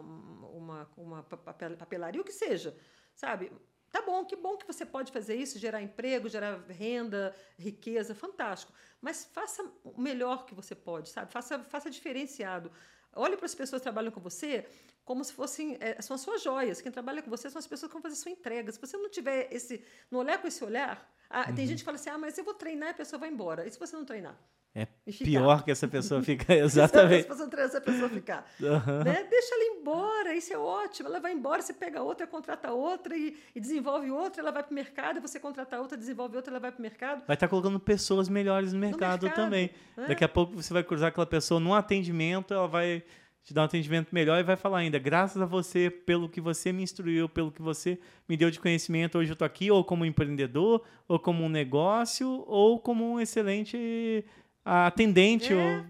[0.61, 2.77] uma, uma pa- papel- papelaria, o que seja,
[3.15, 3.49] sabe?
[3.89, 8.73] Tá bom, que bom que você pode fazer isso, gerar emprego, gerar renda, riqueza, fantástico.
[9.01, 11.31] Mas faça o melhor que você pode, sabe?
[11.31, 12.71] Faça, faça diferenciado.
[13.15, 14.65] Olhe para as pessoas que trabalham com você
[15.09, 16.81] como se fossem eh, são as suas joias.
[16.81, 18.71] Quem trabalha com você são as pessoas que vão fazer sua entrega.
[18.71, 20.95] Se você não tiver esse, não olhar com esse olhar,
[21.27, 23.29] ah, tem gente que fala assim: ah, mas eu vou treinar e a pessoa vai
[23.29, 23.67] embora.
[23.67, 24.37] E se você não treinar?
[24.75, 24.87] É
[25.23, 26.53] pior que essa pessoa fica.
[26.53, 27.27] Exatamente.
[27.57, 28.45] essa pessoa ficar.
[28.61, 29.03] Aham.
[29.03, 29.23] Né?
[29.29, 31.09] Deixa ela embora, isso é ótimo.
[31.09, 34.71] Ela vai embora, você pega outra, contrata outra e, e desenvolve outra, ela vai para
[34.71, 37.23] o mercado, você contrata outra, desenvolve outra, ela vai para o mercado.
[37.25, 39.71] Vai estar colocando pessoas melhores no mercado, mercado, também.
[39.97, 40.07] né?
[40.07, 43.03] Daqui a pouco você vai cruzar aquela pessoa num atendimento, ela vai
[43.43, 46.71] te dar um atendimento melhor e vai falar ainda, graças a você, pelo que você
[46.71, 47.97] me instruiu, pelo que você
[48.27, 52.43] me deu de conhecimento, hoje eu estou aqui, ou como empreendedor, ou como um negócio,
[52.45, 54.23] ou como um excelente
[54.63, 55.55] atendente, É.
[55.55, 55.85] ou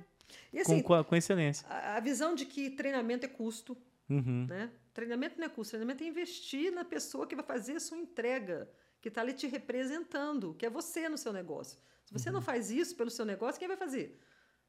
[0.54, 1.66] E assim, com, com excelência.
[1.70, 3.78] a, a visão de que treinamento é custo,
[4.10, 4.48] Uhum.
[4.50, 4.70] né?
[4.94, 8.70] Treinamento não é custo, treinamento é investir na pessoa que vai fazer a sua entrega,
[9.02, 11.78] que está ali te representando, que é você no seu negócio.
[12.06, 12.36] Se você Uhum.
[12.36, 14.20] não faz isso pelo seu negócio, quem vai fazer?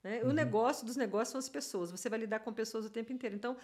[0.05, 0.23] Né?
[0.25, 1.91] O negócio dos negócios são as pessoas.
[1.91, 3.35] Você vai lidar com pessoas o tempo inteiro.
[3.35, 3.57] Então,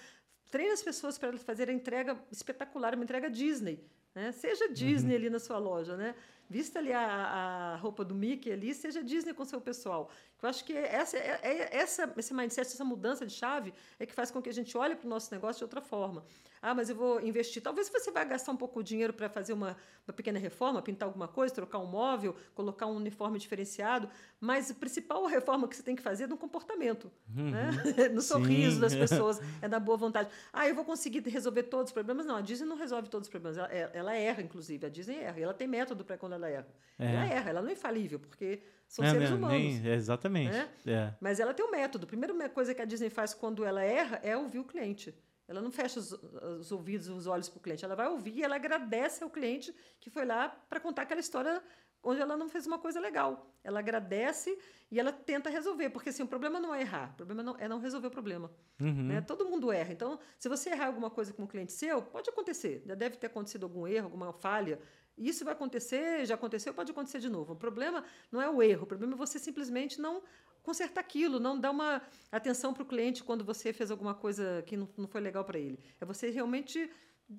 [0.50, 3.78] treine as pessoas para fazer a entrega espetacular, uma entrega Disney.
[4.14, 4.32] Né?
[4.32, 6.14] Seja Disney ali na sua loja, né?
[6.48, 10.08] Vista ali a, a roupa do Mickey ali, seja Disney com seu pessoal.
[10.42, 14.12] Eu acho que essa, é, é, essa, esse mindset, essa mudança de chave é que
[14.14, 16.24] faz com que a gente olhe para o nosso negócio de outra forma.
[16.62, 17.62] Ah, mas eu vou investir.
[17.62, 19.76] Talvez você vai gastar um pouco de dinheiro para fazer uma,
[20.06, 24.08] uma pequena reforma, pintar alguma coisa, trocar um móvel, colocar um uniforme diferenciado,
[24.40, 27.50] mas a principal reforma que você tem que fazer é no comportamento, Uhum.
[27.50, 27.70] né?
[28.12, 30.28] no sorriso das pessoas, é da boa vontade.
[30.52, 32.24] Ah, eu vou conseguir resolver todos os problemas.
[32.26, 33.58] Não, a Disney não resolve todos os problemas.
[33.58, 34.86] Ela, ela erra, inclusive.
[34.86, 35.38] A Disney erra.
[35.40, 36.68] E ela tem método para quando ela erra.
[36.98, 37.06] É.
[37.12, 39.50] Ela erra, ela não é infalível, porque são É, seres humanos.
[39.58, 40.52] nem- exatamente.
[40.52, 40.68] né?
[40.86, 41.14] É.
[41.20, 42.04] Mas ela tem um método.
[42.04, 45.14] A primeira coisa que a Disney faz quando ela erra é ouvir o cliente.
[45.48, 47.84] Ela não fecha os, os ouvidos, os olhos para o cliente.
[47.84, 51.62] Ela vai ouvir e ela agradece ao cliente que foi lá para contar aquela história
[52.02, 53.52] onde ela não fez uma coisa legal.
[53.62, 54.56] Ela agradece
[54.90, 55.90] e ela tenta resolver.
[55.90, 58.50] Porque assim, o problema não é errar, o problema não, é não resolver o problema.
[58.80, 59.04] Uhum.
[59.08, 59.20] Né?
[59.20, 59.92] Todo mundo erra.
[59.92, 62.82] Então, se você errar alguma coisa com um cliente seu, pode acontecer.
[62.86, 64.80] Já deve ter acontecido algum erro, alguma falha.
[65.16, 67.54] Isso vai acontecer, já aconteceu, pode acontecer de novo.
[67.54, 70.22] O problema não é o erro, o problema é você simplesmente não
[70.62, 74.76] consertar aquilo, não dar uma atenção para o cliente quando você fez alguma coisa que
[74.76, 75.78] não, não foi legal para ele.
[76.00, 76.90] É você realmente,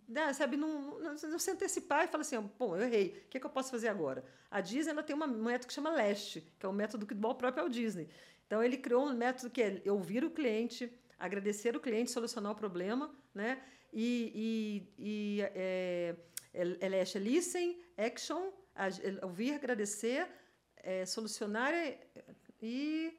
[0.07, 3.37] né, sabe, não, não, não se antecipar e falar assim, bom, eu errei, o que,
[3.37, 4.23] é que eu posso fazer agora?
[4.49, 7.13] A Disney ela tem uma- um método que chama LEST, que é um método que
[7.13, 8.07] o próprio ao Disney.
[8.47, 12.55] Então, ele criou um método que é ouvir o cliente, agradecer o cliente, solucionar o
[12.55, 13.61] problema, né?
[13.93, 16.15] E, e, e é,
[16.61, 18.51] é, é listen, action,
[19.23, 20.27] ouvir, agradecer,
[20.77, 21.73] é, solucionar
[22.61, 23.13] e...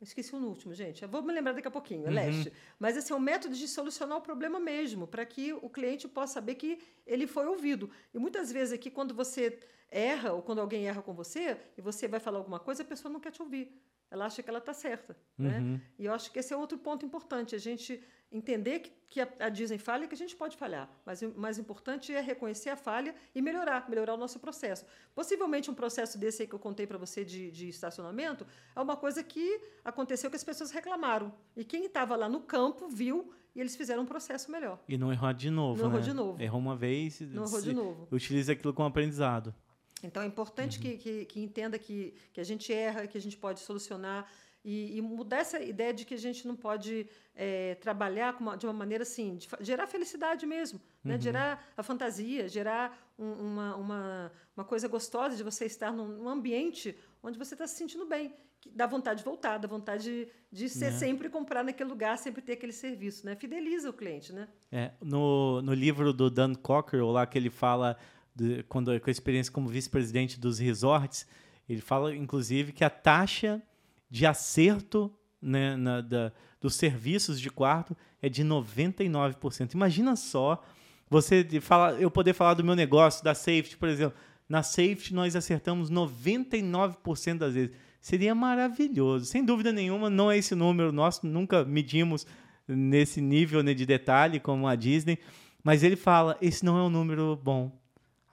[0.00, 1.02] Esqueci o último, gente.
[1.02, 2.52] Eu vou me lembrar daqui a pouquinho, é leste.
[2.78, 6.34] Mas esse é um método de solucionar o problema mesmo, para que o cliente possa
[6.34, 7.90] saber que ele foi ouvido.
[8.14, 9.58] E muitas vezes aqui, quando você
[9.90, 13.12] erra, ou quando alguém erra com você, e você vai falar alguma coisa, a pessoa
[13.12, 13.72] não quer te ouvir.
[14.10, 15.16] Ela acha que ela está certa.
[15.36, 15.58] Né?
[15.58, 15.80] Uhum.
[15.98, 19.28] E eu acho que esse é outro ponto importante, a gente entender que, que a,
[19.40, 20.90] a Disney falha e que a gente pode falhar.
[21.04, 24.84] Mas o mais importante é reconhecer a falha e melhorar, melhorar o nosso processo.
[25.14, 28.96] Possivelmente um processo desse aí que eu contei para você de, de estacionamento é uma
[28.96, 31.32] coisa que aconteceu que as pessoas reclamaram.
[31.56, 34.78] E quem estava lá no campo viu e eles fizeram um processo melhor.
[34.86, 35.96] E não errar de novo, Não né?
[35.96, 36.42] errou de novo.
[36.42, 38.08] Errou uma vez, Não errou de novo.
[38.10, 39.54] utiliza aquilo como aprendizado.
[40.02, 43.36] Então é importante que, que, que entenda que, que a gente erra, que a gente
[43.36, 44.26] pode solucionar
[44.64, 48.66] e, e mudar essa ideia de que a gente não pode eh, trabalhar uma- de
[48.66, 51.14] uma maneira assim, de gerar felicidade mesmo, né?
[51.14, 51.20] Uhum.
[51.20, 56.28] gerar a fantasia, gerar um- uma, uma, uma coisa gostosa de você estar num, num
[56.28, 60.28] ambiente onde você está se sentindo bem, que dá vontade de voltar, dá vontade de,
[60.50, 60.98] de ser Né?
[60.98, 63.36] sempre comprar naquele lugar, sempre ter aquele serviço, né?
[63.36, 64.48] Fideliza o cliente, né?
[64.70, 67.96] É, no, no livro do Dan Cockerell, lá que ele fala
[68.38, 71.26] de- quando, com a experiência como vice-presidente dos resorts,
[71.68, 73.60] ele fala, inclusive, que a taxa
[74.08, 75.12] de acerto
[75.42, 79.74] né, na- da- dos serviços de quarto é de 99%.
[79.74, 80.62] Imagina só
[81.10, 84.16] você de falar, eu poder falar do meu negócio, da Safety, por exemplo.
[84.48, 87.70] Na Safety nós acertamos 99% das vezes.
[88.00, 89.26] Seria maravilhoso.
[89.26, 92.26] Sem dúvida nenhuma, não é esse número nosso, nunca medimos
[92.66, 95.18] nesse nível né, de detalhe como a Disney.
[95.62, 97.70] Mas ele fala, esse não é um número bom.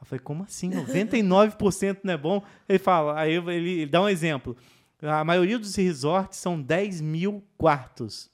[0.05, 0.69] Eu falei, como assim?
[0.69, 2.43] 99% não é bom?
[2.69, 4.55] Ele fala, aí ele, ele dá um exemplo.
[5.01, 8.29] A maioria dos resorts são 10 mil quartos.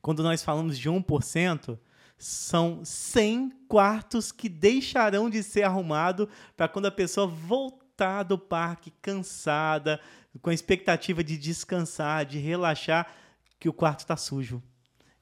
[0.00, 1.76] Quando nós falamos de 1%,
[2.16, 8.92] são 100 quartos que deixarão de ser arrumado para quando a pessoa voltar do parque
[9.02, 10.00] cansada,
[10.40, 13.12] com a expectativa de descansar, de relaxar,
[13.58, 14.62] que o quarto está sujo.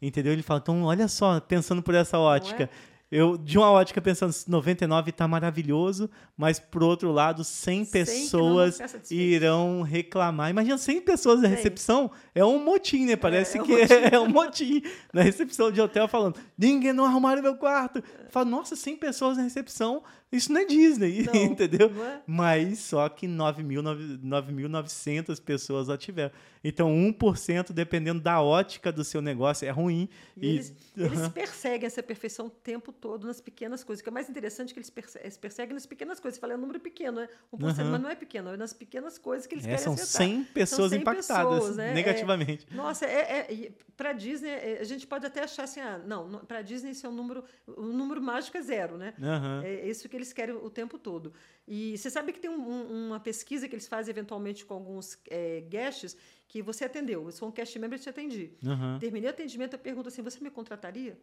[0.02, 0.34] Entendeu?
[0.34, 2.68] Ele fala, então, olha só, pensando por essa ótica.
[3.10, 7.98] Eu, de uma ótica, pensando, 99 está maravilhoso, mas, por outro lado, 100 100 que
[7.98, 10.50] não vão pessoas irão reclamar.
[10.50, 13.14] Imagina, 100 pessoas na recepção, é um motim, né?
[13.14, 13.72] Parece é um que
[14.12, 14.82] é um motim
[15.12, 18.02] na recepção de hotel falando, ninguém não arrumaram meu quarto.
[18.28, 20.02] Fala, nossa, 100 pessoas na recepção,
[20.32, 21.88] isso não é Disney, Não, entendeu?
[21.88, 22.20] não é?
[22.26, 26.32] Mas só que 9.000, 9.900 pessoas lá tiveram.
[26.64, 30.08] Então, 1%, dependendo da ótica do seu negócio, é ruim.
[30.36, 34.00] E eles, eles perseguem essa perfeição o tempo todo nas pequenas coisas.
[34.00, 36.36] O que é mais interessante é que eles perse- eles perseguem nas pequenas coisas.
[36.36, 37.28] Eu falei, é um número pequeno, né?
[37.52, 37.90] 1%, Aham.
[37.92, 40.22] mas não é pequeno, é nas pequenas coisas que eles É, querem são acertar.
[40.26, 41.92] 100 pessoas 100 impactadas pessoas, né?
[41.92, 42.66] negativamente.
[42.74, 46.62] Nossa, é, é, para Disney, é, a gente pode até achar assim, ah, não, para
[46.62, 49.14] Disney isso é um número, o número mágico é zero, né?
[49.22, 49.62] Aham.
[49.64, 51.32] É isso que eles querem o tempo todo.
[51.68, 55.18] E você sabe que tem um- um- uma pesquisa que eles fazem eventualmente com alguns
[55.30, 56.16] é, guests
[56.48, 57.24] que você atendeu.
[57.24, 58.52] Eu sou um cast member e te atendi.
[58.64, 58.98] aham.
[59.00, 61.18] Terminei o atendimento, eu pergunto assim: você me contrataria?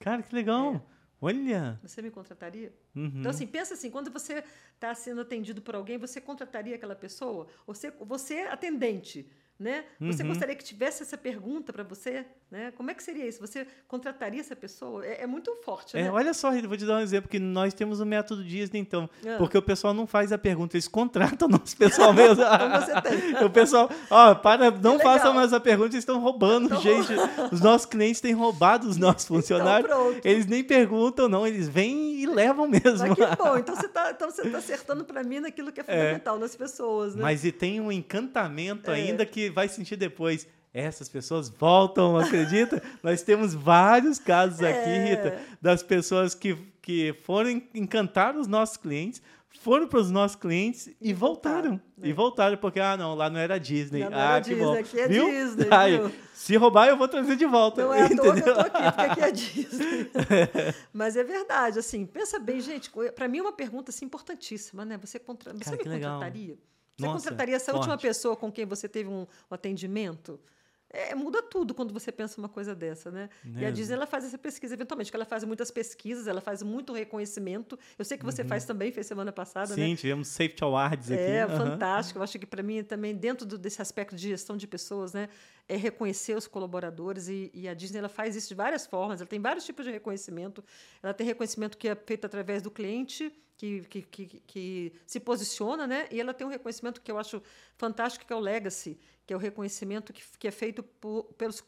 [0.00, 0.84] Cara, que legal.
[1.20, 1.78] Olha.
[1.82, 2.72] Você me contrataria?
[2.94, 3.20] Uhum.
[3.20, 4.44] Então, assim, pensa assim: quando você
[4.74, 7.46] está sendo atendido por alguém, você contrataria aquela pessoa?
[7.66, 9.28] Você, você atendente,
[9.58, 9.84] né?
[10.00, 10.28] Você Uhum.
[10.28, 12.72] gostaria que tivesse essa pergunta para você, né?
[12.76, 13.40] Como é que seria isso?
[13.40, 15.04] Você contrataria essa pessoa?
[15.04, 16.10] É, é muito forte, É, né?
[16.10, 19.08] olha só, vou te dar um exemplo, que nós temos o método Disney, então.
[19.26, 19.36] Ah.
[19.38, 22.42] Porque o pessoal não faz a pergunta, eles contratam o nosso pessoal mesmo.
[23.30, 27.12] Então o pessoal, ó, para, não façam mais a pergunta, eles estão roubando, Tão gente.
[27.52, 29.90] Os nossos clientes têm roubado os nossos funcionários.
[29.90, 32.98] Então, eles nem perguntam, não, eles vêm e levam mesmo.
[32.98, 35.84] Mas que bom, então você está então você tá acertando para mim naquilo que é
[35.84, 37.22] fundamental nas pessoas, né?
[37.22, 38.94] Mas e tem um encantamento É.
[38.94, 40.46] ainda que vai sentir depois.
[40.74, 42.82] Essas pessoas voltam, acredita?
[43.02, 45.04] Nós temos vários casos aqui, É.
[45.08, 49.22] Rita, das pessoas que, que foram en- encantar os nossos clientes,
[49.60, 51.70] foram para os nossos clientes e, E voltaram.
[51.70, 52.08] voltaram, né?
[52.08, 54.04] E voltaram, porque, ah, não, lá não era Disney.
[54.04, 54.72] Lá não ah, era que Disney, bom.
[54.78, 55.30] aqui é viu?
[55.30, 55.66] Disney,
[55.98, 56.12] viu?
[56.34, 57.82] Se roubar, eu vou trazer de volta.
[57.82, 60.10] Não é à toa que eu tô aqui, porque aqui é Disney.
[60.92, 64.98] Mas é verdade, assim, pensa bem, gente, para mim é uma pergunta assim, importantíssima, né?
[64.98, 65.54] Você, contra...
[65.54, 66.12] você Cara, me que legal.
[66.14, 66.58] contrataria?
[66.96, 68.02] Você Nossa, contrataria essa última forte.
[68.06, 70.40] pessoa com quem você teve um, um atendimento?
[70.88, 73.28] É, muda tudo quando você pensa uma coisa dessa, né?
[73.44, 73.72] E a Mesmo.
[73.72, 77.76] Disney ela faz essa pesquisa eventualmente, que ela faz muitas pesquisas, ela faz muito reconhecimento.
[77.98, 79.82] Eu sei que você faz também, fez semana passada, né?
[79.82, 79.88] Uhum.
[79.90, 81.20] Sim, tivemos Safety Awards aqui.
[81.20, 81.56] É, aham.
[81.72, 82.18] fantástico.
[82.20, 85.28] Eu acho que para mim também dentro do- desse aspecto de gestão de pessoas, né,
[85.68, 89.20] é reconhecer os colaboradores e, e a Disney ela faz isso de várias formas.
[89.20, 90.64] Ela tem vários tipos de reconhecimento.
[91.02, 95.86] Ela tem reconhecimento que é feito através do cliente que, que, que, que se posiciona,
[95.86, 96.06] né?
[96.10, 97.42] E ela tem um reconhecimento que eu acho
[97.76, 101.64] fantástico que é o legacy, que é o reconhecimento que, que é feito por, pelos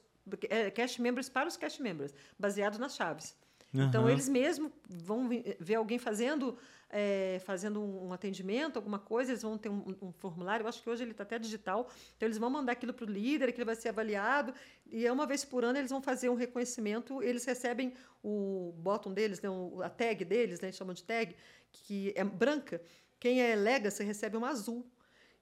[0.50, 3.34] é, cash members para os cash members, baseado nas chaves.
[3.72, 4.12] Então, Aham.
[4.12, 5.28] eles mesmos vão
[5.60, 6.56] ver alguém fazendo,
[6.88, 10.88] é, fazendo um atendimento, alguma coisa, eles vão ter um, um formulário, eu acho que
[10.88, 11.86] hoje ele está até digital,
[12.16, 14.54] então eles vão mandar aquilo para o líder, que ele vai ser avaliado,
[14.86, 17.92] e é uma vez por ano eles vão fazer um reconhecimento, eles recebem
[18.22, 19.50] o bottom deles, né,
[19.84, 21.36] a tag deles, né, eles chamam de tag,
[21.72, 22.80] que é branca.
[23.20, 24.86] Quem é legacy recebe uma azul,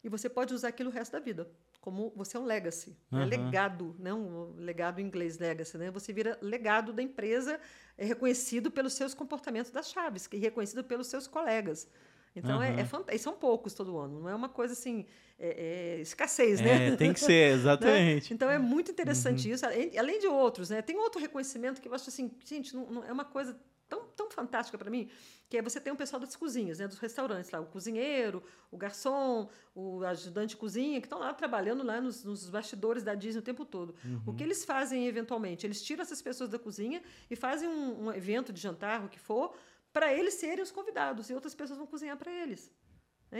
[0.02, 1.50] e você pode usar aquilo o resto da vida.
[1.80, 3.18] Como você é um legacy, né?
[3.22, 3.26] Aham.
[3.26, 4.12] legado, né?
[4.14, 5.90] um legado em inglês, legacy, né?
[5.90, 7.60] Você vira legado da empresa,
[7.98, 11.88] é reconhecido pelos seus comportamentos das chaves, e reconhecido pelos seus colegas.
[12.34, 12.80] Então, é, Aham.
[12.80, 15.06] é fanta- e são poucos todo ano, não é uma coisa assim,
[15.38, 16.88] é, é escassez, né?
[16.88, 17.54] É, tem que ser, Né?
[17.54, 18.34] exatamente.
[18.34, 20.82] Então é muito interessante isso, além, além de outros, né?
[20.82, 24.30] Tem outro reconhecimento que eu acho assim, gente, não, não- é uma coisa tão, tão
[24.30, 25.08] fantástica para mim,
[25.48, 26.88] que é você tem um pessoal das cozinhas, né?
[26.88, 31.82] Dos restaurantes lá, o cozinheiro, o garçom, o ajudante de cozinha, que estão lá trabalhando
[31.84, 33.94] lá nos, nos bastidores da Disney o tempo todo.
[34.26, 35.66] O que eles fazem eventualmente?
[35.66, 39.18] Eles tiram essas pessoas da cozinha e fazem um, um evento de jantar, o que
[39.18, 39.54] for,
[39.92, 42.70] para eles serem os convidados e outras pessoas vão cozinhar para eles.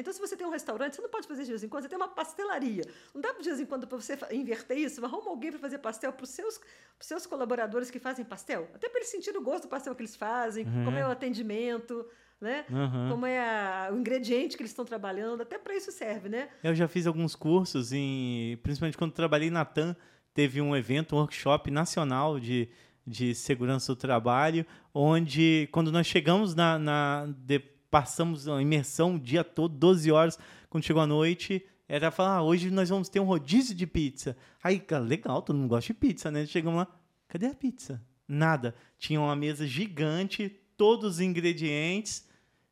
[0.01, 1.89] Então, se você tem um restaurante, você não pode fazer de vez em quando, você
[1.89, 2.83] tem uma pastelaria.
[3.15, 6.13] Não dá de vez em quando para você inverter isso, arruma alguém para fazer pastel
[6.13, 8.69] para os seus, pros seus colaboradores que fazem pastel.
[8.75, 12.07] Até para eles sentirem o gosto do pastel que eles fazem, como é o atendimento,
[12.41, 12.67] né?
[12.71, 13.09] Aham.
[13.11, 16.49] Como é a- o ingrediente que eles estão trabalhando, até para isso serve, né?
[16.63, 19.97] Eu já fiz alguns cursos, em, principalmente quando trabalhei na TAM,
[20.35, 22.69] teve um evento, um workshop nacional de,
[23.07, 26.79] de segurança do trabalho, onde quando nós chegamos na.
[26.79, 32.11] na de- passamos a imersão o dia todo, 12 horas, quando chegou a noite, era
[32.11, 34.37] falar, ah, hoje nós vamos ter um rodízio de pizza.
[34.63, 36.45] Aí, cara, legal, todo mundo gosta de pizza, né?
[36.45, 36.89] Chegamos lá,
[37.27, 38.05] cadê a pizza?
[38.29, 38.75] Nada.
[38.99, 42.29] Tinha uma mesa gigante, todos os ingredientes.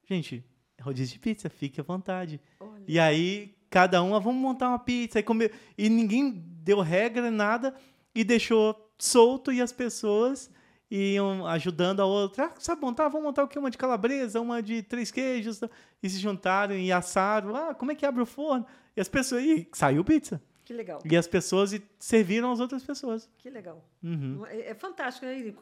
[0.07, 0.45] Gente,
[0.79, 2.39] rodízio de pizza, fique à vontade.
[2.61, 2.85] Olha.
[2.87, 5.21] E aí, cada um, ah, vamos montar uma pizza.
[5.21, 5.51] E, come...
[5.79, 6.33] e ninguém
[6.63, 7.75] deu regra, nada,
[8.15, 10.51] e deixou solto e as pessoas
[10.97, 12.47] iam ajudando a outra.
[12.47, 13.09] Ah, sabe montar?
[13.09, 13.59] Vamos montar o quê?
[13.59, 15.61] Uma de calabresa, uma de três queijos.
[16.03, 17.55] E se juntaram e assaram.
[17.55, 18.67] Ah, como é que abre o forno?
[18.97, 19.43] E as pessoas.
[19.43, 20.41] E saiu pizza.
[20.65, 23.29] Que legal, E as pessoas e serviram as outras pessoas.
[23.37, 23.87] que legal.
[24.03, 24.47] Uhum.
[24.47, 25.55] É, é fantástico, né?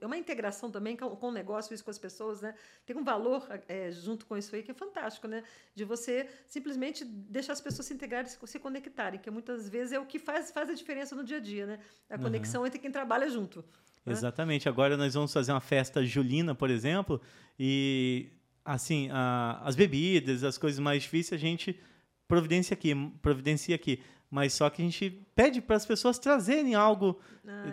[0.00, 2.54] É uma integração também com, com o negócio, isso com as pessoas, né?
[2.86, 5.44] Tem um valor é, junto com isso aí que é fantástico, né?
[5.74, 10.00] De você simplesmente deixar as pessoas se integrarem, se, se conectarem, que muitas vezes é
[10.00, 11.78] o que faz, faz a diferença no dia a dia, né?
[12.08, 13.62] A conexão entre quem trabalha junto.
[14.04, 14.12] Né?
[14.12, 14.68] Exatamente.
[14.68, 17.20] Agora nós vamos fazer uma festa julina, por exemplo,
[17.58, 18.28] e
[18.64, 21.78] assim, a- as bebidas, as coisas mais difíceis, a gente
[22.26, 24.00] providencia aqui, providencia aqui.
[24.30, 27.20] Mas só que a gente pede para as pessoas trazerem algo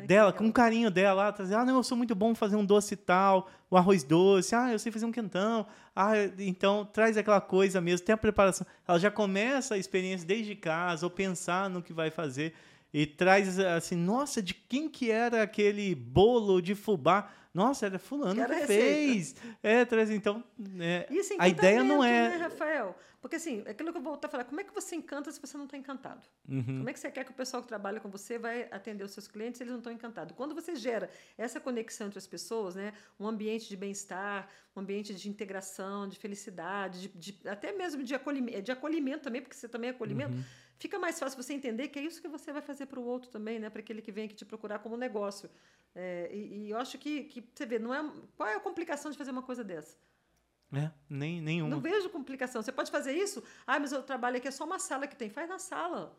[0.01, 2.63] que dela, com carinho dela, ah, trazer, ah, não, eu sou muito bom fazer um
[2.65, 7.41] doce tal, o arroz doce, ah, eu sei fazer um quentão, ah, então traz aquela
[7.41, 8.67] coisa mesmo, tem a preparação.
[8.87, 12.53] Ela já começa a experiência desde casa, ou pensar no que vai fazer,
[12.93, 17.31] e traz assim, nossa, de quem que era aquele bolo de fubá?
[17.53, 18.65] Nossa, era fulano que a receita.
[18.73, 19.35] fez.
[19.61, 20.41] É, traz então,
[20.80, 22.30] é, E esse a ideia não é...
[22.30, 22.97] Né, Rafael?
[23.19, 25.39] Porque assim, aquilo que eu vou voltar a falar, como é que você encanta se
[25.39, 26.26] você não está encantado?
[26.47, 26.63] Uhum.
[26.63, 29.11] Como é que você quer que o pessoal que trabalha com você vai atender os
[29.11, 30.34] seus clientes se eles não estão encantados?
[30.35, 35.13] Quando você gera essa conexão entre as pessoas, né, um ambiente de bem-estar, um ambiente
[35.13, 39.68] de integração, de felicidade, de, de- até mesmo de acolhimento, de acolhimento também, porque você
[39.68, 40.34] também é acolhimento,
[40.81, 43.29] fica mais fácil você entender que é isso que você vai fazer para o outro
[43.29, 43.69] também, né?
[43.69, 45.49] Para aquele que vem aqui te procurar como negócio.
[45.93, 48.01] É, e, e, eu acho que, que você vê, não é
[48.35, 49.95] qual é a complicação de fazer uma coisa dessa?
[50.73, 51.69] É, nem nenhuma.
[51.69, 52.61] Não vejo complicação.
[52.63, 53.43] Você pode fazer isso?
[53.67, 55.29] Ah, mas eu trabalho aqui é só uma sala que tem.
[55.29, 56.17] Faz na sala.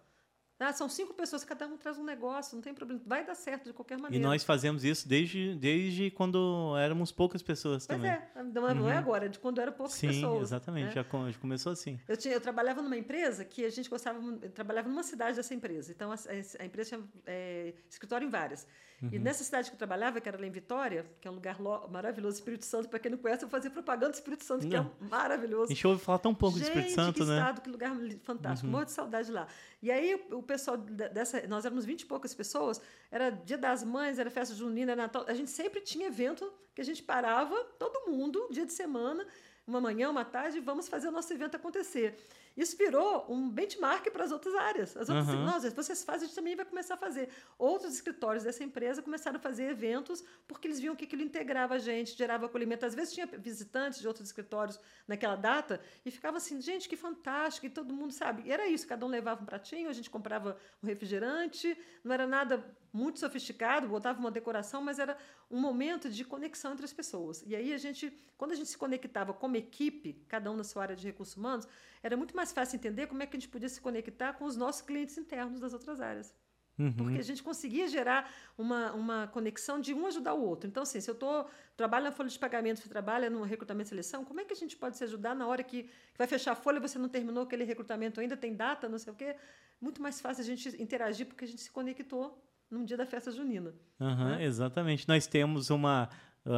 [0.62, 3.01] Ah, são cinco pessoas, cada um traz um negócio, não tem problema.
[3.05, 4.24] Vai dar certo de qualquer maneira.
[4.24, 8.10] E nós fazemos isso desde, desde quando éramos poucas pessoas pois também.
[8.10, 8.89] é, não é, é uhum.
[8.89, 10.36] agora, é de quando eram poucas Sim, pessoas.
[10.36, 10.93] Sim, exatamente, né?
[10.93, 11.05] já,
[11.39, 11.98] começou assim.
[12.06, 14.20] Eu, tinha, eu trabalhava numa empresa que a gente gostava,
[14.55, 15.90] trabalhava numa cidade dessa empresa.
[15.90, 16.16] Então a,
[16.60, 18.66] a empresa tinha é, escritório em várias.
[19.02, 19.09] Uhum.
[19.10, 21.59] E nessa cidade que eu trabalhava, que era lá em Vitória, que é um lugar
[21.90, 24.70] maravilhoso, Espírito Santo, para quem não conhece, eu fazia propaganda do Espírito Santo, não.
[24.70, 25.64] que é maravilhoso.
[25.64, 27.39] A gente ouve falar tão pouco gente, do Espírito Santo, que né?
[27.39, 28.72] estado, que lugar fantástico, uhum.
[28.72, 29.48] morro de saudade lá.
[29.82, 32.81] E aí o, o pessoal dessa, nós éramos vinte e poucas pessoas,
[33.11, 36.81] era Dia das Mães, era festa junina, era Natal, a gente sempre tinha evento que
[36.85, 39.27] a gente parava, todo mundo, dia de semana,
[39.66, 42.09] uma manhã, uma tarde, vamos fazer o nosso evento acontecer.
[42.57, 44.97] Isso virou um benchmark para as outras áreas.
[44.97, 45.70] As outras, uhum.
[45.74, 47.29] Vocês fazem, a gente também vai começar a fazer.
[47.59, 51.79] Outros escritórios dessa empresa começaram a fazer eventos porque eles viam que aquilo integrava a
[51.79, 52.85] gente, gerava acolhimento.
[52.85, 57.66] Às vezes tinha visitantes de outros escritórios naquela data e ficava assim, gente, que fantástico,
[57.66, 58.43] e todo mundo sabe.
[58.47, 62.27] E era isso, cada um levava um pratinho, a gente comprava um refrigerante, não era
[62.27, 65.16] nada muito sofisticado, botava uma decoração, mas era
[65.51, 67.43] um momento de conexão entre as pessoas.
[67.47, 70.83] E aí a gente, quando a gente se conectava como equipe, cada um na sua
[70.83, 71.66] área de recursos humanos,
[72.03, 74.56] era muito mais fácil entender como é que a gente podia se conectar com os
[74.56, 76.35] nossos clientes internos das outras áreas.
[76.78, 76.93] Uhum.
[76.93, 80.69] Porque a gente conseguia gerar uma, uma conexão de um ajudar o outro.
[80.69, 81.44] Então, assim, se eu tô,
[81.77, 84.56] trabalho na folha de pagamento, você trabalha no recrutamento e seleção, como é que a
[84.56, 87.09] gente pode se ajudar na hora que, que vai fechar a folha e você não
[87.09, 89.36] terminou aquele recrutamento ainda, tem data, não sei o quê?
[89.81, 93.31] Muito mais fácil a gente interagir porque a gente se conectou num dia da festa
[93.31, 93.74] junina.
[94.01, 94.44] Uhum, né?
[94.44, 95.06] Exatamente.
[95.06, 96.09] Nós temos uma,
[96.47, 96.52] uh,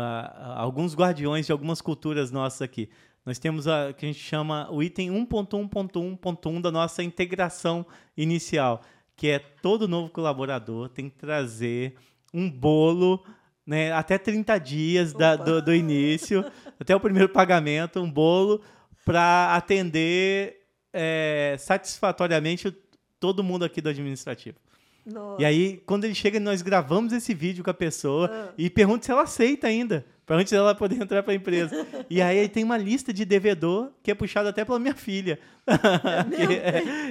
[0.54, 2.88] alguns guardiões de algumas culturas nossas aqui.
[3.24, 7.86] Nós temos a que a gente chama o item 1.1.1.1 da nossa integração
[8.16, 8.82] inicial,
[9.16, 11.96] que é todo novo colaborador tem que trazer
[12.32, 13.24] um bolo
[13.66, 16.44] né, até 30 dias da, do, do, início,
[16.78, 18.60] até o primeiro pagamento, um bolo
[19.04, 22.70] para atender é, satisfatoriamente
[23.18, 24.58] todo mundo aqui do administrativo.
[25.06, 25.40] Nossa.
[25.40, 28.54] E aí, quando ele chega, nós gravamos esse vídeo com a pessoa ah.
[28.56, 31.86] e pergunta se ela aceita ainda, para antes dela poder entrar para a empresa.
[32.08, 35.38] e aí tem uma lista de devedor que é puxada até pela minha filha.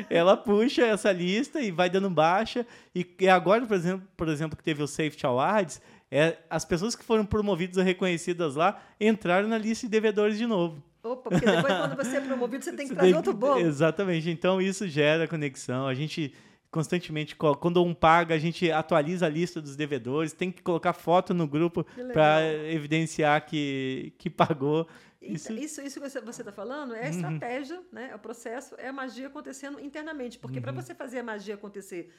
[0.10, 2.66] É, ela puxa essa lista e vai dando baixa.
[2.94, 5.82] E, e agora, por exemplo, por exemplo, que teve o Safety Awards,
[6.12, 10.46] é, as pessoas que foram promovidas ou reconhecidas lá entraram na lista de devedores de
[10.46, 10.84] novo.
[11.04, 13.60] Opa, porque depois, quando você é promovido, você tem que trazer outro bolo.
[13.60, 14.30] Exatamente.
[14.30, 15.86] Então, isso gera conexão.
[15.86, 16.34] A gente
[16.74, 21.32] constantemente, quando um paga, a gente atualiza a lista dos devedores, tem que colocar foto
[21.32, 24.88] no grupo para evidenciar que, que pagou.
[25.22, 27.10] Isso, isso, isso que você está falando é a uhum.
[27.12, 28.10] estratégia, né?
[28.12, 30.40] é o processo, é a magia acontecendo internamente.
[30.40, 30.64] Porque uhum.
[30.64, 32.12] para você fazer a magia acontecer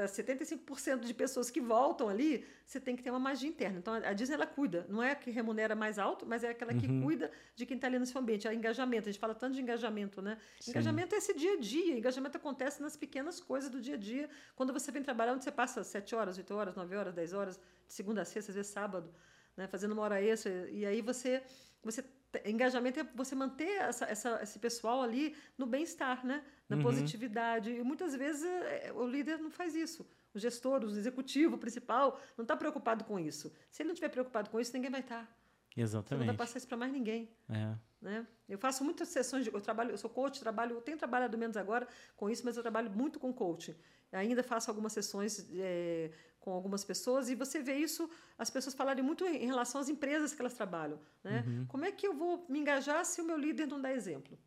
[0.00, 3.78] para 75% de pessoas que voltam ali, você tem que ter uma magia interna.
[3.78, 4.86] Então, a Disney, ela cuida.
[4.88, 7.02] Não é a que remunera mais alto, mas é aquela que uhum.
[7.02, 8.48] cuida de quem está ali nesse ambiente.
[8.48, 9.10] É engajamento.
[9.10, 10.38] A gente fala tanto de engajamento, né?
[10.58, 10.70] Sim.
[10.70, 11.98] Engajamento é esse dia a dia.
[11.98, 14.30] Engajamento acontece nas pequenas coisas do dia a dia.
[14.56, 17.60] Quando você vem trabalhar, onde você passa 7 horas, 8 horas, 9 horas, 10 horas,
[17.86, 19.12] de segunda a sexta, às vezes sábado,
[19.54, 19.66] né?
[19.66, 20.70] fazendo uma hora extra.
[20.70, 21.42] E aí você,
[21.82, 22.02] você
[22.44, 26.44] engajamento é você manter essa, essa, esse pessoal ali no bem-estar, né?
[26.70, 26.82] na uhum.
[26.82, 27.70] positividade.
[27.70, 30.08] E muitas vezes é, o líder não faz isso.
[30.32, 33.52] O gestor, o executivo principal, não está preocupado com isso.
[33.70, 35.26] Se ele não estiver preocupado com isso, ninguém vai estar.
[35.26, 35.40] Tá.
[35.76, 36.08] Exatamente.
[36.08, 37.28] Você não vai passar isso para mais ninguém.
[37.48, 37.74] É.
[38.00, 38.26] Né?
[38.48, 41.56] Eu faço muitas sessões, de, eu trabalho, eu sou coach, trabalho, eu tenho trabalhado menos
[41.56, 41.86] agora
[42.16, 43.74] com isso, mas eu trabalho muito com coaching.
[44.12, 46.10] Ainda faço algumas sessões é,
[46.40, 48.08] com algumas pessoas e você vê isso,
[48.38, 50.98] as pessoas falarem muito em relação às empresas que elas trabalham.
[51.22, 51.44] Né?
[51.46, 51.66] Uhum.
[51.66, 54.38] Como é que eu vou me engajar se o meu líder não dá exemplo?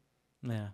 [0.49, 0.71] É.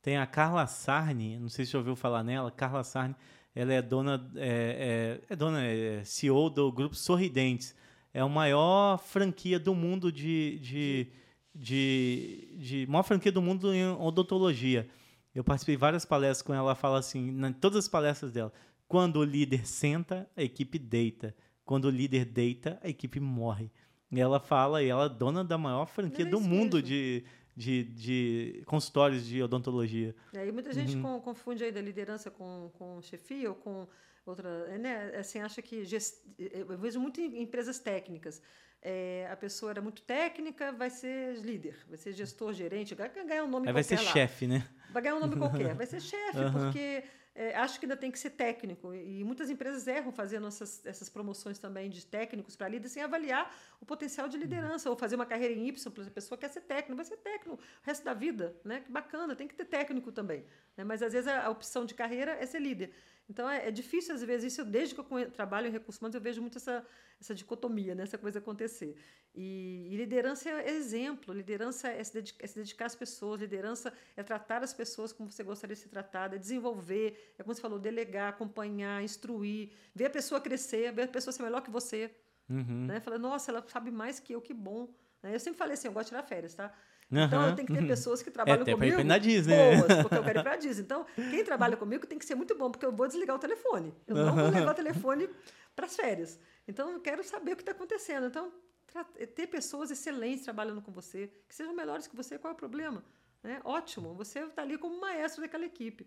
[0.00, 3.14] Tem a Carla Sarni, não sei se você ouviu falar nela, Carla Sarni,
[3.54, 7.74] ela é dona, é, é, é dona, é CEO do grupo Sorridentes.
[8.14, 11.12] É a maior franquia do mundo de, de,
[11.54, 14.88] de, de maior franquia do mundo em odontologia.
[15.34, 18.52] Eu participei de várias palestras com ela, ela fala assim, em todas as palestras dela,
[18.92, 21.34] quando o líder senta, a equipe deita.
[21.64, 23.72] Quando o líder deita, a equipe morre.
[24.10, 27.24] E ela fala, e ela é dona da maior franquia do mundo de,
[27.56, 30.14] de, de consultórios de odontologia.
[30.34, 31.20] É, e muita gente uhum.
[31.20, 33.88] confunde aí da liderança com, com chefia ou com
[34.26, 34.50] outra.
[34.68, 35.16] É, né?
[35.16, 35.86] Assim, acha que.
[35.86, 36.22] Gest...
[36.38, 38.42] Eu vejo muito em empresas técnicas.
[38.82, 43.44] É, a pessoa era muito técnica, vai ser líder, vai ser gestor, gerente, vai ganhar
[43.44, 43.72] um nome qualquer.
[43.72, 44.68] Vai ser chefe, né?
[44.90, 46.52] Vai ganhar um nome qualquer, vai ser chefe, uhum.
[46.52, 48.94] porque é, acho que ainda tem que ser técnico.
[48.94, 53.54] E muitas empresas erram fazendo essas, essas promoções também de técnicos para líderes sem avaliar
[53.80, 54.90] o potencial de liderança.
[54.90, 57.58] Ou fazer uma carreira em Y, a pessoa quer ser técnico, vai ser técnico o
[57.82, 58.54] resto da vida.
[58.64, 58.80] Né?
[58.80, 60.44] Que bacana, tem que ter técnico também.
[60.76, 60.84] Né?
[60.84, 62.92] Mas às vezes a, a opção de carreira é ser líder.
[63.32, 66.20] Então é, é, difícil, às vezes, isso, desde que eu trabalho em recursos humanos, eu
[66.20, 66.86] vejo muito essa,
[67.18, 68.02] essa dicotomia, né?
[68.02, 68.94] essa coisa acontecer.
[69.34, 73.90] E, e liderança é exemplo, liderança é se, dedicar, é se, dedicar, às pessoas, liderança
[74.14, 77.62] é tratar as pessoas como você gostaria de ser tratada, é desenvolver, é como você
[77.62, 82.14] falou, delegar, acompanhar, instruir, ver a pessoa crescer, ver a pessoa ser melhor que você.
[82.50, 82.86] Uhum.
[82.86, 83.00] Né?
[83.00, 84.92] Falar, nossa, ela sabe mais que eu, que bom.
[85.22, 85.34] Né?
[85.34, 86.70] Eu sempre falei assim, eu gosto de tirar férias, tá?
[87.12, 89.00] Então, eu tenho que ter pessoas que é, trabalham é, comigo.
[89.00, 89.76] Ir na Disney.
[89.76, 90.82] Boas, porque eu quero ir pra Disney.
[90.82, 93.94] Então, quem trabalha comigo tem que ser muito bom, porque eu vou desligar o telefone.
[94.06, 95.28] Eu não vou levar o telefone
[95.76, 96.40] para as férias.
[96.66, 98.26] Então, eu quero saber o que está acontecendo.
[98.26, 98.50] Então,
[99.34, 103.04] ter pessoas excelentes trabalhando com você, que sejam melhores que você, qual é o problema?
[103.42, 103.60] Né?
[103.64, 106.06] Ótimo, você está ali como maestro daquela equipe.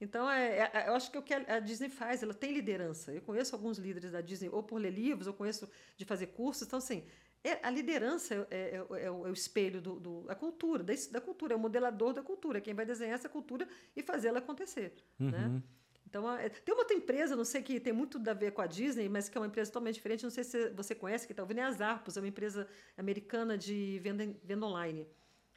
[0.00, 3.12] Então, é, é, eu acho que o que a Disney faz, ela tem liderança.
[3.12, 6.66] Eu conheço alguns líderes da Disney, ou por ler livros, ou conheço de fazer cursos.
[6.66, 7.04] Então, assim,
[7.48, 10.82] é, a liderança é, é, é, é, o, é, o, espelho do, do, da cultura,
[10.82, 14.28] da, da, cultura, é o modelador da cultura, quem vai desenhar essa cultura e fazer
[14.28, 14.94] ela acontecer.
[15.20, 15.30] Uhum.
[15.30, 15.62] Né?
[16.08, 16.24] Então,
[16.64, 19.28] tem uma outra empresa, não sei que tem muito a ver com a Disney, mas
[19.28, 21.64] que é uma empresa totalmente diferente, não sei se você conhece, que está ouvindo, é
[21.64, 22.66] a Zarpos, é uma empresa
[22.96, 25.06] americana de venda, venda online.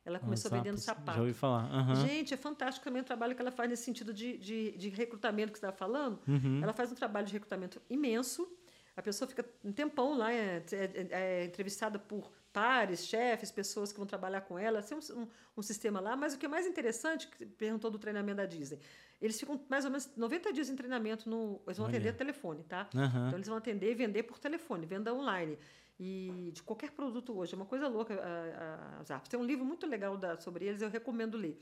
[0.03, 1.15] Ela começou ah, vendendo sapatos.
[1.15, 1.71] Já ouvi falar.
[1.71, 1.95] Uhum.
[2.07, 5.51] Gente, é fantástico também o trabalho que ela faz nesse sentido de, de, de recrutamento
[5.51, 6.19] que você estava falando.
[6.27, 6.61] Uhum.
[6.63, 8.51] Ela faz um trabalho de recrutamento imenso
[8.99, 13.97] a pessoa fica um tempão lá, é, é, é entrevistada por pares, chefes, pessoas que
[13.97, 14.83] vão trabalhar com ela.
[14.83, 16.17] Tem um, um, um, sistema lá.
[16.17, 18.77] Mas o que é mais interessante, que perguntou do treinamento da Disney,
[19.21, 21.29] eles ficam mais ou menos 90 dias em treinamento.
[21.29, 21.95] No, eles vão Olha.
[21.95, 22.89] atender telefone, tá?
[22.93, 23.27] Uhum.
[23.27, 25.57] Então, eles vão atender e vender por telefone, venda online.
[25.97, 27.53] E de qualquer produto hoje.
[27.53, 30.81] É uma coisa louca a, a, a Tem um livro muito legal da, sobre eles,
[30.81, 31.57] eu recomendo ler.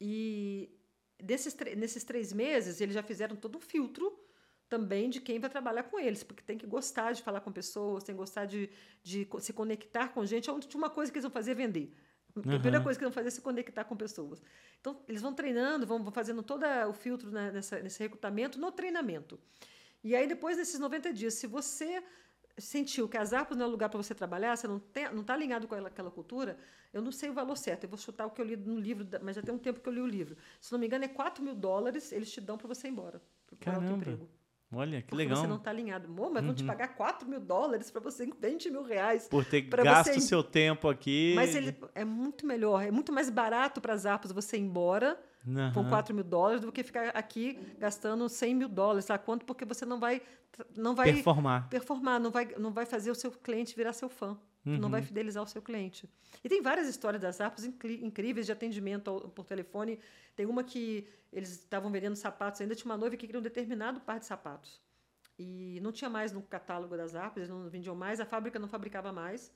[0.00, 0.76] E
[1.22, 4.23] desses, nesses três meses, eles já fizeram todo um filtro
[4.68, 8.02] também de quem vai trabalhar com eles, porque tem que gostar de falar com pessoas,
[8.02, 8.70] tem que gostar de,
[9.02, 10.50] de se conectar com gente.
[10.50, 11.94] A última coisa que eles vão fazer é vender.
[12.36, 14.42] A primeira coisa que eles vão fazer é se conectar com pessoas.
[14.80, 19.38] Então, eles vão treinando, vão fazendo todo o filtro né, nessa, nesse recrutamento, no treinamento.
[20.02, 22.02] E aí, depois desses 90 dias, se você
[22.58, 25.68] sentiu que as Arpos não é o lugar para você trabalhar, você não está alinhado
[25.68, 26.58] com aquela cultura,
[26.92, 29.06] eu não sei o valor certo, eu vou chutar o que eu li no livro,
[29.22, 30.36] mas já tem um tempo que eu li o livro.
[30.60, 33.22] Se não me engano, é 4 mil dólares, eles te dão para você ir embora,
[33.46, 34.28] para o emprego.
[34.76, 35.36] Olha, que legal.
[35.36, 36.06] Você não está alinhado.
[36.06, 36.48] Amor, mas uhum.
[36.48, 36.68] vão te uhum.
[36.68, 39.28] pagar 4 mil dólares para você 20 mil reais.
[39.28, 40.20] Por ter gasto você...
[40.20, 41.32] seu tempo aqui.
[41.36, 45.18] Mas ele é muito melhor, é muito mais barato para as Arpos você ir embora
[45.46, 45.72] uhum.
[45.72, 49.04] com 4 mil dólares do que ficar aqui gastando 100 mil dólares.
[49.04, 49.44] Sabe quanto?
[49.44, 50.22] Porque você não vai,
[50.76, 51.68] não vai performar.
[51.68, 54.36] Performar, não vai, não vai fazer o seu cliente virar seu fã.
[54.64, 54.78] Uhum.
[54.78, 55.06] Não vai uhum.
[55.06, 56.08] fidelizar o seu cliente.
[56.42, 60.00] E tem várias histórias das Arpos incríveis de atendimento por telefone.
[60.34, 64.00] Tem uma que eles estavam vendendo sapatos, ainda tinha uma noiva que queria um determinado
[64.00, 64.80] par de sapatos.
[65.38, 68.68] E não tinha mais no catálogo das Arpos, eles não vendiam mais, a fábrica não
[68.68, 69.52] fabricava mais.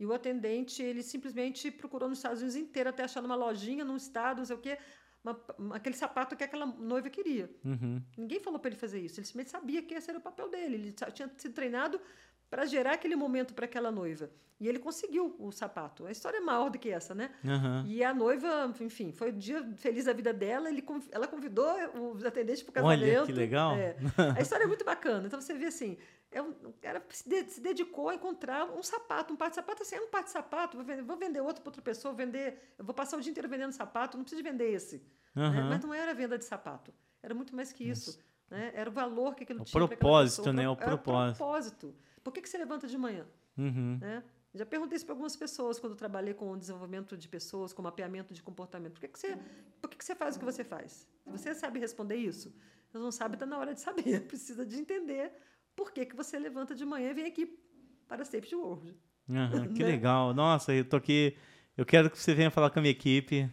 [0.00, 3.96] E o atendente, ele simplesmente procurou nos Estados Unidos inteiro até achar numa lojinha, num
[3.96, 4.78] estado, não sei o quê,
[5.22, 7.50] uma, aquele sapato que aquela noiva queria.
[7.64, 8.00] Uhum.
[8.16, 9.18] Ninguém falou para ele fazer isso.
[9.18, 10.74] Ele simplesmente sabia que esse era o papel dele.
[10.76, 12.00] Ele tinha sido treinado
[12.50, 14.30] para gerar aquele momento para aquela noiva.
[14.60, 16.06] E ele conseguiu o sapato.
[16.06, 17.30] A história é maior do que essa, né?
[17.44, 17.86] Uhum.
[17.86, 20.68] E a noiva, enfim, foi o dia feliz da vida dela.
[20.68, 21.68] Ele, ela convidou
[22.12, 23.18] os atendentes para o casamento.
[23.18, 23.76] Olha, que legal.
[23.76, 23.96] É.
[24.36, 25.28] A história é muito bacana.
[25.28, 25.96] Então você vê assim,
[26.32, 29.54] é um, o cara se, de, se, dedicou a encontrar um sapato, um par de
[29.54, 29.82] sapato.
[29.82, 32.74] Assim, é um par de sapato, vou vender, vou vender outro para outra pessoa, vender,
[32.76, 35.00] eu vou passar o dia inteiro vendendo sapato, não preciso vender esse.
[35.36, 35.50] Uhum.
[35.52, 35.66] Né?
[35.68, 36.92] Mas não era venda de sapato.
[37.22, 38.18] Era muito mais que isso.
[38.50, 38.72] Né?
[38.74, 39.86] Era o valor que aquilo o tinha.
[39.86, 40.68] Propósito, né?
[40.68, 41.94] O propósito, o propósito.
[42.28, 43.24] Por que, que você levanta de manhã?
[43.56, 43.96] Uhum.
[43.98, 44.22] Né?
[44.54, 48.34] Já perguntei isso para algumas pessoas quando trabalhei com o desenvolvimento de pessoas, com mapeamento
[48.34, 48.92] de comportamento.
[48.92, 49.38] Por que, que, você,
[49.80, 51.08] por que, que você faz o que você faz?
[51.24, 52.54] Você sabe responder isso?
[52.90, 54.20] Você não sabe, está na hora de saber.
[54.28, 55.32] Precisa de entender
[55.74, 57.58] por que, que você levanta de manhã e vem aqui
[58.06, 58.94] para a Safety World.
[59.26, 59.88] Uhum, que né?
[59.88, 60.34] legal.
[60.34, 61.34] Nossa, eu tô aqui.
[61.78, 63.48] Eu quero que você venha falar com a minha equipe.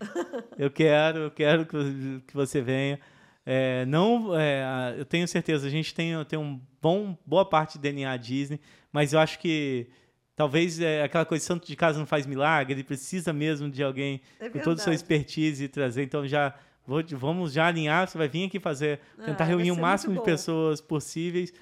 [0.58, 3.00] eu quero, eu quero que você venha.
[3.46, 7.80] É, não, é, eu tenho certeza, a gente tem, tem um bom, boa parte de
[7.80, 8.60] DNA Disney,
[8.92, 9.88] mas eu acho que
[10.36, 14.22] talvez é, aquela coisa santo de casa não faz milagre, ele precisa mesmo de alguém
[14.40, 16.04] é com toda a sua expertise e trazer.
[16.04, 16.56] Então já
[16.86, 20.24] vou, vamos já alinhar, você vai vir aqui fazer, tentar ah, reunir o máximo de
[20.24, 21.54] pessoas possíveis.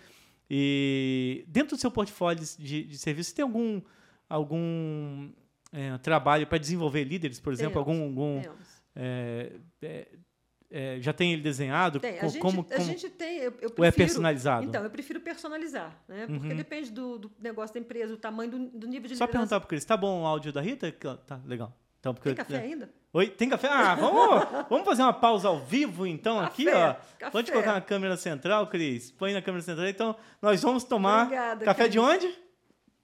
[0.50, 3.82] E dentro do seu portfólio de, de serviço, você tem algum
[4.30, 5.32] algum
[5.72, 8.42] é, trabalho para desenvolver líderes, por exemplo, temos, algum, algum
[8.96, 9.52] é,
[10.76, 12.00] é, já tem ele desenhado?
[12.00, 12.18] Tem.
[12.20, 13.38] A, gente, como, como, a gente tem.
[13.38, 14.66] Eu, eu prefiro, ou é personalizado?
[14.66, 16.26] Então, eu prefiro personalizar, né?
[16.26, 16.56] Porque uhum.
[16.56, 19.68] depende do, do, negócio da empresa, o tamanho do, do nível de Só perguntar para
[19.68, 20.92] o Cris, tá bom o áudio da Rita?
[20.92, 21.78] Tá, legal.
[22.00, 22.90] Então, porque Tem café ainda?
[23.14, 23.70] Oi, tem café?
[23.70, 26.94] Ah, vamos, vamos fazer uma pausa ao vivo, então, aqui, Café, ó.
[27.20, 27.32] café.
[27.32, 29.12] Pode colocar na câmera central, Cris?
[29.12, 29.88] Põe na câmera central.
[29.88, 32.10] Então, nós vamos tomar Obrigada, café de Cris.
[32.10, 32.36] onde?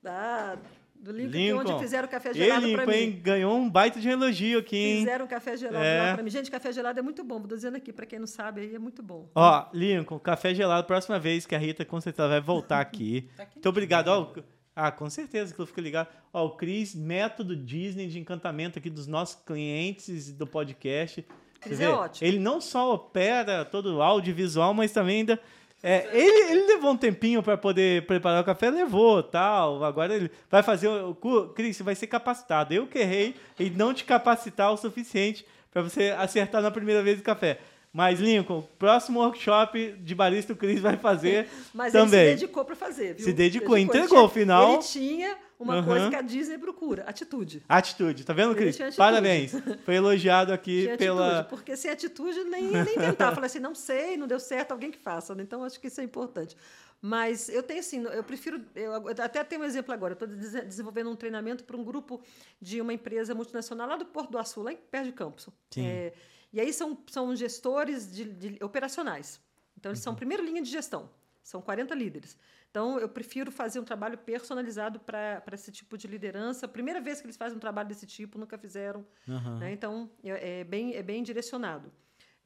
[0.03, 0.57] Ah,
[0.99, 1.59] do Lincoln, Lincoln.
[1.73, 2.93] onde fizeram café gelado para mim.
[2.93, 3.19] hein?
[3.23, 4.99] Ganhou um baita de elogio aqui, hein?
[4.99, 6.01] Fizeram café gelado É.
[6.03, 6.29] lá para mim.
[6.29, 7.39] Gente, café gelado é muito bom.
[7.39, 9.29] Vou dizendo aqui, para quem não sabe, aí é muito bom.
[9.33, 13.29] Ó, Lincoln, café gelado, próxima vez que a Rita com certeza vai voltar aqui.
[13.37, 14.07] Tá Muito obrigado.
[14.09, 14.33] Ó,
[14.75, 16.07] ah, com certeza que eu fico ligado.
[16.33, 21.25] Ó, o Cris, método Disney de encantamento aqui dos nossos clientes do podcast.
[21.61, 22.27] Cris é ótimo.
[22.27, 25.39] Ele não só opera todo o audiovisual, mas também ainda.
[25.81, 29.83] É, ele, ele levou um tempinho para poder preparar o café, levou, tal.
[29.83, 32.73] Agora ele vai fazer o cu- Cris, você vai ser capacitado.
[32.73, 37.19] Eu que errei em não te capacitar o suficiente para você acertar na primeira vez
[37.19, 37.59] o café.
[37.91, 42.19] Mas, Lincoln, próximo workshop de barista o Cris vai fazer Mas também.
[42.19, 43.25] ele se dedicou para fazer, viu?
[43.25, 44.73] Se dedicou, Ele entregou, tinha- afinal.
[44.73, 45.85] Ele tinha uma Aham.
[45.85, 47.61] coisa que a Disney procura, atitude.
[47.67, 48.77] Atitude, tá vendo, Cris?
[48.95, 49.51] Parabéns.
[49.83, 51.39] Foi elogiado aqui Tinha pela.
[51.39, 53.33] atitude, porque sem atitude nem, nem tentar.
[53.35, 55.35] Falei assim, não sei, não deu certo, alguém que faça.
[55.37, 56.55] Então, acho que isso é importante.
[57.01, 58.63] Mas eu tenho assim, eu prefiro.
[58.73, 60.13] Eu até tenho um exemplo agora.
[60.13, 62.21] Estou desenvolvendo um treinamento para um grupo
[62.61, 65.49] de uma empresa multinacional lá do Porto do Açul, lá em perto de Campos.
[65.71, 65.85] Sim.
[65.85, 66.13] É,
[66.53, 69.39] e aí são, são gestores de, de operacionais.
[69.77, 71.09] Então, eles são primeiro linha de gestão.
[71.43, 72.37] São 40 líderes.
[72.69, 76.67] Então, eu prefiro fazer um trabalho personalizado para esse tipo de liderança.
[76.67, 79.05] Primeira vez que eles fazem um trabalho desse tipo, nunca fizeram.
[79.27, 79.57] Aham.
[79.57, 79.71] né?
[79.71, 81.91] Então, é, é bem, é bem direcionado.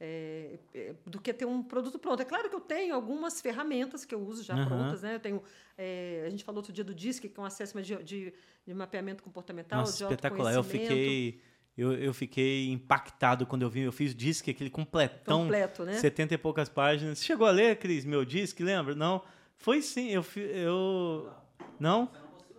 [0.00, 2.20] É, é, do que ter um produto pronto.
[2.20, 4.66] É claro que eu tenho algumas ferramentas que eu uso já Aham.
[4.66, 5.02] prontas.
[5.02, 5.14] Né?
[5.14, 5.42] Eu tenho,
[5.76, 8.34] é, a gente falou outro dia do DISC, que é um assessment de, de,
[8.66, 10.54] de mapeamento comportamental, Nossa, de espetacular.
[10.54, 11.40] Eu fiquei.
[11.76, 13.80] Eu, eu fiquei impactado quando eu vi.
[13.80, 15.42] Eu fiz o disque, aquele completão.
[15.42, 15.94] completo, né?
[15.94, 17.18] 70 e poucas páginas.
[17.18, 18.94] Você chegou a ler, Cris, meu disque, lembra?
[18.94, 19.22] Não.
[19.58, 20.24] Foi sim, eu.
[20.36, 21.30] eu
[21.78, 22.10] não?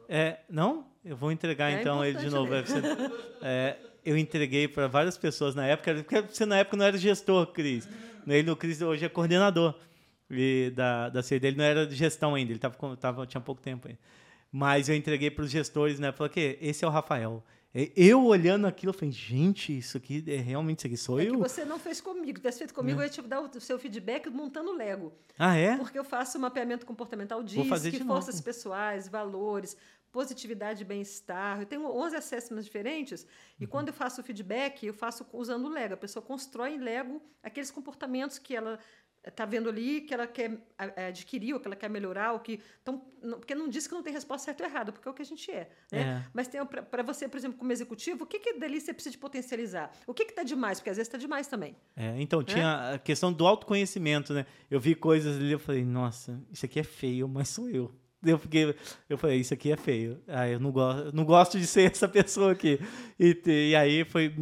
[0.08, 0.86] É, não?
[1.04, 2.54] Eu vou entregar É então ele de novo.
[2.54, 2.82] É, você-
[3.42, 7.48] é, eu entreguei para várias pessoas na época, porque você na época não era gestor,
[7.48, 7.88] Cris.
[8.28, 9.76] Ele, o Cris hoje é coordenador
[10.30, 11.48] e da, da CD.
[11.50, 14.00] Ele não era de gestão ainda, ele tava, tava, tinha pouco tempo ainda.
[14.52, 16.12] Mas eu entreguei para os gestores, né?
[16.12, 17.44] Falei que esse é o Rafael.
[17.78, 21.26] E Eu olhando aquilo, eu falei, gente, isso aqui é realmente isso aqui sou É
[21.26, 21.40] que eu?
[21.40, 22.38] você não fez comigo.
[22.40, 25.12] Tivesse feito comigo, eu ia te dar o seu feedback montando Lego.
[25.38, 25.76] Ah, é?
[25.76, 28.46] Porque eu faço mapeamento comportamental Vou fazer DISC, de forças novo.
[28.46, 29.76] pessoais, valores,
[30.10, 31.60] positividade e bem-estar.
[31.60, 33.28] Eu tenho 11 assessments diferentes Uhum.
[33.60, 35.96] e quando eu faço o feedback, eu faço usando o Lego.
[35.96, 38.80] A pessoa constrói em Lego aqueles comportamentos que ela
[39.28, 42.60] está vendo ali, que ela quer a- adquirir, ou que ela quer melhorar, ou que...
[42.82, 45.22] Então, porque não diz que não tem resposta certa ou errada, porque é o que
[45.22, 45.70] a gente é.
[45.92, 46.00] Né?
[46.00, 46.30] É.
[46.34, 46.50] Mas
[46.92, 49.92] para você, por exemplo, como executivo, o que, que dali você precisa de potencializar?
[50.06, 50.80] O que está demais?
[50.80, 51.76] Porque às vezes está demais também.
[51.96, 54.46] É, então, tinha a questão do autoconhecimento, né?
[54.70, 57.92] Eu vi coisas ali, eu falei, nossa, isso aqui é feio, mas sou eu.
[58.26, 58.76] Eu, fiquei,
[59.10, 60.20] eu falei, isso aqui é feio.
[60.28, 62.80] Ah, eu não gosto, não gosto de ser essa pessoa aqui.
[63.20, 63.40] E,
[63.70, 64.34] e aí foi.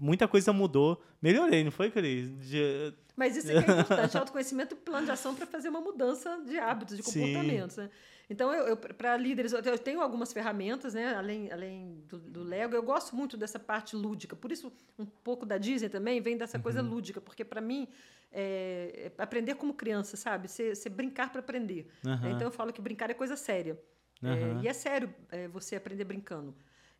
[0.00, 1.00] Muita coisa mudou.
[1.20, 2.30] Melhorei, não foi, Cris?
[2.48, 6.40] De- Mas isso é é importante, autoconhecimento e plano de ação para fazer uma mudança
[6.46, 7.20] de hábitos, de Sim.
[7.20, 7.76] comportamentos.
[7.76, 7.90] Né?
[8.30, 11.14] Então, eu, para líderes, eu eu tenho algumas ferramentas, né?
[11.16, 12.76] além, além do, do Lego.
[12.76, 14.36] Eu gosto muito dessa parte lúdica.
[14.36, 16.90] Por isso, um pouco da Disney também vem dessa coisa Uhum.
[16.90, 17.88] lúdica, porque para mim,
[18.30, 20.46] é, é aprender como criança, sabe?
[20.46, 21.90] Você brincar para aprender.
[22.06, 22.30] Aham.
[22.30, 23.76] Então, eu falo que brincar é coisa séria.
[24.22, 24.62] É, Aham.
[24.62, 26.54] e é sério é, você aprender brincando.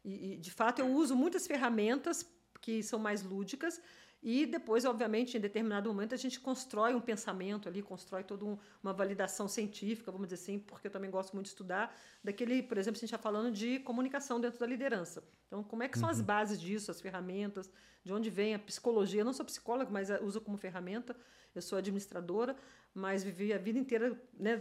[0.05, 2.29] E, e, de fato, eu uso muitas ferramentas
[2.61, 3.81] que são mais lúdicas
[4.23, 8.59] e depois, obviamente, em determinado momento, a gente constrói um pensamento ali, constrói toda um-
[8.83, 12.77] uma validação científica, vamos dizer assim, porque eu também gosto muito de estudar daquele, por
[12.77, 15.25] exemplo, a gente está falando de comunicação dentro da liderança.
[15.47, 17.71] Então, como é que são as bases disso, as ferramentas,
[18.05, 19.23] de onde vem a psicologia?
[19.23, 21.17] Eu não sou psicóloga, mas uso como ferramenta.
[21.55, 22.55] Eu sou administradora,
[22.95, 24.57] mas vivi a vida inteira né,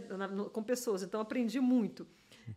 [0.52, 2.06] com pessoas, então aprendi muito.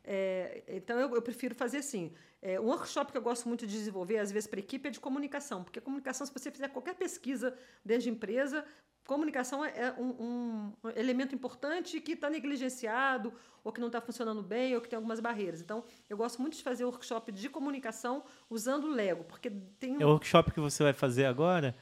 [0.03, 2.11] É, então eu, eu prefiro fazer assim.
[2.41, 4.99] É, um workshop que eu gosto muito de desenvolver, às vezes, para equipe, é de
[4.99, 5.63] comunicação.
[5.63, 7.53] Porque comunicação, se você fizer qualquer pesquisa
[7.85, 8.65] desde empresa,
[9.05, 13.33] comunicação é é um, um elemento importante que está negligenciado,
[13.63, 15.61] ou que não está funcionando bem, ou que tem algumas barreiras.
[15.61, 19.49] Então, eu gosto muito de fazer workshop de comunicação usando o Lego, porque
[19.79, 20.01] tem um.
[20.01, 21.75] É o workshop que você vai fazer agora?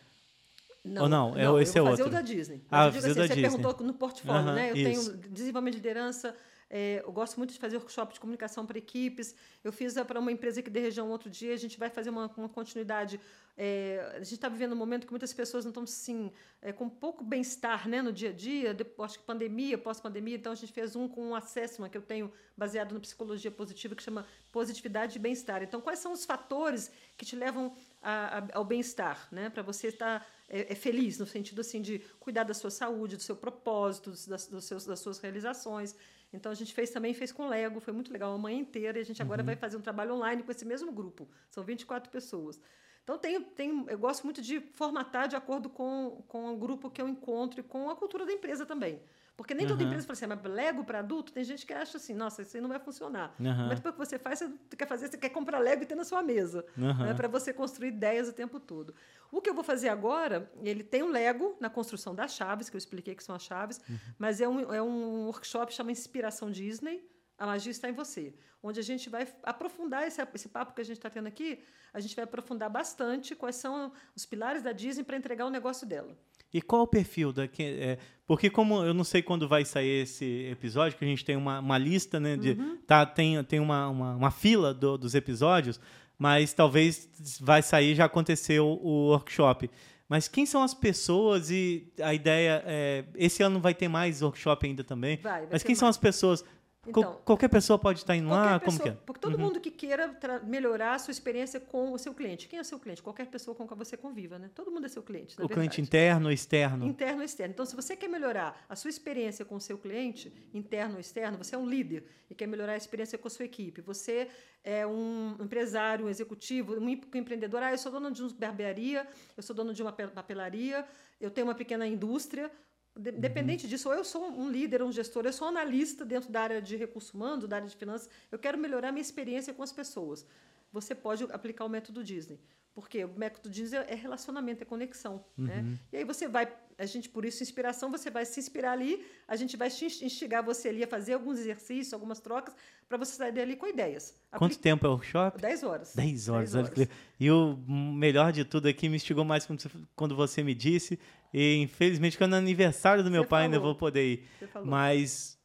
[0.99, 1.37] ou não?
[1.37, 2.07] É- esse eu é vou fazer outro.
[2.07, 2.61] o da Disney.
[2.69, 3.41] Ah, eu digo o da você Disney.
[3.41, 4.71] perguntou no portfólio, Aham, né?
[4.71, 5.11] Eu isso.
[5.11, 6.35] tenho desenvolvimento de liderança,
[6.73, 9.35] é, eu gosto muito de fazer workshop de comunicação para equipes.
[9.61, 12.31] Eu fiz para uma empresa aqui da região outro dia, a gente vai fazer uma,
[12.37, 13.19] uma continuidade.
[13.57, 16.31] É, a gente está vivendo um momento que muitas pessoas não estão assim,
[16.61, 20.55] é, com pouco bem-estar né, no dia a dia, depois, que pandemia, pós-pandemia, então a
[20.55, 24.25] gente fez um com um assessment que eu tenho baseado na psicologia positiva, que chama
[24.49, 25.61] positividade e bem-estar.
[25.61, 29.49] Então, quais são os fatores que te levam a, a, ao bem-estar, né?
[29.49, 33.21] Para você estar é, é, feliz no sentido assim de cuidar da sua saúde, do
[33.23, 35.95] seu propósito, das, dos seus, das suas realizações.
[36.33, 39.01] Então a gente fez também, fez com Lego, foi muito legal, a manhã inteira, e
[39.01, 39.45] a gente agora uhum.
[39.45, 41.27] vai fazer um trabalho online com esse mesmo grupo.
[41.49, 42.59] São 24 pessoas.
[43.03, 47.01] Então tem, tem, eu gosto muito de formatar de acordo com, com o grupo que
[47.01, 49.01] eu encontro e com a cultura da empresa também.
[49.41, 49.71] Porque nem uhum.
[49.71, 52.43] toda empresa fala assim, ah, mas Lego para adulto, tem gente que acha assim, nossa,
[52.43, 53.33] isso aí não vai funcionar.
[53.39, 53.67] Uhum.
[53.69, 56.03] Mas depois que você faz, você quer fazer, você quer comprar Lego e ter na
[56.03, 56.63] sua mesa.
[56.77, 56.93] Uhum.
[56.93, 58.93] Né, para você construir ideias o tempo todo.
[59.31, 62.75] O que eu vou fazer agora, ele tem um Lego na construção das chaves, que
[62.75, 63.97] eu expliquei que são as chaves, uhum.
[64.19, 67.03] mas é um, é um workshop chama Inspiração Disney.
[67.35, 68.35] A magia está em você.
[68.61, 71.99] Onde a gente vai aprofundar esse, esse papo que a gente está tendo aqui, a
[71.99, 76.15] gente vai aprofundar bastante quais são os pilares da Disney para entregar o negócio dela.
[76.53, 77.97] E qual o perfil da é,
[78.27, 81.59] porque como eu não sei quando vai sair esse episódio, que a gente tem uma,
[81.59, 82.37] uma lista, né?
[82.37, 82.77] De, uhum.
[82.87, 85.79] tá, tem, tem uma, uma, uma fila do, dos episódios,
[86.17, 87.09] mas talvez
[87.41, 89.69] vai sair, já aconteceu o workshop.
[90.07, 94.65] Mas quem são as pessoas e a ideia é, esse ano vai ter mais workshop
[94.65, 95.17] ainda também.
[95.17, 95.79] Vai, vai mas quem mais.
[95.79, 96.43] são as pessoas?
[96.87, 98.59] Então, qualquer pessoa pode estar indo lá?
[98.59, 98.91] Pessoa, como que é?
[99.05, 99.41] Porque todo uhum.
[99.41, 102.47] mundo que queira melhorar a sua experiência com o seu cliente.
[102.47, 103.03] Quem é o seu cliente?
[103.03, 104.49] Qualquer pessoa com quem você conviva, né?
[104.55, 105.35] Todo mundo é seu cliente.
[105.35, 105.53] o verdade.
[105.53, 106.87] cliente interno ou externo?
[106.87, 107.53] Interno ou externo.
[107.53, 111.37] Então, se você quer melhorar a sua experiência com o seu cliente, interno ou externo,
[111.37, 113.79] você é um líder e quer melhorar a experiência com a sua equipe.
[113.81, 114.27] Você
[114.63, 117.61] é um empresário, um executivo, um empreendedor.
[117.61, 120.83] Ah, eu sou dono de uma barbearia, eu sou dono de uma papelaria,
[121.19, 122.49] eu tenho uma pequena indústria
[122.95, 123.03] Uhum.
[123.19, 123.69] Dependente uhum.
[123.69, 126.61] disso, ou eu sou um líder, um gestor, eu sou um analista dentro da área
[126.61, 130.25] de recursos humanos, da área de finanças, eu quero melhorar minha experiência com as pessoas.
[130.71, 132.39] Você pode aplicar o método Disney.
[132.73, 135.25] Porque o método Disney é relacionamento, é conexão.
[135.37, 135.57] Né?
[135.57, 135.71] Uhum.
[135.71, 135.77] Né?
[135.91, 139.35] E aí você vai, a gente, por isso, inspiração, você vai se inspirar ali, a
[139.35, 142.55] gente vai instigar você ali a fazer alguns exercícios, algumas trocas,
[142.87, 144.15] para você sair dali com ideias.
[144.37, 145.41] Quanto tempo é o workshop?
[145.41, 145.93] Dez horas.
[145.93, 146.53] Dez horas.
[146.53, 146.89] Dez horas.
[147.19, 149.45] E o melhor de tudo aqui me instigou mais
[149.93, 150.97] quando você me disse,
[151.33, 153.53] e infelizmente, quando é aniversário do meu você pai, falou.
[153.53, 154.27] ainda vou poder ir.
[154.63, 155.37] Mas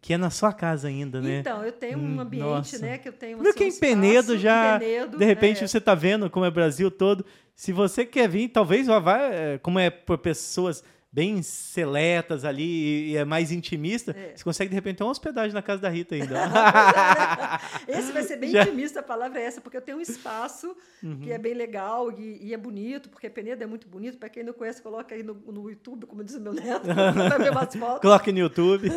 [0.00, 1.38] que é na sua casa ainda, né?
[1.38, 2.78] Então, eu tenho um ambiente, Nossa.
[2.78, 5.66] né, que eu tenho assim, que em Penedo já, Penedo, de repente é.
[5.66, 7.24] você está vendo como é o Brasil todo.
[7.54, 10.82] Se você quer vir, talvez vá, é, como é por pessoas
[11.14, 14.32] bem seletas ali e é mais intimista, é.
[14.34, 16.34] você consegue de repente ter uma hospedagem na casa da Rita ainda.
[17.86, 18.62] Esse vai ser bem Já.
[18.62, 21.20] intimista, a palavra é essa, porque eu tenho um espaço uhum.
[21.20, 24.18] que é bem legal e, e, é bonito, porque Penedo é muito bonito.
[24.18, 27.38] Para quem não conhece, coloca aí no, no YouTube, como diz o meu neto, para
[27.38, 28.00] ver umas fotos.
[28.00, 28.88] Coloque no YouTube.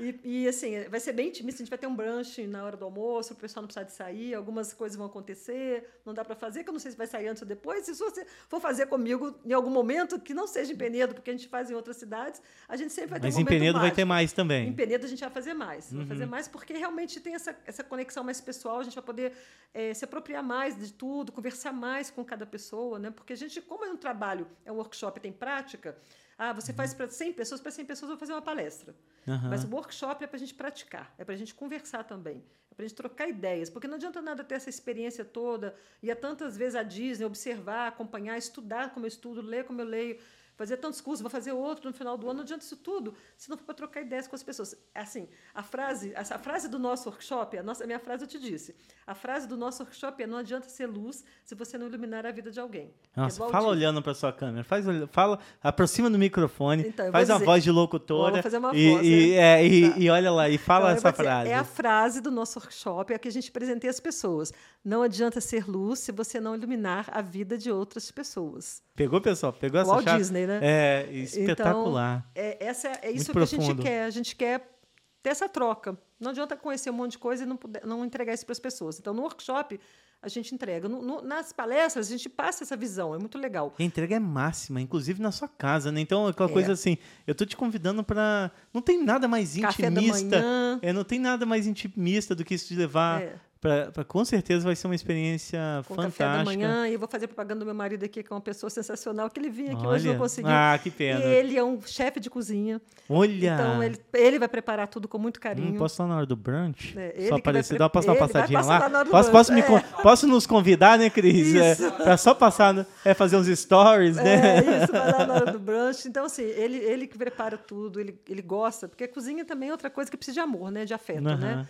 [0.00, 1.58] e, e, assim, vai ser bem intimista.
[1.58, 3.92] A gente vai ter um brunch na hora do almoço, o pessoal não precisa de
[3.92, 7.06] sair, algumas coisas vão acontecer, não dá para fazer, que eu não sei se vai
[7.06, 7.84] sair antes ou depois.
[7.84, 11.34] Se você for fazer comigo em algum momento, que não seja em Penedo, porque a
[11.34, 13.74] gente gente faz em outras cidades, a gente sempre vai ter Mas um em Penedo
[13.74, 13.80] mágico.
[13.80, 14.68] vai ter mais também.
[14.68, 15.90] Em Penedo a gente vai fazer mais.
[15.90, 15.98] Uhum.
[15.98, 19.32] Vai fazer mais porque realmente tem essa, essa conexão mais pessoal, a gente vai poder
[19.74, 23.10] é, se apropriar mais de tudo, conversar mais com cada pessoa, né?
[23.10, 25.96] Porque a gente, como é um trabalho, é um workshop, tem prática,
[26.38, 26.76] ah, você uhum.
[26.76, 28.94] faz para 100 pessoas, para 100 pessoas eu vou fazer uma palestra.
[29.26, 29.48] Uhum.
[29.48, 32.74] Mas o workshop é para a gente praticar, é para a gente conversar também, é
[32.74, 36.16] para a gente trocar ideias, porque não adianta nada ter essa experiência toda, ir a
[36.16, 40.18] tantas vezes a Disney, observar, acompanhar, estudar como eu estudo, ler como eu leio
[40.62, 43.50] fazer tantos cursos, vou fazer outro no final do ano, não adianta isso tudo, se
[43.50, 44.76] não for para trocar ideias com as pessoas.
[44.94, 48.38] Assim, a frase, a frase do nosso workshop, a, nossa, a minha frase eu te
[48.38, 52.24] disse, a frase do nosso workshop é não adianta ser luz se você não iluminar
[52.24, 52.94] a vida de alguém.
[53.16, 57.40] Nossa, é fala olhando para sua câmera, faz, fala, aproxima do microfone, então, faz uma
[57.40, 59.34] voz de locutora vou fazer uma e, voz, e, né?
[59.34, 59.98] é, e, tá.
[59.98, 61.50] e, olha lá, e fala então, essa frase.
[61.50, 64.52] é a frase do nosso workshop, é a que a gente apresentei às pessoas.
[64.84, 68.82] Não adianta ser luz se você não iluminar a vida de outras pessoas.
[68.94, 69.52] Pegou, pessoal?
[69.52, 70.18] Pegou essa Walt chave?
[70.18, 70.51] Disney, né?
[70.60, 72.26] É, espetacular.
[72.32, 73.62] Então, é, essa, é isso Muito que profundo.
[73.62, 74.04] a gente quer.
[74.04, 74.78] A gente quer
[75.22, 75.96] ter essa troca.
[76.18, 78.58] Não adianta conhecer um monte de coisa e não, puder, não entregar isso para as
[78.58, 78.98] pessoas.
[78.98, 79.78] Então, no workshop,
[80.22, 80.88] a gente entrega.
[80.88, 83.14] No, no, nas palestras, a gente passa essa visão.
[83.14, 83.74] É muito legal.
[83.78, 86.00] E a entrega é máxima, inclusive na sua casa, né?
[86.00, 86.52] Então, aquela é.
[86.52, 86.96] coisa assim,
[87.26, 90.44] eu tô te convidando para Não tem nada mais Café intimista.
[90.80, 93.40] É, não tem nada mais intimista do que isso de levar é.
[93.62, 96.24] Pra, pra, com certeza vai ser uma experiência com fantástica.
[96.24, 98.40] Café da manhã, e eu vou fazer propaganda do meu marido aqui, que é uma
[98.40, 99.90] pessoa sensacional, que ele vinha aqui Olha.
[99.90, 100.50] hoje não conseguiu.
[100.50, 101.20] Ah, que pena.
[101.20, 102.82] E ele é um chefe de cozinha.
[103.08, 103.54] Olha!
[103.54, 105.76] Então ele, ele vai preparar tudo com muito carinho.
[105.76, 106.98] Hum, posso ir na hora do brunch?
[106.98, 108.88] É, só aparecer, dá passar uma passadinha lá?
[108.88, 109.80] lá posso, posso, é.
[110.02, 111.54] posso nos convidar, né, Cris?
[111.54, 114.58] É, para só passar, é, fazer uns stories, né?
[114.58, 116.08] É, isso, vai lá na hora do brunch.
[116.08, 119.72] Então, assim, ele, ele que prepara tudo, ele, ele gosta, porque a cozinha também é
[119.72, 120.84] outra coisa que precisa de amor, né?
[120.84, 121.36] De afeto, uhum.
[121.36, 121.64] né?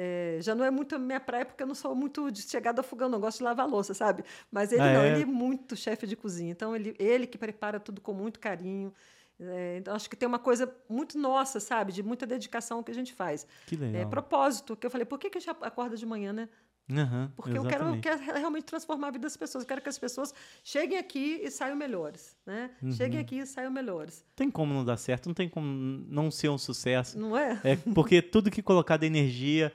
[0.00, 2.82] É, já não é muito a minha praia, porque eu não sou muito de chegada
[2.82, 4.22] a fogão, não gosto de lavar louça, sabe?
[4.48, 5.10] Mas ele ah, não, é?
[5.10, 6.52] ele é muito chefe de cozinha.
[6.52, 8.94] Então, ele, ele que prepara tudo com muito carinho.
[9.40, 11.92] É, então, acho que tem uma coisa muito nossa, sabe?
[11.92, 13.44] De muita dedicação que a gente faz.
[13.66, 14.02] Que legal.
[14.02, 16.48] É, propósito, que eu falei, por que, que a gente acorda de manhã, né?
[16.90, 19.64] Uhum, Porque eu quero, eu quero, realmente transformar a vida das pessoas.
[19.64, 20.32] Eu quero que as pessoas
[20.64, 22.36] cheguem aqui e saiam melhores.
[22.46, 22.70] Né?
[22.82, 22.92] Uhum.
[22.92, 24.24] Cheguem aqui e saiam melhores.
[24.34, 25.66] Tem como não dar certo, não tem como
[26.08, 27.18] não ser um sucesso.
[27.18, 27.60] Não é?
[27.62, 29.70] é porque tudo que colocar da energia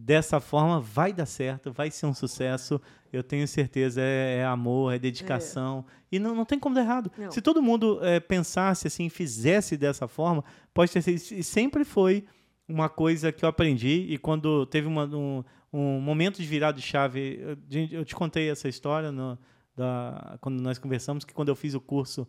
[0.00, 2.80] dessa forma vai dar certo, vai ser um sucesso.
[3.12, 5.84] Eu tenho certeza, é, é amor, é dedicação.
[5.88, 6.16] É.
[6.16, 7.10] E não, não tem como dar errado.
[7.18, 7.30] Não.
[7.30, 11.38] Se todo mundo é, pensasse assim, fizesse dessa forma, pode ter sido.
[11.38, 12.24] E sempre foi
[12.68, 14.06] uma coisa que eu aprendi.
[14.08, 15.42] E quando teve uma, um,
[15.72, 19.36] um momento de virada de chave, eu, eu te contei essa história no,
[19.76, 22.26] da, quando nós conversamos, que quando eu fiz o curso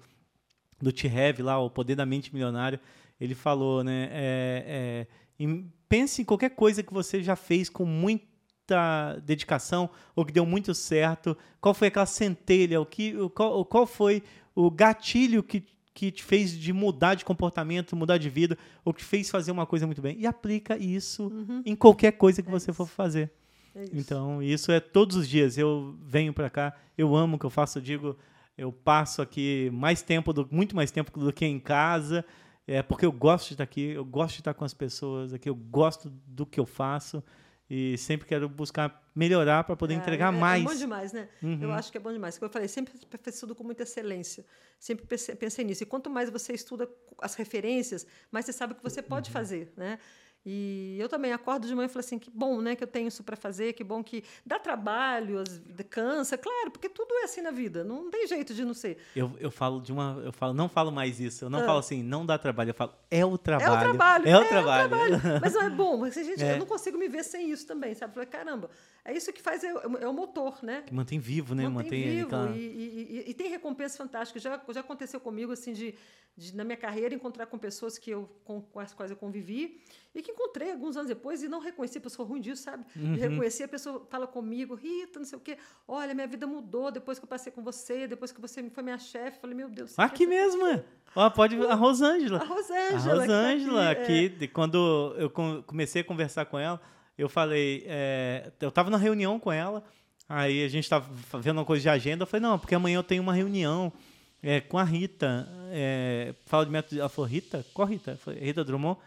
[0.81, 2.79] do T-Hev lá, o Poder da Mente Milionário,
[3.19, 4.09] ele falou, né?
[4.11, 5.07] É, é,
[5.39, 10.45] em, pense em qualquer coisa que você já fez com muita dedicação ou que deu
[10.45, 11.35] muito certo.
[11.61, 12.81] Qual foi aquela centelha?
[12.81, 14.21] O que, o, qual, qual foi
[14.53, 15.63] o gatilho que,
[15.93, 19.65] que te fez de mudar de comportamento, mudar de vida, ou que fez fazer uma
[19.65, 20.17] coisa muito bem?
[20.19, 21.63] E aplica isso uhum.
[21.65, 22.77] em qualquer coisa que é você isso.
[22.77, 23.31] for fazer.
[23.73, 23.91] É isso.
[23.95, 25.57] Então, isso é todos os dias.
[25.57, 28.17] Eu venho para cá, eu amo o que eu faço, eu digo,
[28.57, 32.25] eu passo aqui mais tempo, do, muito mais tempo do que em casa,
[32.71, 35.49] é porque eu gosto de estar aqui, eu gosto de estar com as pessoas aqui,
[35.49, 37.23] eu gosto do que eu faço
[37.67, 40.63] e sempre quero buscar melhorar para poder é, entregar é, mais.
[40.63, 41.29] É bom demais, né?
[41.41, 41.57] Uhum.
[41.61, 42.37] Eu acho que é bom demais.
[42.37, 42.93] Como eu falei, sempre
[43.25, 44.45] estudo com muita excelência.
[44.79, 45.05] Sempre
[45.35, 45.81] pensei nisso.
[45.81, 46.87] E quanto mais você estuda
[47.19, 49.33] as referências, mais você sabe o que você pode uhum.
[49.33, 49.97] fazer, né?
[50.45, 53.09] E eu também acordo de manhã e falo assim, que bom, né, que eu tenho
[53.09, 55.43] isso para fazer, que bom que dá trabalho,
[55.89, 58.97] cansa, claro, porque tudo é assim na vida, não tem jeito de não ser.
[59.15, 61.65] Eu, eu falo de uma, eu falo, não falo mais isso, eu não ah.
[61.65, 63.73] falo assim, não dá trabalho, eu falo, é o trabalho.
[63.73, 64.27] É o trabalho.
[64.29, 64.85] É o, é trabalho.
[64.85, 65.39] o trabalho.
[65.41, 66.53] Mas não é bom, mas, gente, é.
[66.53, 68.11] eu não consigo me ver sem isso também, sabe?
[68.11, 68.69] Eu falei, caramba,
[69.03, 70.83] é isso que faz, é, é o motor, né?
[70.85, 71.67] Que mantém vivo, né?
[71.67, 72.55] Mantém, mantém vivo, aquela...
[72.55, 75.95] e, e, e, e, tem recompensa fantástica, já, já aconteceu comigo, assim, de,
[76.35, 79.81] de, na minha carreira, encontrar com pessoas que eu, com, com as quais eu convivi,
[80.13, 82.83] e que encontrei alguns anos depois e não reconheci, a pessoa ruim disso, sabe?
[82.95, 83.13] Uhum.
[83.13, 85.57] De reconhecer, a pessoa fala comigo, Rita, não sei o quê,
[85.87, 88.97] olha, minha vida mudou depois que eu passei com você, depois que você foi minha
[88.97, 89.39] chefe.
[89.39, 89.97] Falei, meu Deus.
[89.97, 90.83] Aqui mesmo, é.
[91.15, 92.39] Ó, pode a Rosângela.
[92.39, 93.23] A Rosângela.
[93.23, 94.47] A Rosângela, que, tá aqui, é.
[94.47, 96.81] quando eu comecei a conversar com ela,
[97.17, 99.83] eu falei, é, eu estava na reunião com ela,
[100.27, 101.07] aí a gente estava
[101.39, 103.93] vendo uma coisa de agenda, eu falei, não, porque amanhã eu tenho uma reunião
[104.41, 107.65] é, com a Rita, é, fala de método, ela falou, Rita?
[107.73, 108.11] Qual Rita?
[108.11, 108.99] Eu falei, Rita Drummond.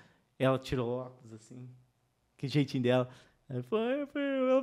[0.44, 1.68] Ela tirou óculos, assim.
[2.36, 3.08] Que jeitinho dela.
[3.48, 4.06] Ela falou, ela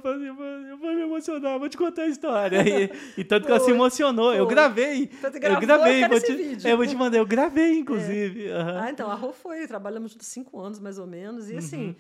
[0.02, 2.60] falou assim, eu vou me emocionar, vou te contar a história.
[2.68, 4.34] E, e tanto que ela se emocionou.
[4.34, 5.10] Eu gravei.
[5.24, 6.04] eu gravei.
[6.04, 7.18] Eu vou, te, eu vou te mandar.
[7.20, 8.48] Eu gravei, inclusive.
[8.48, 8.58] É.
[8.58, 8.80] Uhum.
[8.80, 9.68] Ah, então, a Rô foi.
[9.68, 11.50] Trabalhamos juntos cinco anos, mais ou menos.
[11.50, 11.96] E assim, uhum.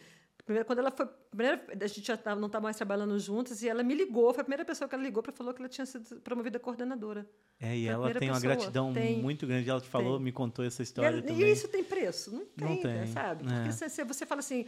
[0.49, 1.05] Primeiro, quando ela foi.
[1.29, 4.33] Primeira, a gente já não estava mais trabalhando juntas e ela me ligou.
[4.33, 7.29] Foi a primeira pessoa que ela ligou para falar que ela tinha sido promovida coordenadora.
[7.59, 9.69] É, e ela tem uma gratidão tem, muito grande.
[9.69, 10.23] Ela te falou, tem.
[10.23, 11.43] me contou essa história e, também.
[11.43, 12.31] E isso tem preço?
[12.31, 13.05] Não tem, não tem.
[13.13, 13.45] sabe?
[13.47, 13.57] É.
[13.57, 14.65] Porque se, se, você fala assim,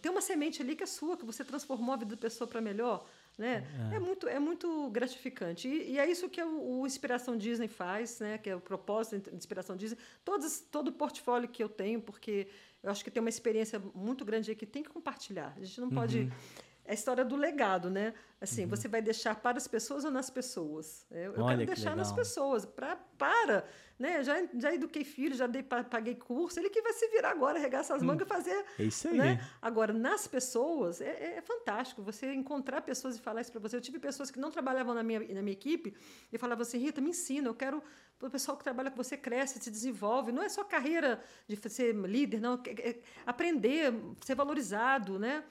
[0.00, 2.60] tem uma semente ali que é sua, que você transformou a vida da pessoa para
[2.60, 3.04] melhor.
[3.36, 3.66] Né?
[3.92, 3.96] É.
[3.96, 3.98] é.
[3.98, 5.66] muito, é muito gratificante.
[5.66, 8.38] E, e é isso que o, o, Inspiração Disney faz, né?
[8.38, 9.98] que é o propósito de Inspiração Disney.
[10.24, 12.48] Todos, todo o portfólio que eu tenho, porque
[12.82, 15.54] eu acho que tem uma experiência muito grande aí que tem que compartilhar.
[15.56, 16.20] A gente não pode.
[16.20, 16.30] Uhum.
[16.30, 18.12] É a história do legado, né?
[18.40, 18.68] Assim, uhum.
[18.68, 21.06] você vai deixar para as pessoas ou nas pessoas?
[21.10, 23.64] Eu, eu quero deixar que nas pessoas, pra, para.
[23.98, 24.22] Né?
[24.22, 27.96] Já, já eduquei filho, já dei, paguei curso, ele que vai se virar agora, arregaçar
[27.96, 28.06] as hum.
[28.06, 28.64] mangas e fazer.
[28.78, 29.16] É isso aí.
[29.16, 29.50] Né?
[29.62, 33.76] Agora, nas pessoas, é, é, fantástico você encontrar pessoas e falar isso para você.
[33.76, 35.94] Eu tive pessoas que não trabalhavam na minha, na minha equipe
[36.30, 37.82] e falavam assim: Rita, me ensina, eu quero
[38.20, 40.32] o pessoal que trabalha com você cresce, se desenvolve.
[40.32, 42.60] Não é só carreira de ser líder, não.
[42.66, 43.92] É, é aprender,
[44.22, 45.44] ser valorizado, né?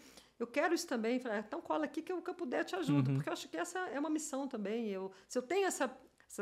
[0.44, 1.20] Eu quero isso também.
[1.20, 3.16] Falei, então cola aqui que eu, que eu puder te ajudo, uhum.
[3.16, 4.90] porque eu acho que essa é uma missão também.
[4.90, 5.90] Eu, se eu tenho essa,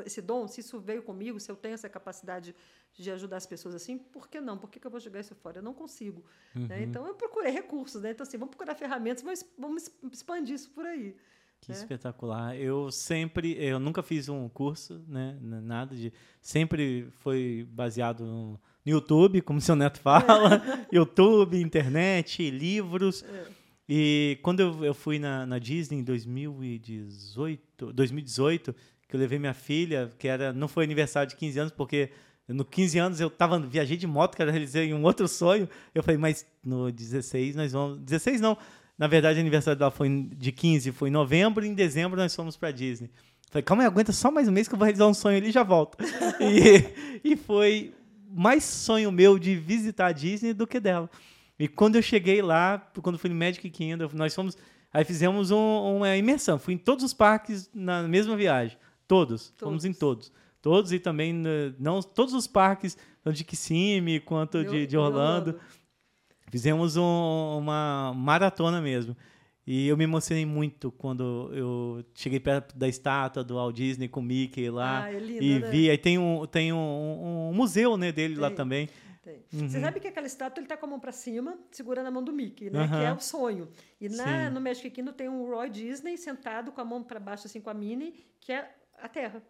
[0.05, 2.55] esse dom, se isso veio comigo, se eu tenho essa capacidade
[2.93, 4.57] de ajudar as pessoas assim, por que não?
[4.57, 5.59] Por que, que eu vou jogar isso fora?
[5.59, 6.25] Eu não consigo.
[6.55, 6.61] Né?
[6.61, 6.67] Uhum.
[6.67, 6.83] Né?
[6.83, 8.11] Então eu procurei recursos, né?
[8.11, 11.15] Então assim, vamos procurar ferramentas, mas vamos expandir isso por aí.
[11.61, 11.75] Que é.
[11.75, 12.57] espetacular.
[12.57, 15.37] Eu sempre, eu nunca fiz um curso, né?
[15.39, 16.11] Nada de.
[16.41, 20.55] Sempre foi baseado no YouTube, como seu neto fala.
[20.55, 20.87] É.
[20.97, 23.23] YouTube, internet, livros.
[23.23, 23.60] É.
[23.93, 28.73] E quando eu, eu fui na, na, Disney em 2018, 2018,
[29.05, 32.09] que eu levei minha filha, que era não foi aniversário de 15 anos, porque
[32.47, 35.67] no 15 anos eu tava, viajei de moto, que era realizei um outro sonho.
[35.93, 37.99] Eu falei, mas no 16 nós vamos.
[37.99, 38.57] 16 não,
[38.97, 40.07] na verdade, o aniversário dela foi
[40.37, 43.11] de 15, foi em novembro, e em dezembro nós fomos para Disney.
[43.49, 45.49] Falei, calma aí, aguenta só mais um mês que eu vou realizar um sonho ali
[45.49, 45.97] e já volto.
[46.39, 47.93] e, e foi
[48.29, 51.09] mais sonho meu de visitar a Disney do que dela.
[51.61, 54.57] E quando eu cheguei lá, quando fui no Magic Kingdom, nós fomos.
[54.91, 56.57] Aí fizemos um, uma imersão.
[56.57, 58.75] Fui em todos os parques na mesma viagem.
[59.07, 59.51] Todos.
[59.51, 59.59] todos.
[59.59, 60.31] Fomos em todos.
[60.59, 61.31] Todos e também
[61.77, 65.59] não todos os parques, tanto de Kissimmee quanto de, de Orlando.
[66.49, 69.15] Fizemos um, uma maratona mesmo.
[69.65, 74.19] E eu me emocionei muito quando eu cheguei perto da estátua do Walt Disney com
[74.19, 75.03] o Mickey lá.
[75.03, 75.69] Ah, é lindo, e né?
[75.69, 78.57] vi, aí tem um, tem um, um museu né, dele lá Tem.
[78.57, 78.89] também.
[79.21, 79.45] Tem.
[79.53, 79.69] Uhum.
[79.69, 82.23] Você sabe que aquela estátua ele está com a mão para cima, segurando a mão
[82.23, 82.79] do Mickey, né?
[82.79, 82.99] Aham.
[82.99, 83.71] Que é o sonho.
[83.99, 87.45] E na, no Magic Kingdom tem um Roy Disney sentado com a mão para baixo,
[87.45, 89.43] assim, com a Minnie, que é a Terra.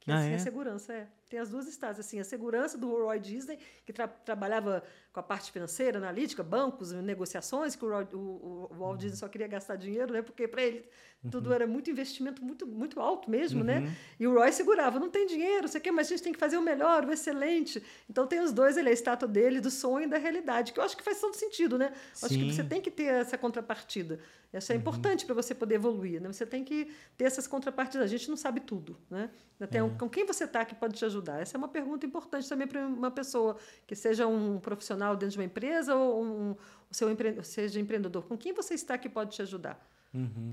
[0.00, 0.34] Que Ah, assim, é?
[0.34, 1.08] a segurança, é.
[1.32, 4.82] Tem as duas estátuas, assim, a segurança do Roy Disney, que tra- trabalhava
[5.14, 9.16] com a parte financeira, analítica, bancos, negociações, que o, Roy- o- o- o Walt Disney
[9.16, 10.20] só queria gastar dinheiro, né?
[10.20, 10.84] Porque para ele
[11.30, 11.52] tudo Uhum.
[11.54, 13.78] era muito investimento muito, muito alto mesmo, né?
[14.18, 16.56] E o Roy segurava, não tem dinheiro, você quer, mas a gente tem que fazer
[16.58, 17.80] o melhor, o excelente.
[18.10, 20.80] Então tem os dois, ele é a estátua dele, do sonho e da realidade, que
[20.80, 21.92] eu acho que faz todo sentido, né?
[22.20, 24.18] Acho que você tem que ter essa contrapartida.
[24.52, 26.30] Isso é importante para você poder evoluir, né?
[26.30, 28.04] Você tem que ter essas contrapartidas.
[28.04, 29.30] A gente não sabe tudo, né?
[29.70, 31.21] Tem um- com quem você está que pode te ajudar?
[31.30, 35.38] Essa é uma pergunta importante também para uma pessoa que seja um profissional dentro de
[35.38, 36.56] uma empresa ou um,
[36.90, 37.42] seu empre...
[37.42, 38.24] seja empreendedor.
[38.24, 39.80] Com quem você está que pode te ajudar?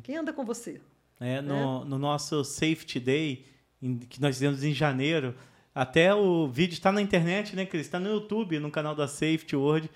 [0.04, 0.80] Quem anda com você?
[1.20, 3.46] É, no, no nosso Safety Day,
[4.10, 5.36] que nós fizemos em janeiro,
[5.76, 7.86] até o vídeo está na internet, né, Cris?
[7.86, 9.90] Está no YouTube, no canal da Safety World.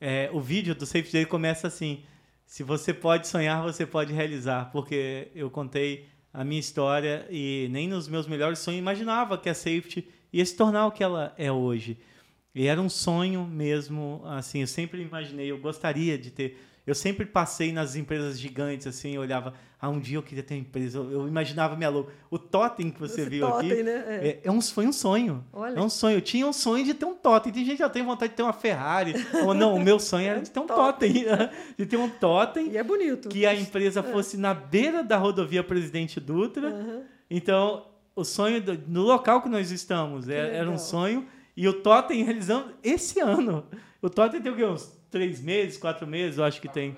[0.00, 2.04] É, o vídeo do Safety Day começa assim:
[2.44, 4.70] se você pode sonhar, você pode realizar.
[4.70, 9.54] Porque eu contei a minha história e nem nos meus melhores sonhos imaginava que a
[9.54, 11.96] Safety ia se tornar o que ela é hoje.
[12.54, 16.58] E era um sonho mesmo, assim, eu sempre imaginei, eu gostaria de ter.
[16.86, 20.54] Eu sempre passei nas empresas gigantes, assim, eu olhava, ah, um dia eu queria ter
[20.54, 20.98] uma empresa.
[20.98, 22.08] Eu, eu imaginava minha logo.
[22.30, 23.82] O totem que você Esse viu totem, aqui.
[23.82, 24.04] né?
[24.06, 24.28] É.
[24.28, 25.44] É, é um, foi um sonho.
[25.52, 25.76] Olha.
[25.78, 26.16] É um sonho.
[26.18, 27.52] Eu tinha um sonho de ter um totem.
[27.52, 29.14] Tem gente que já tem vontade de ter uma Ferrari.
[29.44, 31.12] Ou não, o meu sonho era de ter um totem.
[31.76, 33.28] de ter um totem E é bonito.
[33.28, 36.68] que a empresa fosse na beira da rodovia Presidente Dutra.
[36.68, 37.02] Aham.
[37.28, 37.84] Então,
[38.14, 40.74] o sonho do- no local que nós estamos é- era, legal.
[40.74, 41.26] um sonho
[41.56, 43.66] e o Totem realizamos esse ano.
[44.00, 44.64] O Totem tem o quê?
[44.64, 46.96] Uns três meses, quatro meses, eu acho que tem.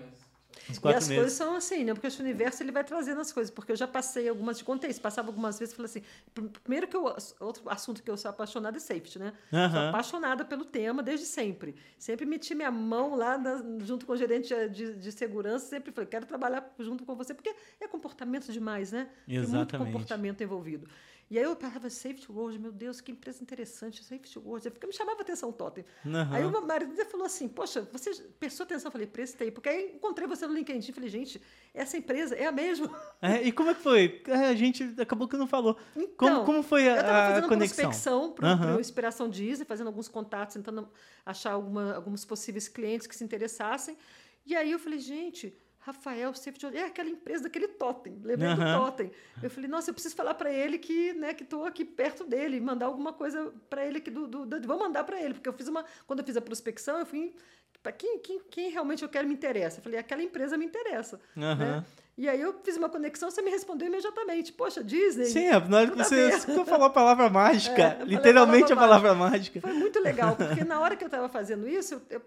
[0.70, 1.22] Uns E quatro as meses.
[1.22, 1.94] coisas são assim, né?
[1.94, 3.50] Porque esse universo ele vai trazendo as coisas.
[3.50, 6.02] Porque eu já passei algumas, te contei isso, passava algumas vezes e falei assim:
[6.34, 7.04] pr- primeiro que eu,
[7.40, 9.32] outro assunto que eu sou apaixonada é safety, né?
[9.50, 11.74] Sou apaixonada pelo tema desde sempre.
[11.98, 16.08] Sempre meti minha mão lá na- junto com o gerente de, de segurança, sempre falei:
[16.08, 19.08] quero trabalhar junto com você, porque é comportamento demais, né?
[19.26, 19.86] Tem muito Exatamente.
[19.92, 20.86] comportamento envolvido.
[21.30, 24.70] E aí eu pensava, Safety World, meu Deus, que empresa interessante, Safety World.
[24.70, 25.84] Porque me chamava a atenção o Totem.
[26.06, 26.28] Aham.
[26.32, 28.88] Aí o meu marido falou assim: Poxa, você prestou atenção?
[28.88, 29.50] Eu falei: Prestei.
[29.50, 30.90] Porque aí encontrei você no LinkedIn.
[30.92, 31.40] Falei: Gente,
[31.74, 32.88] essa empresa é a mesma.
[33.20, 34.22] É, e como é que foi?
[34.28, 35.74] É, a gente acabou que não falou.
[35.92, 37.84] como, Então, como foi a, Eu estava a fazendo conexão?
[37.84, 40.88] prospecção para o Inspiração Disney, fazendo alguns contatos, tentando
[41.26, 43.98] achar alguma, alguns possíveis clientes que se interessassem.
[44.46, 45.52] E aí eu falei: Gente.
[45.88, 48.78] Rafael Safety é aquela empresa daquele totem, lembrei do Aham.
[48.78, 49.10] totem.
[49.42, 52.60] Eu falei, nossa, eu preciso falar para ele que, né, que estou aqui perto dele,
[52.60, 55.52] mandar alguma coisa para ele que do, do, do- vou mandar para ele, porque eu
[55.54, 57.34] fiz uma, quando eu fiz a prospecção, eu fui
[57.82, 59.78] para quem, quem, quem realmente eu quero me interessa.
[59.78, 61.18] Eu falei, aquela empresa me interessa.
[61.36, 61.54] Aham.
[61.56, 61.84] Né?
[62.18, 64.52] E aí eu fiz uma conexão, você me respondeu imediatamente.
[64.52, 65.26] Poxa, Disney.
[65.26, 66.32] Sim, é, na hora que você,
[66.66, 69.60] falou a palavra mágica, É, falei a literalmente a palavra palavra mágica.
[69.60, 72.22] Foi muito legal, porque na hora que eu estava fazendo isso, eu- eu-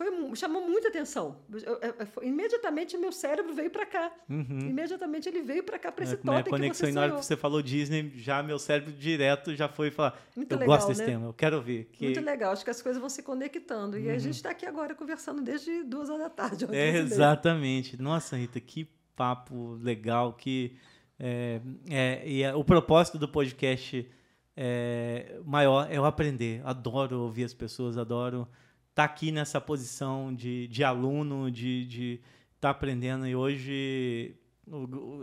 [0.00, 1.36] foi, chamou muita atenção.
[1.52, 4.10] Eu- eu- foi- imediatamente meu cérebro veio para cá.
[4.28, 6.20] Imediatamente ele veio para cá para esse Uhum.
[6.20, 8.58] É, é a totem que conexão, você na hora que você falou Disney, já meu
[8.58, 11.06] cérebro direto já foi falar, Muito eu legal, gosto desse né?
[11.06, 11.84] tema, eu quero ouvir.
[11.92, 12.04] Que...
[12.06, 13.98] Muito legal, acho que as coisas vão se conectando.
[13.98, 16.64] E a gente está aqui agora conversando desde duas horas da tarde.
[16.64, 16.72] Uhum.
[16.72, 18.00] É, exatamente.
[18.00, 20.76] Nossa, Rita, que papo legal, que
[21.18, 21.60] é,
[21.90, 24.08] é, e é- o propósito do podcast
[24.56, 26.62] é, maior é eu aprender.
[26.64, 28.48] Adoro ouvir as pessoas, adoro
[29.00, 32.20] estar aqui nessa posição de, de aluno, de
[32.54, 33.26] estar aprendendo.
[33.26, 34.34] E hoje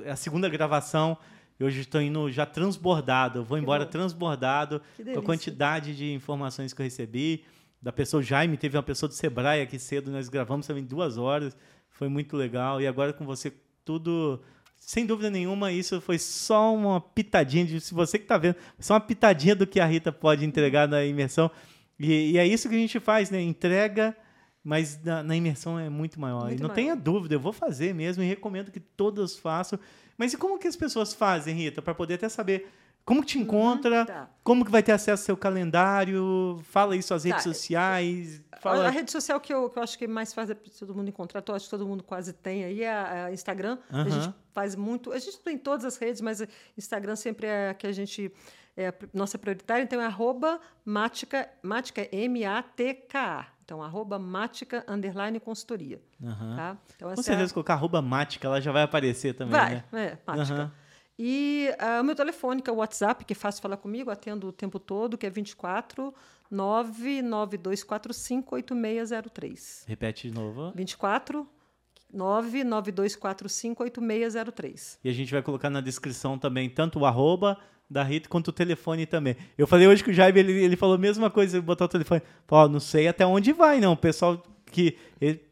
[0.03, 1.17] é a segunda gravação.
[1.59, 3.39] Hoje estou indo já transbordado.
[3.39, 3.91] Eu vou Que embora bom.
[3.91, 4.81] transbordado
[5.13, 7.43] com a quantidade de informações que eu recebi.
[7.81, 11.55] Da pessoa Jaime, teve uma pessoa do Sebrae aqui cedo, nós gravamos também duas horas.
[11.89, 12.81] Foi muito legal.
[12.81, 13.53] E agora com você,
[13.85, 14.41] tudo.
[14.79, 17.81] Sem dúvida nenhuma, isso foi só uma pitadinha de.
[17.81, 21.03] Se você que está vendo, só uma pitadinha do que a Rita pode entregar na
[21.03, 21.49] imersão.
[21.99, 23.41] E, e é isso que a gente faz, né?
[23.41, 24.15] Entrega,
[24.63, 26.45] mas na, na imersão é muito maior.
[26.45, 26.75] Muito e não maior.
[26.75, 29.79] tenha dúvida, eu vou fazer mesmo e recomendo que todas façam.
[30.17, 32.67] Mas e como que as pessoas fazem, Rita, para poder até saber
[33.05, 34.29] como que te encontra, tá.
[34.43, 37.49] como que vai ter acesso ao seu calendário, fala aí suas redes Tá.
[37.53, 38.87] sociais, A, fala...
[38.87, 41.41] a rede social que eu, que eu acho que mais faz é todo mundo encontrar,
[41.47, 43.77] eu acho que todo mundo quase tem aí, é a, a Instagram.
[43.89, 44.09] A Aham.
[44.09, 45.13] gente faz muito.
[45.13, 46.45] A gente tem todas as redes, mas
[46.77, 48.31] Instagram sempre é a que a gente.
[48.77, 53.47] É a nossa prioritária, então é arroba mática, mática M-A-T-K-A.
[53.65, 55.99] Então, arroba mática underline consultoria.
[56.23, 56.55] Aham.
[56.55, 56.77] Tá?
[56.95, 59.75] Então, Com essa é a- certeza, colocar arroba mática, ela já vai aparecer também, Vai,
[59.75, 59.83] né?
[59.93, 60.53] é, mática.
[60.55, 60.71] Aham.
[61.19, 64.47] E ah, o meu telefone, que é o WhatsApp, que é fácil falar comigo, atendo
[64.49, 66.13] o tempo todo, que é 24
[66.51, 69.85] 99245 8603.
[69.87, 70.71] Repete de novo.
[70.75, 71.49] 24
[72.13, 74.99] 992458603.
[75.03, 77.57] E a gente vai colocar na descrição também tanto o arroba
[77.89, 79.35] da Rita quanto o telefone também.
[79.57, 82.21] Eu falei hoje que o Jaime, ele, ele falou a mesma coisa, botou o telefone.
[82.45, 83.93] Falou, não sei até onde vai, não.
[83.93, 84.97] O pessoal que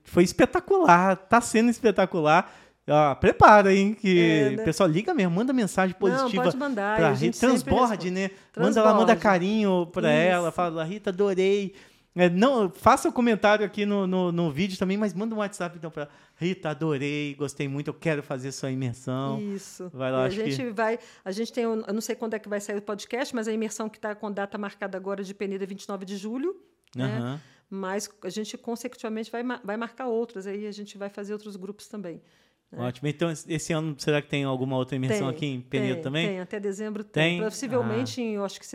[0.04, 2.54] foi espetacular, tá sendo espetacular.
[2.88, 3.96] Ah, prepara, hein?
[4.00, 4.62] Que é, né?
[4.62, 6.28] o pessoal liga mesmo, manda mensagem positiva.
[6.28, 6.98] Não, pode mandar.
[6.98, 8.30] Pra Rita, transborde, né?
[8.52, 8.78] Transborde.
[8.78, 10.32] Manda ela, manda carinho pra Isso.
[10.32, 11.74] ela, fala, Rita, adorei.
[12.16, 15.40] É, não, faça o um comentário aqui no, no, no, vídeo também, mas manda um
[15.40, 19.42] WhatsApp então para Rita, adorei, gostei muito, eu quero fazer sua imersão.
[19.54, 19.92] Isso.
[19.94, 20.72] Vai lá, a gente que...
[20.72, 23.50] vai, a gente tem, eu não sei quando é que vai sair o podcast, mas
[23.50, 26.56] a imersão que está com data marcada agora de Peneda 29 de julho,
[26.96, 27.02] uhum.
[27.02, 27.42] né?
[27.70, 31.88] Mas a gente consecutivamente vai, vai marcar outras, aí a gente vai fazer outros grupos
[31.88, 32.22] também.
[32.72, 32.84] Né?
[32.84, 33.08] Ótimo.
[33.08, 36.28] Então, esse ano, será que tem alguma outra imersão tem, aqui em Penedo também?
[36.28, 37.40] Tem, até dezembro tem.
[37.40, 37.44] tem?
[37.44, 38.24] Possivelmente ah.
[38.24, 38.66] em, eu acho que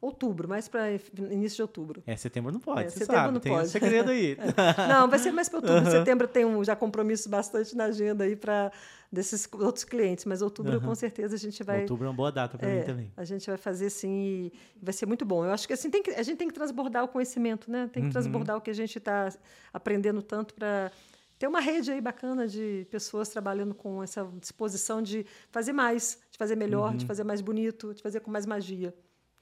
[0.00, 2.02] outubro, mais para início de outubro.
[2.06, 3.66] É, setembro não pode, é, setembro sabe, não tem pode.
[3.66, 4.36] um segredo aí.
[4.38, 4.88] é.
[4.88, 5.84] Não, vai ser mais para outubro.
[5.84, 5.90] Uhum.
[5.90, 8.70] Setembro tem um, já compromisso bastante na agenda aí para
[9.10, 10.80] desses outros clientes, mas outubro uhum.
[10.80, 11.80] com certeza a gente vai...
[11.80, 13.12] Outubro é uma boa data para é, mim também.
[13.16, 15.44] A gente vai fazer sim e vai ser muito bom.
[15.44, 17.88] Eu acho que assim tem que, a gente tem que transbordar o conhecimento, né?
[17.92, 18.12] Tem que uhum.
[18.12, 19.32] transbordar o que a gente está
[19.72, 20.92] aprendendo tanto para
[21.38, 26.38] ter uma rede aí bacana de pessoas trabalhando com essa disposição de fazer mais, de
[26.38, 26.96] fazer melhor, uhum.
[26.96, 28.94] de fazer mais bonito, de fazer com mais magia.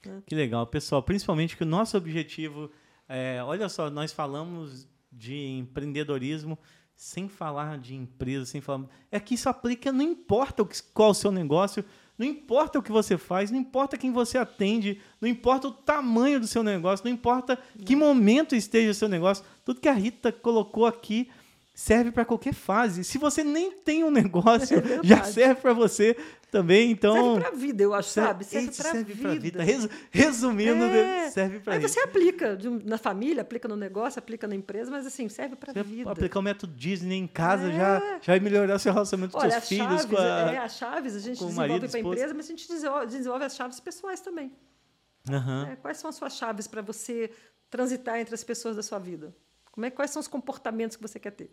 [0.05, 0.23] Né?
[0.27, 1.02] Que legal, pessoal.
[1.02, 2.70] Principalmente que o nosso objetivo
[3.09, 6.59] é, olha só, nós falamos de empreendedorismo
[6.94, 8.86] sem falar de empresa, sem falar.
[9.10, 11.85] É que isso aplica, não importa qual é o seu negócio,
[12.18, 16.40] não importa o que você faz, não importa quem você atende, não importa o tamanho
[16.40, 20.32] do seu negócio, não importa que momento esteja o seu negócio, tudo que a Rita
[20.32, 21.28] colocou aqui
[21.77, 23.05] serve para qualquer fase.
[23.05, 26.16] Se você nem tem um negócio, é já serve para você
[26.51, 26.90] também.
[26.90, 28.73] Então serve para vida, eu acho, serve, sabe?
[28.73, 29.40] Serve para vida.
[29.40, 29.62] vida.
[29.62, 31.31] Resu, resumindo, é.
[31.31, 35.28] serve para Aí você aplica na família, aplica no negócio, aplica na empresa, mas assim
[35.28, 36.11] serve para vida.
[36.11, 37.77] Aplicar o método Disney em casa é.
[37.77, 40.77] já, já vai melhorar o seu relacionamento com seus filhos, chaves, com a, é, as
[40.77, 44.20] chaves a gente desenvolve para a empresa, mas a gente desenvolve, desenvolve as chaves pessoais
[44.20, 44.51] também.
[45.28, 45.77] Uhum.
[45.82, 47.32] quais são as suas chaves para você
[47.69, 49.35] transitar entre as pessoas da sua vida?
[49.73, 51.51] Como é, quais são os comportamentos que você quer ter?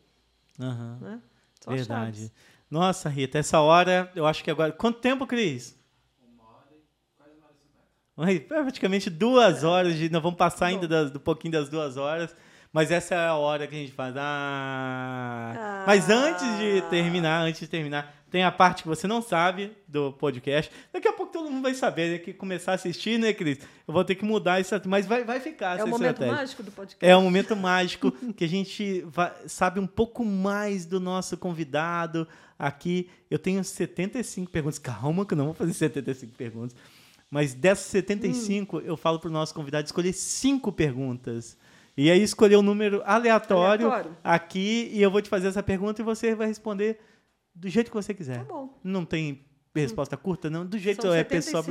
[0.59, 0.97] Uhum.
[0.99, 1.21] Né?
[1.67, 2.31] Verdade.
[2.69, 4.71] Nossa, Rita, essa hora, eu acho que agora.
[4.71, 5.77] Quanto tempo, Cris?
[6.21, 6.81] Uma hora e
[7.17, 8.63] quase uma hora e cinquenta.
[8.63, 10.09] Praticamente duas horas de.
[10.09, 12.35] Nós vamos passar ainda das, do pouquinho das duas horas.
[12.73, 14.15] Mas essa é a hora que a gente faz.
[14.17, 15.53] Ah.
[15.55, 15.83] ah.
[15.85, 20.11] Mas antes de terminar, antes de terminar, tem a parte que você não sabe do
[20.13, 20.71] podcast.
[20.91, 22.17] Daqui a pouco todo mundo vai saber, né?
[22.17, 23.59] Que começar a assistir, né, Cris?
[23.87, 25.77] Eu vou ter que mudar isso, mas vai, vai ficar.
[25.77, 26.35] É o momento estratégia.
[26.35, 27.05] mágico do podcast.
[27.05, 32.27] É o momento mágico que a gente vai, sabe um pouco mais do nosso convidado.
[32.57, 34.79] Aqui eu tenho 75 perguntas.
[34.79, 36.75] Calma, que eu não vou fazer 75 perguntas.
[37.29, 38.81] Mas dessas 75, hum.
[38.83, 41.55] eu falo para o nosso convidado escolher cinco perguntas.
[41.95, 46.01] E aí escolher um número aleatório, aleatório, aqui e eu vou te fazer essa pergunta
[46.01, 46.99] e você vai responder
[47.53, 48.39] do jeito que você quiser.
[48.39, 48.79] Tá bom.
[48.83, 49.45] Não tem
[49.75, 50.65] resposta curta, não.
[50.65, 51.63] Do jeito que é pessoal.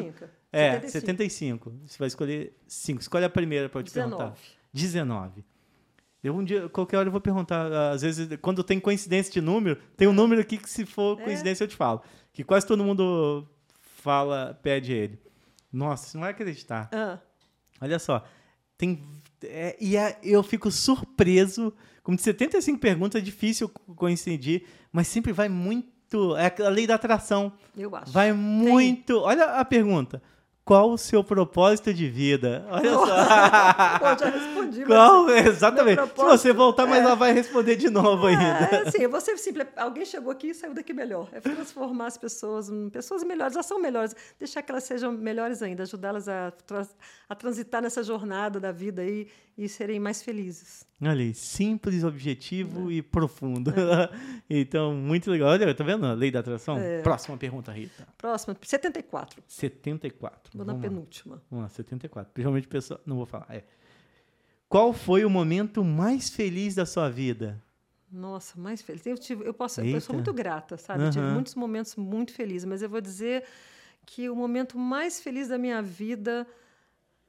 [0.53, 0.91] É, 75.
[0.91, 1.73] 75.
[1.87, 3.01] Você vai escolher 5.
[3.01, 4.17] Escolhe a primeira para eu te 19.
[4.17, 4.39] perguntar.
[4.73, 5.45] 19.
[6.23, 9.77] Eu um dia, qualquer hora eu vou perguntar, às vezes, quando tem coincidência de número,
[9.97, 11.25] tem um número aqui que se for é.
[11.25, 12.01] coincidência eu te falo.
[12.33, 13.49] Que quase todo mundo
[13.81, 15.19] fala, pede ele.
[15.73, 16.89] Nossa, você não vai acreditar.
[16.93, 17.19] Ah.
[17.81, 18.25] Olha só,
[18.79, 19.03] tem
[19.45, 21.73] é, e é, eu fico surpreso.
[22.03, 26.37] Como de 75 perguntas, é difícil coincidir, mas sempre vai muito.
[26.37, 27.53] É a lei da atração.
[27.77, 28.13] Eu acho.
[28.13, 29.15] Vai muito.
[29.15, 29.23] Tem.
[29.23, 30.23] Olha a pergunta.
[30.65, 32.65] Qual o seu propósito de vida?
[32.71, 33.05] Olha só.
[33.99, 34.85] Pô, já respondi.
[34.85, 35.29] Qual?
[35.31, 36.01] Exatamente.
[36.07, 37.05] Se você voltar, mas é...
[37.05, 38.77] ela vai responder de novo é, ainda.
[38.77, 39.67] É, sim, você simples.
[39.77, 41.29] Alguém chegou aqui e saiu daqui melhor.
[41.33, 43.55] É transformar as pessoas em pessoas melhores.
[43.55, 44.15] Já são melhores.
[44.39, 45.83] Deixar que elas sejam melhores ainda.
[45.83, 46.53] Ajudá-las a,
[47.33, 49.27] a transitar nessa jornada da vida aí
[49.57, 50.87] e serem mais felizes.
[51.01, 52.95] Olha simples, objetivo é.
[52.95, 53.71] e profundo.
[53.71, 54.11] É.
[54.49, 55.51] então, muito legal.
[55.51, 56.79] Olha, tá vendo a lei da atração?
[56.79, 57.03] É.
[57.03, 58.07] Próxima pergunta, Rita.
[58.17, 59.43] Próxima, 74.
[59.47, 60.57] 74.
[60.57, 61.43] Vou na penúltima.
[61.51, 62.33] Vamos lá, 74.
[62.33, 63.47] Principalmente pessoa, não vou falar.
[63.51, 63.65] É.
[64.69, 67.63] Qual foi o momento mais feliz da sua vida?
[68.11, 69.07] Nossa, mais feliz.
[69.07, 71.05] Eu, tive, eu, posso, eu sou muito grata, sabe?
[71.05, 71.11] Uhum.
[71.11, 73.45] tive muitos momentos muito felizes, mas eu vou dizer
[74.05, 76.47] que o momento mais feliz da minha vida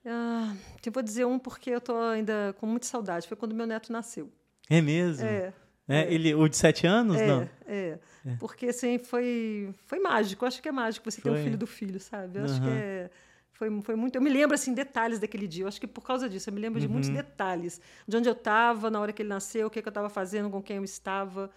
[0.05, 0.53] ah,
[0.85, 3.27] eu vou dizer um porque eu estou ainda com muita saudade.
[3.27, 4.31] Foi quando meu neto nasceu.
[4.69, 5.25] É mesmo?
[5.25, 5.53] É.
[5.87, 6.13] É, é.
[6.13, 7.49] Ele, o de sete anos, é, não?
[7.65, 8.35] É, é.
[8.39, 10.43] Porque, assim, foi, foi mágico.
[10.43, 11.31] Eu acho que é mágico você foi.
[11.31, 12.39] ter um filho do filho, sabe?
[12.39, 12.51] Eu uhum.
[12.51, 13.09] acho que é,
[13.51, 14.15] foi, foi muito...
[14.15, 15.63] Eu me lembro, assim, detalhes daquele dia.
[15.63, 16.93] Eu acho que por causa disso, eu me lembro de uhum.
[16.93, 17.81] muitos detalhes.
[18.07, 20.49] De onde eu estava, na hora que ele nasceu, o que, que eu estava fazendo,
[20.49, 21.49] com quem eu estava.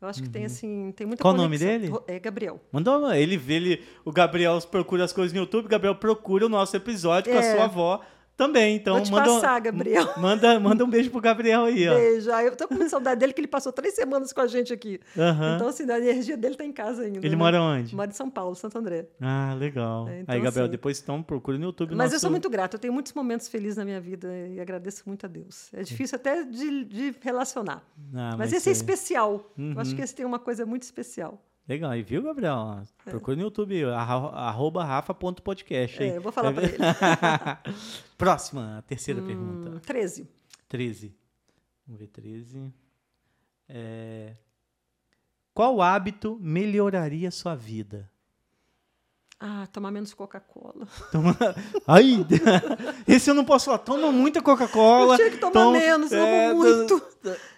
[0.00, 0.46] Eu acho que tem, uhum.
[0.46, 1.90] assim, tem muita Qual o nome dele?
[2.06, 2.60] É Gabriel.
[2.70, 6.76] Mandou, ele vê, ele, o Gabriel procura as coisas no YouTube, Gabriel procura o nosso
[6.76, 7.32] episódio é.
[7.32, 7.54] com a é.
[7.54, 8.00] sua avó
[8.38, 10.06] Também, então Vou te manda, passar, Gabriel.
[10.16, 11.94] manda, manda um beijo pro Gabriel aí, ó.
[11.96, 12.30] Beijo.
[12.30, 15.00] Eu tô com saudade dele, que ele passou três semanas com a gente aqui.
[15.56, 17.18] Então, assim, a energia dele tá em casa ainda.
[17.18, 17.36] Ele né?
[17.36, 17.96] mora onde?
[17.96, 19.08] Mora em São Paulo, Santo André.
[19.20, 20.08] Ah, legal.
[20.08, 21.96] É, então, aí, Gabriel, assim- depois então procura no YouTube.
[21.96, 24.60] Mas eu nosso- sou muito grata, eu tenho muitos momentos felizes na minha vida e
[24.60, 25.68] agradeço muito a Deus.
[25.74, 27.82] É difícil até de, de relacionar.
[28.14, 28.76] Ah, mas, esse é aí.
[28.76, 29.52] especial.
[29.58, 29.96] Eu acho Uhum.
[29.96, 31.42] que esse tem uma coisa muito especial.
[31.68, 32.80] Legal, e viu, Gabriel?
[33.06, 33.10] É.
[33.10, 36.02] Procura no YouTube, arro- arroba rafa.podcast.
[36.02, 36.78] É, eu vou falar pra ele.
[38.16, 39.80] Próxima, a terceira Hum, pergunta.
[39.80, 40.26] 13.
[40.68, 41.14] 13.
[41.86, 42.72] Vamos ver, 13.
[43.68, 44.34] É...
[45.52, 48.10] Qual hábito melhoraria sua vida?
[49.40, 50.86] Ah, tomar menos Coca-Cola.
[51.12, 51.36] Toma...
[51.86, 52.26] Ai,
[53.06, 53.78] esse eu não posso falar.
[53.78, 55.14] Toma muita Coca-Cola.
[55.14, 56.64] Eu tinha que tomar toma- menos, eu É, amo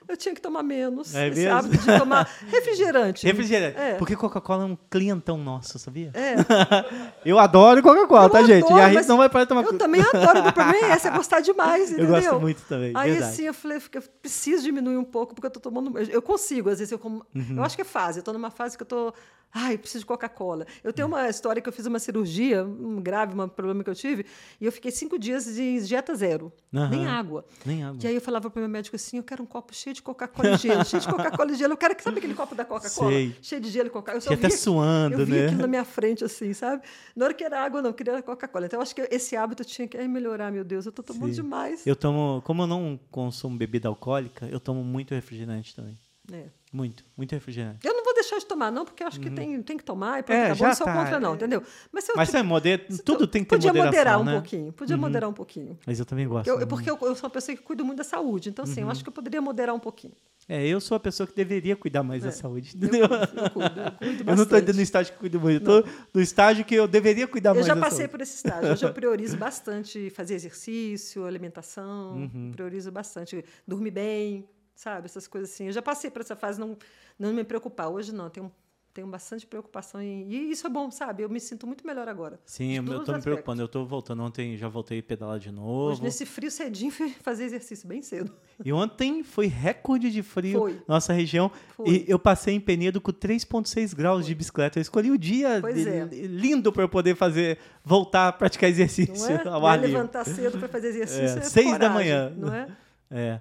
[0.08, 1.14] Eu tinha que tomar menos.
[1.14, 1.56] É Esse mesmo?
[1.58, 3.26] hábito de tomar refrigerante.
[3.26, 3.78] Refrigerante.
[3.78, 3.94] É.
[3.94, 6.10] Porque Coca-Cola é um clientão nosso, sabia?
[6.14, 6.34] É,
[7.24, 8.64] Eu adoro Coca-Cola, Eu tá, gente?
[8.64, 10.40] adoro, e a mas não vai parar de tomar eu também adoro.
[10.48, 12.14] O problema é esse, é gostar demais, Eu entendeu?
[12.22, 13.32] gosto muito também, Aí verdade.
[13.32, 15.96] assim, eu falei, eu preciso diminuir um pouco, porque eu tô tomando.
[15.98, 17.24] eu- Eu consigo, às vezes eu como.
[17.34, 17.56] Uhum.
[17.56, 19.12] Eu acho que é fase, eu tô numa fase que eu tô.
[19.52, 20.64] Ai, preciso de Coca-Cola.
[20.84, 23.94] Eu tenho uma história que eu fiz uma cirurgia, um grave, um problema que eu
[23.96, 24.24] tive,
[24.60, 26.52] e eu fiquei cinco dias de dieta zero.
[26.72, 26.88] Aham.
[26.88, 27.44] Nem água.
[27.66, 27.98] Nem água.
[28.00, 30.00] E aí eu falava para o meu médico assim: eu quero um copo cheio de
[30.00, 31.72] Coca-Cola e gelo, cheio de Coca-Cola e gelo.
[31.74, 33.10] Eu quero que sabe aquele copo da Coca-Cola?
[33.42, 34.16] Cheio de gelo e Coca-Cola.
[34.16, 35.46] Eu só Fiquei até suando, eu vi né?
[35.46, 36.82] aquilo na minha frente, assim, sabe?
[37.14, 38.66] Não era que era água, não, eu queria Coca-Cola.
[38.66, 40.86] Então, eu acho que esse hábito eu tinha que melhorar, meu Deus.
[40.86, 41.42] Eu tô tomando Sim.
[41.42, 41.86] demais.
[41.86, 45.98] Eu tomo, como eu não consumo bebida alcoólica, eu tomo muito refrigerante também.
[46.32, 46.44] É.
[46.72, 47.84] Muito, muito refrigerante.
[47.84, 50.20] Eu não vou deixar de tomar, não, porque eu acho que tem, tem que tomar
[50.20, 50.44] e pronto, Uhum.
[50.44, 50.56] É, acabou.
[50.60, 51.34] já Não sou tá, contra, não, é.
[51.34, 51.62] entendeu?
[51.90, 52.86] Mas se eu, Mas tipo, é, moder...
[53.04, 54.32] tudo tu- tem que ter podia moderar um né?
[54.34, 55.76] pouquinho, podia moderar um pouquinho.
[55.84, 56.46] Mas eu também gosto.
[56.46, 58.82] Eu, eu- porque eu, eu sou uma pessoa que cuido muito da saúde, então, assim,
[58.82, 58.86] Uhum.
[58.86, 60.12] eu acho que eu poderia moderar um pouquinho.
[60.48, 62.32] É, eu sou a pessoa que deveria cuidar mais da É.
[62.32, 63.02] saúde, Eu, entendeu?
[63.04, 64.72] eu cuido, eu cuido Eu não bastante.
[64.72, 67.66] no estágio que cuido muito, eu tô no estágio que eu deveria cuidar Eu mais
[67.66, 68.10] já da passei saúde.
[68.12, 68.72] por esse estágio.
[68.72, 72.50] Hoje eu priorizo bastante fazer exercício, alimentação, Uhum.
[72.52, 74.48] priorizo bastante dormir bem,
[74.80, 75.04] sabe?
[75.06, 75.66] Essas coisas assim.
[75.66, 76.76] Eu já passei por essa fase, não,
[77.18, 77.88] não me preocupar.
[77.88, 78.50] Hoje não, tenho,
[78.94, 81.22] tenho bastante preocupação em, e isso é bom, sabe?
[81.22, 82.40] Eu me sinto muito melhor agora.
[82.46, 83.60] Sim, eu, tô me preocupando.
[83.60, 84.22] Eu tô voltando.
[84.22, 85.92] Ontem já voltei a pedalar de novo.
[85.92, 88.32] Hoje, nesse frio cedinho, fui fazer exercício bem cedo.
[88.64, 90.82] E ontem foi recorde de frio Foi.
[90.88, 91.52] nossa região.
[91.76, 91.86] Foi.
[91.88, 94.78] E eu passei em Penedo com 3,6 graus de bicicleta.
[94.78, 96.04] Eu escolhi o dia de- é.
[96.26, 99.46] lindo para eu poder fazer, voltar a praticar Não exercício é?
[99.46, 99.92] ao ar livre.
[99.92, 101.20] levantar cedo para fazer exercício.
[101.36, 102.32] É, É, seis da coragem, manhã.
[102.34, 102.68] Não é?
[103.10, 103.40] É.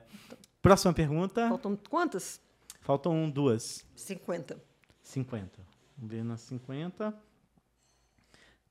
[0.62, 1.48] Próxima pergunta.
[1.48, 2.42] Faltam quantas?
[2.82, 3.86] Faltam duas.
[3.96, 4.60] 50.
[5.04, 5.60] 50.
[5.98, 7.14] Vamos ver nas 50.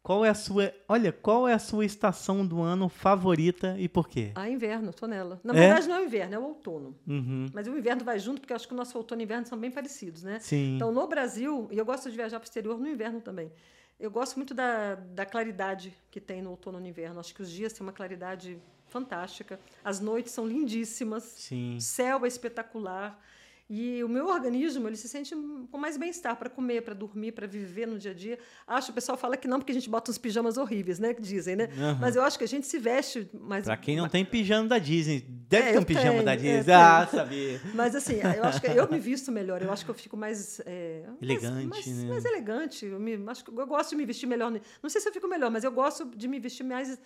[0.02, 0.72] Qual é a sua.
[0.88, 4.32] Olha, qual é a sua estação do ano favorita e por quê?
[4.34, 5.38] Ah, inverno, tô nela.
[5.44, 5.56] Na É?
[5.58, 6.96] verdade, não é o inverno, é o outono.
[7.06, 7.46] Uhum.
[7.52, 9.58] Mas o inverno vai junto, porque eu acho que o nosso outono e inverno são
[9.58, 10.38] bem parecidos, né?
[10.40, 10.76] Sim.
[10.76, 13.52] Então, no Brasil, e eu gosto de viajar para o exterior no inverno também.
[14.00, 17.20] Eu gosto muito da, da claridade que tem no outono e no inverno.
[17.20, 18.58] Acho que os dias têm uma claridade
[18.88, 19.58] fantástica.
[19.84, 21.22] As noites são lindíssimas.
[21.36, 21.76] Sim.
[21.76, 23.18] O céu é espetacular.
[23.70, 25.34] E o meu organismo, ele se sente
[25.70, 28.38] com mais bem-estar para comer, para dormir, para viver no dia a dia.
[28.66, 31.12] Acho, o pessoal fala que não, porque a gente bota uns pijamas horríveis, né?
[31.12, 31.68] Que dizem, né?
[31.76, 31.98] Aham.
[32.00, 33.66] Mas eu acho que a gente se veste mais...
[33.66, 36.36] Pra quem não tem pijama da Disney, deve É, ter um pijama tenho, da é,
[36.36, 36.64] Disney.
[36.64, 36.78] tenho.
[36.78, 37.60] ah, sabia.
[37.74, 40.62] Mas assim, eu acho que eu me visto melhor, eu acho que eu fico mais.
[40.64, 42.08] é, mais- Elegante, mais, né?
[42.08, 42.86] mais elegante.
[42.86, 44.50] Eu, me, acho que eu gosto de me vestir melhor.
[44.82, 46.98] Não sei se eu fico melhor, mas eu gosto de me vestir mais,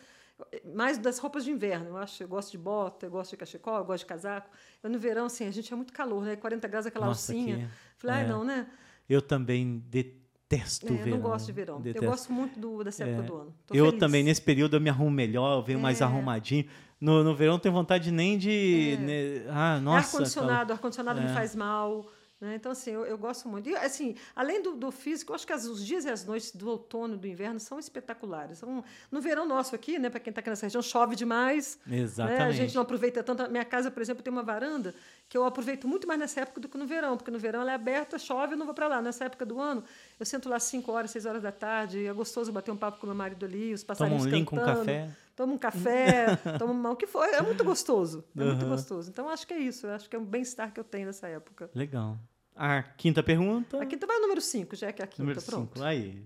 [0.75, 1.91] mais das roupas de inverno.
[1.91, 4.51] Eu acho, eu gosto de bota, eu gosto de cachecol, eu gosto de casaco.
[4.83, 6.37] Eu no verão, assim, a gente é muito calor, né?
[6.37, 7.57] 40 graus aquela Nossa, alcinha.
[7.57, 8.29] aqui, Falei, ai, é.
[8.29, 8.67] não, né?
[9.09, 11.11] Eu também detesto É, o eu verão.
[11.19, 11.81] não gosto de verão.
[11.81, 12.05] Detesto.
[12.05, 13.27] Eu gosto muito do, dessa época É.
[13.27, 13.55] do ano.
[13.67, 14.01] Tô eu feliz.
[14.01, 16.05] também, nesse período, eu me arrumo melhor, eu venho mais É.
[16.05, 16.67] arrumadinho.
[17.01, 18.93] No, no verão, não tenho vontade nem de.
[18.95, 18.97] É.
[18.97, 20.07] né, Ah, nossa.
[20.17, 21.25] ar-condicionado, ar-condicionado É.
[21.25, 22.07] me faz mal.
[22.43, 22.57] Né?
[22.57, 23.69] Então, assim, eu, eu gosto muito.
[23.71, 26.51] E, assim, além do, do físico, eu acho que as- os dias e as noites
[26.53, 28.59] do outono e do inverno são espetaculares.
[28.59, 28.83] São,
[29.13, 31.79] no verão nosso aqui, né, para quem está aqui nessa região, chove demais.
[31.83, 32.03] aquela- né?
[32.03, 32.43] Exatamente.
[32.43, 33.45] A gente não aproveita tanto.
[33.45, 34.93] A minha casa, por exemplo, tem uma varanda
[35.29, 37.71] que eu aproveito muito mais nessa época do que no verão, porque no verão ela
[37.71, 39.01] é aberta, chove, eu não vou para lá.
[39.01, 39.85] Nessa época do ano,
[40.19, 43.07] eu sento lá 5 horas, 6 horas da tarde, é gostoso bater um papo com
[43.07, 44.79] meu marido ali, os Toma passarinhos um link com cantando.
[44.81, 45.11] café.
[45.35, 46.27] Toma um café,
[46.59, 47.25] toma uma, o que for.
[47.27, 48.23] É muito gostoso.
[48.37, 48.69] É muito Aham.
[48.69, 49.09] gostoso.
[49.09, 49.87] Então, acho que é isso.
[49.87, 51.71] Eu acho que é um bem-estar que eu tenho nessa época.
[51.75, 52.19] Legal.
[52.55, 53.83] A quinta pergunta.
[53.83, 55.23] A quinta vai o número 5, já que é a quinta.
[55.23, 55.75] Número pronto.
[55.79, 55.85] 5.
[55.87, 56.23] Aí.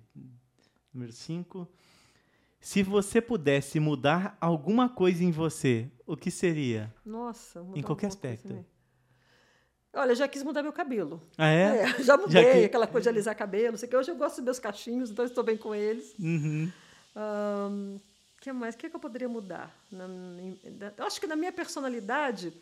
[0.93, 1.69] Número 5.
[2.61, 6.93] Se você pudesse mudar alguma coisa em você, o que seria?
[7.05, 8.65] Nossa, mudar Em qualquer aspecto.
[9.95, 11.23] Olha, já quis mudar meu cabelo.
[11.39, 11.83] Ah, é?
[11.83, 13.97] É, já mudei Já que- aquela coisa de alisar cabelo, não sei o que.
[13.97, 16.15] Hoje eu gosto dos meus cachinhos, então estou bem com eles.
[16.19, 16.71] Uhum.
[17.15, 18.75] O que mais?
[18.75, 19.75] O que, que eu poderia mudar?
[19.91, 22.53] Na- em- da- eu acho que na minha personalidade,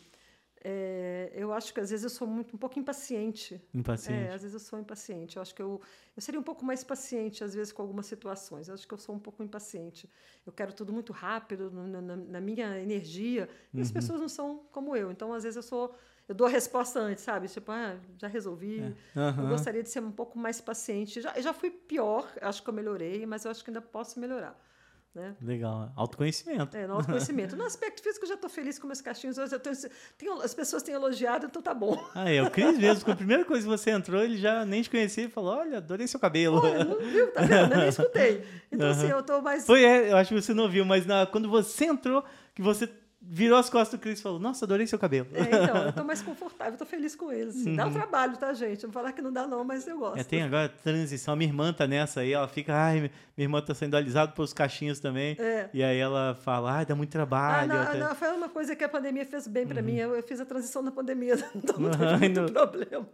[0.67, 3.61] É, eu acho que às vezes eu sou muito um pouco impaciente.
[3.73, 4.31] Impaciente.
[4.31, 5.35] É, às vezes eu sou impaciente.
[5.35, 5.79] Eu acho que eu,
[6.15, 8.67] eu seria um pouco mais paciente, às vezes, com algumas situações.
[8.67, 10.09] Eu acho que eu sou um pouco impaciente.
[10.45, 13.47] Eu quero tudo muito rápido, na, na, na minha energia.
[13.75, 13.93] E as Uhum.
[13.93, 15.11] pessoas não são como eu.
[15.11, 15.95] Então, às vezes, eu sou.
[16.27, 17.47] Eu dou a resposta antes, sabe?
[17.47, 18.81] Tipo, ah, já resolvi.
[18.81, 19.21] É.
[19.39, 19.47] Eu Aham.
[19.47, 21.21] gostaria de ser um pouco mais paciente.
[21.21, 24.19] Já, eu já fui pior, acho que eu melhorei, mas eu acho que ainda posso
[24.19, 24.59] melhorar.
[25.15, 25.33] Né?
[25.41, 25.93] Legal.
[25.95, 26.75] Autoconhecimento.
[26.75, 27.55] É, no autoconhecimento.
[27.55, 29.37] No aspecto físico, eu já estou feliz com meus cachinhos.
[29.37, 29.75] Hoje tenho,
[30.17, 31.97] tenho- as pessoas têm elogiado, então tá bom.
[32.13, 32.43] Ah, é.
[32.43, 35.23] O Cris mesmo, com a primeira coisa que você entrou, ele já nem te conhecia
[35.23, 36.57] e falou: Olha, adorei seu cabelo.
[36.61, 37.31] Olha, não viu?
[37.31, 37.71] Tá vendo?
[37.73, 38.43] Eu nem escutei.
[38.71, 39.65] Então, assim, eu estou mais.
[39.65, 42.21] Foi, é, eu acho que você não viu, mas na- quando você entrou,
[42.53, 42.85] que você
[43.27, 45.27] virou as costas do Cris e falou: Nossa, adorei seu cabelo.
[45.33, 47.55] É, então, eu estou mais confortável, estou feliz com eles.
[47.55, 47.75] assim.
[47.75, 48.83] Dá um trabalho, tá, gente?
[48.83, 50.15] Não vou falar que não dá, não, mas eu gosto.
[50.15, 50.21] Uhum.
[50.21, 51.35] É, tem agora transição.
[51.35, 52.99] Minha irmã tá nessa aí, ela fica, ai,
[53.35, 55.35] minha irmã tá sendo alisada pelos cachinhos também.
[55.39, 55.69] É.
[55.73, 57.67] E aí ela fala, ai, dá muito Ah, trabalho.
[57.73, 59.95] não, até- não, foi uma coisa que a pandemia fez bem para mim.
[59.95, 63.07] Eu, eu fiz a transição na pandemia, então não Uhum, teve muito não- problema.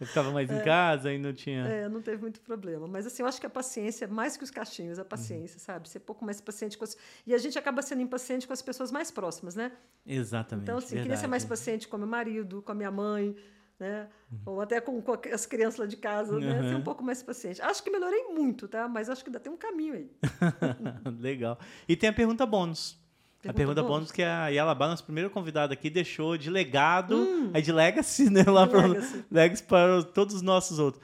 [0.00, 1.64] Eu ficava mais em casa e não tinha.
[1.66, 2.86] É, não teve muito problema.
[2.88, 5.02] Mas assim, eu acho que a paciência, mais que os cachinhos, Uhum.
[5.02, 5.88] a paciência, sabe?
[5.88, 6.96] Ser pouco mais paciente com as...
[7.26, 9.72] E a gente acaba sendo impaciente com as pessoas mais próximas, né?
[10.06, 10.64] Exatamente.
[10.64, 13.36] Então, assim, queria ser mais paciente com meu marido, com a minha mãe,
[13.78, 14.08] né?
[14.30, 14.38] Uhum.
[14.46, 16.60] Ou até com, com as crianças lá de casa, né?
[16.62, 16.82] Ser um Uhum.
[16.82, 17.62] pouco mais paciente.
[17.62, 18.88] Acho que melhorei muito, tá?
[18.88, 20.10] Mas acho que ainda tem um caminho aí.
[21.20, 21.58] Legal.
[21.88, 22.98] E tem a pergunta bônus.
[23.38, 23.96] a Pergunta pergunta bônus?
[23.98, 28.42] bônus que a Yalabá, nossa primeira convidada aqui, deixou de legado, aí de legacy, né?
[28.44, 28.86] Lá para
[29.30, 29.62] legacy.
[29.64, 31.02] para todos os nossos outros.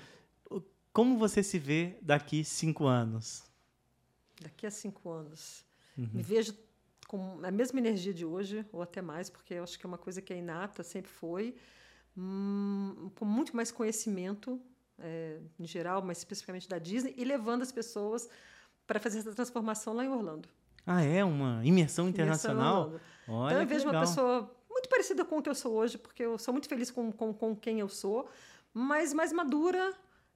[0.92, 3.44] Como você se vê daqui cinco anos?
[4.42, 5.64] Daqui a cinco anos.
[5.96, 6.08] Uhum.
[6.14, 6.52] Me vejo
[7.08, 9.96] com a mesma energia de hoje, ou até mais, porque eu acho que é uma
[9.98, 11.56] coisa que é inata, sempre foi.
[12.16, 14.60] Hum, com muito mais conhecimento,
[14.98, 18.28] é, em geral, mas especificamente da Disney, e levando as pessoas
[18.86, 20.48] para fazer essa transformação lá em Orlando.
[20.86, 21.24] Ah, é?
[21.24, 22.82] Uma imersão Imersão internacional?
[22.84, 23.00] Orlando.
[23.26, 24.06] Olha, Então eu vejo uma legal.
[24.06, 27.10] pessoa muito parecida com o que eu sou hoje, porque eu sou muito feliz com,
[27.10, 28.28] com, com quem eu sou,
[28.74, 29.94] mas mais madura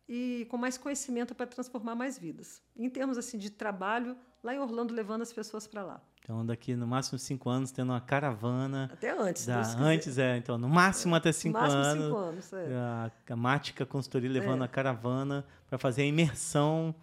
[0.09, 2.63] e com mais conhecimento para transformar mais vidas.
[2.77, 6.03] Em termos assim de trabalho, lá em Orlando levando as pessoas para lá.
[6.25, 8.89] Então, daqui no máximo cinco anos, tendo uma caravana.
[8.93, 9.45] Até antes.
[9.45, 9.79] Da, quiser.
[9.81, 10.37] antes, é.
[10.37, 12.05] Então, no máximo até cinco No máximo anos.
[12.05, 12.53] cinco anos.
[12.53, 12.75] é.
[12.77, 14.65] A, a Mática Consultoria levando É.
[14.67, 16.95] a caravana para fazer a imersão,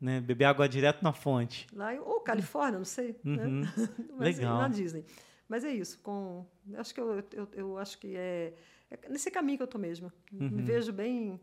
[0.00, 0.20] né?
[0.20, 1.66] Beber água direto na fonte.
[1.72, 3.18] Lá ou Califórnia, não sei.
[3.24, 3.62] Uhum.
[3.62, 3.72] Né?
[4.16, 4.58] Mas Legal.
[4.58, 5.04] Na Disney.
[5.48, 5.98] Mas é isso.
[6.00, 6.46] Com,
[6.76, 8.54] acho que eu, eu, eu acho que é,
[8.90, 10.12] é nesse caminho que eu estou mesmo.
[10.32, 10.50] Uhum.
[10.50, 11.40] Me vejo bem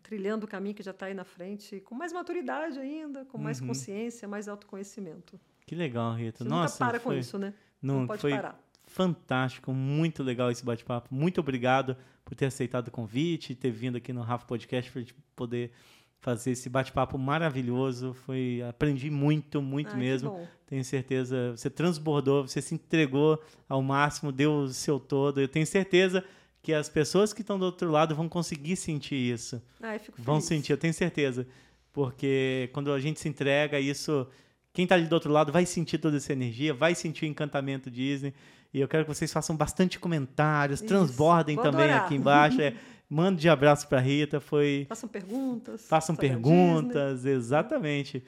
[0.00, 3.60] trilhando o caminho que já está aí na frente, com mais maturidade ainda, com mais
[3.60, 3.66] Uhum.
[3.66, 5.40] consciência, mais autoconhecimento.
[5.66, 6.44] Que legal, Rita.
[6.44, 7.54] Você Nossa, nunca para foi, com isso, né?
[7.80, 8.60] Não, Não pode foi parar.
[8.86, 11.14] fantástico, muito legal esse bate-papo.
[11.14, 15.02] Muito obrigado por ter aceitado o convite, ter vindo aqui no Rafa Podcast para
[15.34, 15.72] poder
[16.20, 18.14] fazer esse bate-papo maravilhoso.
[18.14, 20.48] Foi aprendi muito, muito Ai, que mesmo.
[20.66, 25.40] Tenho certeza, você transbordou, você se entregou ao máximo, deu o seu todo.
[25.40, 26.24] Eu tenho certeza
[26.62, 29.60] que as pessoas que estão do outro lado vão conseguir sentir isso.
[29.80, 30.46] Ai, fico Vão feliz.
[30.48, 31.46] sentir, eu tenho certeza.
[31.92, 34.26] Porque quando a gente se entrega, isso.
[34.72, 37.90] Quem está ali do outro lado vai sentir toda essa energia, vai sentir o encantamento
[37.90, 38.32] Disney.
[38.72, 42.04] E eu quero que vocês façam bastante comentários, Isso, transbordem vou também adorar.
[42.06, 42.60] aqui embaixo.
[42.60, 42.74] É,
[43.08, 44.86] mande de abraço para Rita, foi.
[44.88, 45.86] Façam perguntas.
[45.86, 48.24] Façam perguntas, exatamente.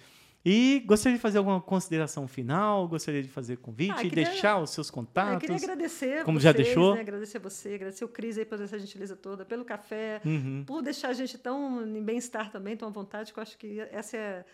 [0.47, 2.87] E gostaria de fazer alguma consideração final?
[2.87, 5.01] Gostaria de fazer convite, Ah, queria- deixar os seus Disney.
[5.01, 5.41] Ah, eu contatos?
[5.41, 6.95] queria agradecer Como vocês, já deixou?
[6.95, 7.01] Né?
[7.01, 10.63] Agradecer você, agradecer o Cris aí por essa gentileza toda, pelo café, Uhum.
[10.67, 13.81] por deixar a gente tão em bem-estar também, tão à vontade, que eu acho que
[13.91, 14.45] essa é,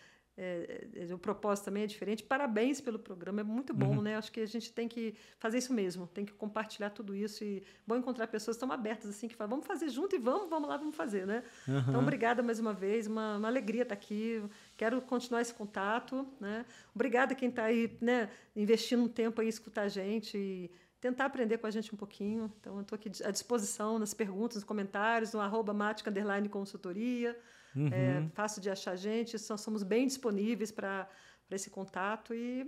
[0.43, 2.23] é- é- o propósito também é diferente.
[2.23, 4.03] Parabéns pelo programa, é muito bom, Uhum.
[4.03, 4.17] né?
[4.17, 7.63] Acho que a gente tem que fazer isso mesmo, tem que compartilhar tudo isso e
[7.87, 10.77] bom encontrar pessoas tão abertas assim que falam, vamos fazer junto e vamos, vamos lá,
[10.77, 11.43] vamos fazer, né?
[11.69, 11.79] Uhum.
[11.89, 14.43] Então, obrigada mais uma vez, uma, uma alegria estar aqui.
[14.77, 16.65] Quero continuar esse contato, né?
[16.95, 21.25] Obrigada quem está aí, né, investindo um tempo aí em escutar a gente e tentar
[21.27, 22.53] aprender com a gente um pouquinho.
[22.61, 26.11] Então, eu estou aqui à disposição nas perguntas, nos comentários, no arroba mática
[26.51, 27.39] consultoria.
[27.75, 27.89] Uhum.
[27.93, 31.09] É fácil de achar a gente, só- somos bem disponíveis para
[31.51, 32.67] esse contato e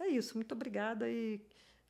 [0.00, 0.34] é isso.
[0.36, 1.40] Muito obrigada e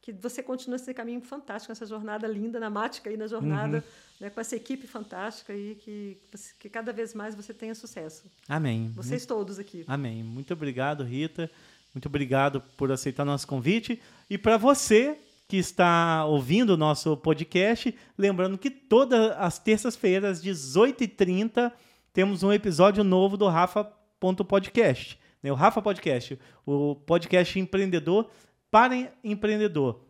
[0.00, 3.82] que você continue esse caminho fantástico, essa jornada linda na Mática aí na jornada, Uhum.
[4.20, 6.18] né, com essa equipe fantástica e que,
[6.58, 8.24] que cada vez mais você tenha sucesso.
[8.48, 8.90] Amém.
[8.96, 9.84] Vocês todos aqui.
[9.86, 10.24] Amém.
[10.24, 11.48] Muito obrigado, Rita.
[11.94, 14.00] Muito obrigado por aceitar nosso convite.
[14.28, 15.16] E para você
[15.46, 21.70] que está ouvindo o nosso podcast, lembrando que todas as terças-feiras, 18h30,
[22.12, 25.18] temos um episódio novo do Rafa.podcast.
[25.42, 25.50] Né?
[25.50, 28.30] O Rafa Podcast, o podcast empreendedor
[28.70, 30.00] para em- empreendedor.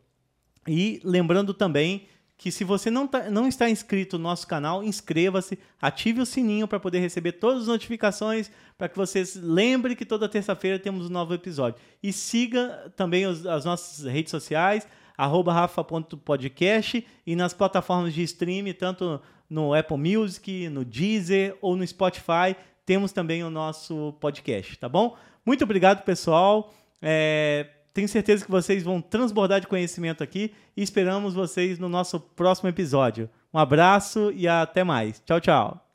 [0.69, 2.07] E lembrando também
[2.37, 6.66] que se você não, tá- não está inscrito no nosso canal, inscreva-se, ative o sininho
[6.66, 11.12] para poder receber todas as notificações, para que você lembre que toda terça-feira temos um
[11.12, 11.81] novo episódio.
[12.03, 18.73] E siga também os- as nossas redes sociais, arroba rafa.podcast e nas plataformas de streaming,
[18.73, 19.20] tanto
[19.53, 22.57] no Apple Music, no Deezer ou no Spotify,
[22.87, 25.15] temos também o nosso podcast, tá bom?
[25.45, 26.73] Muito obrigado, pessoal.
[27.03, 32.19] É, tenho certeza que vocês vão transbordar de conhecimento aqui e esperamos vocês no nosso
[32.19, 33.29] próximo episódio.
[33.53, 35.20] Um abraço e até mais.
[35.20, 35.91] Tchau, tchau.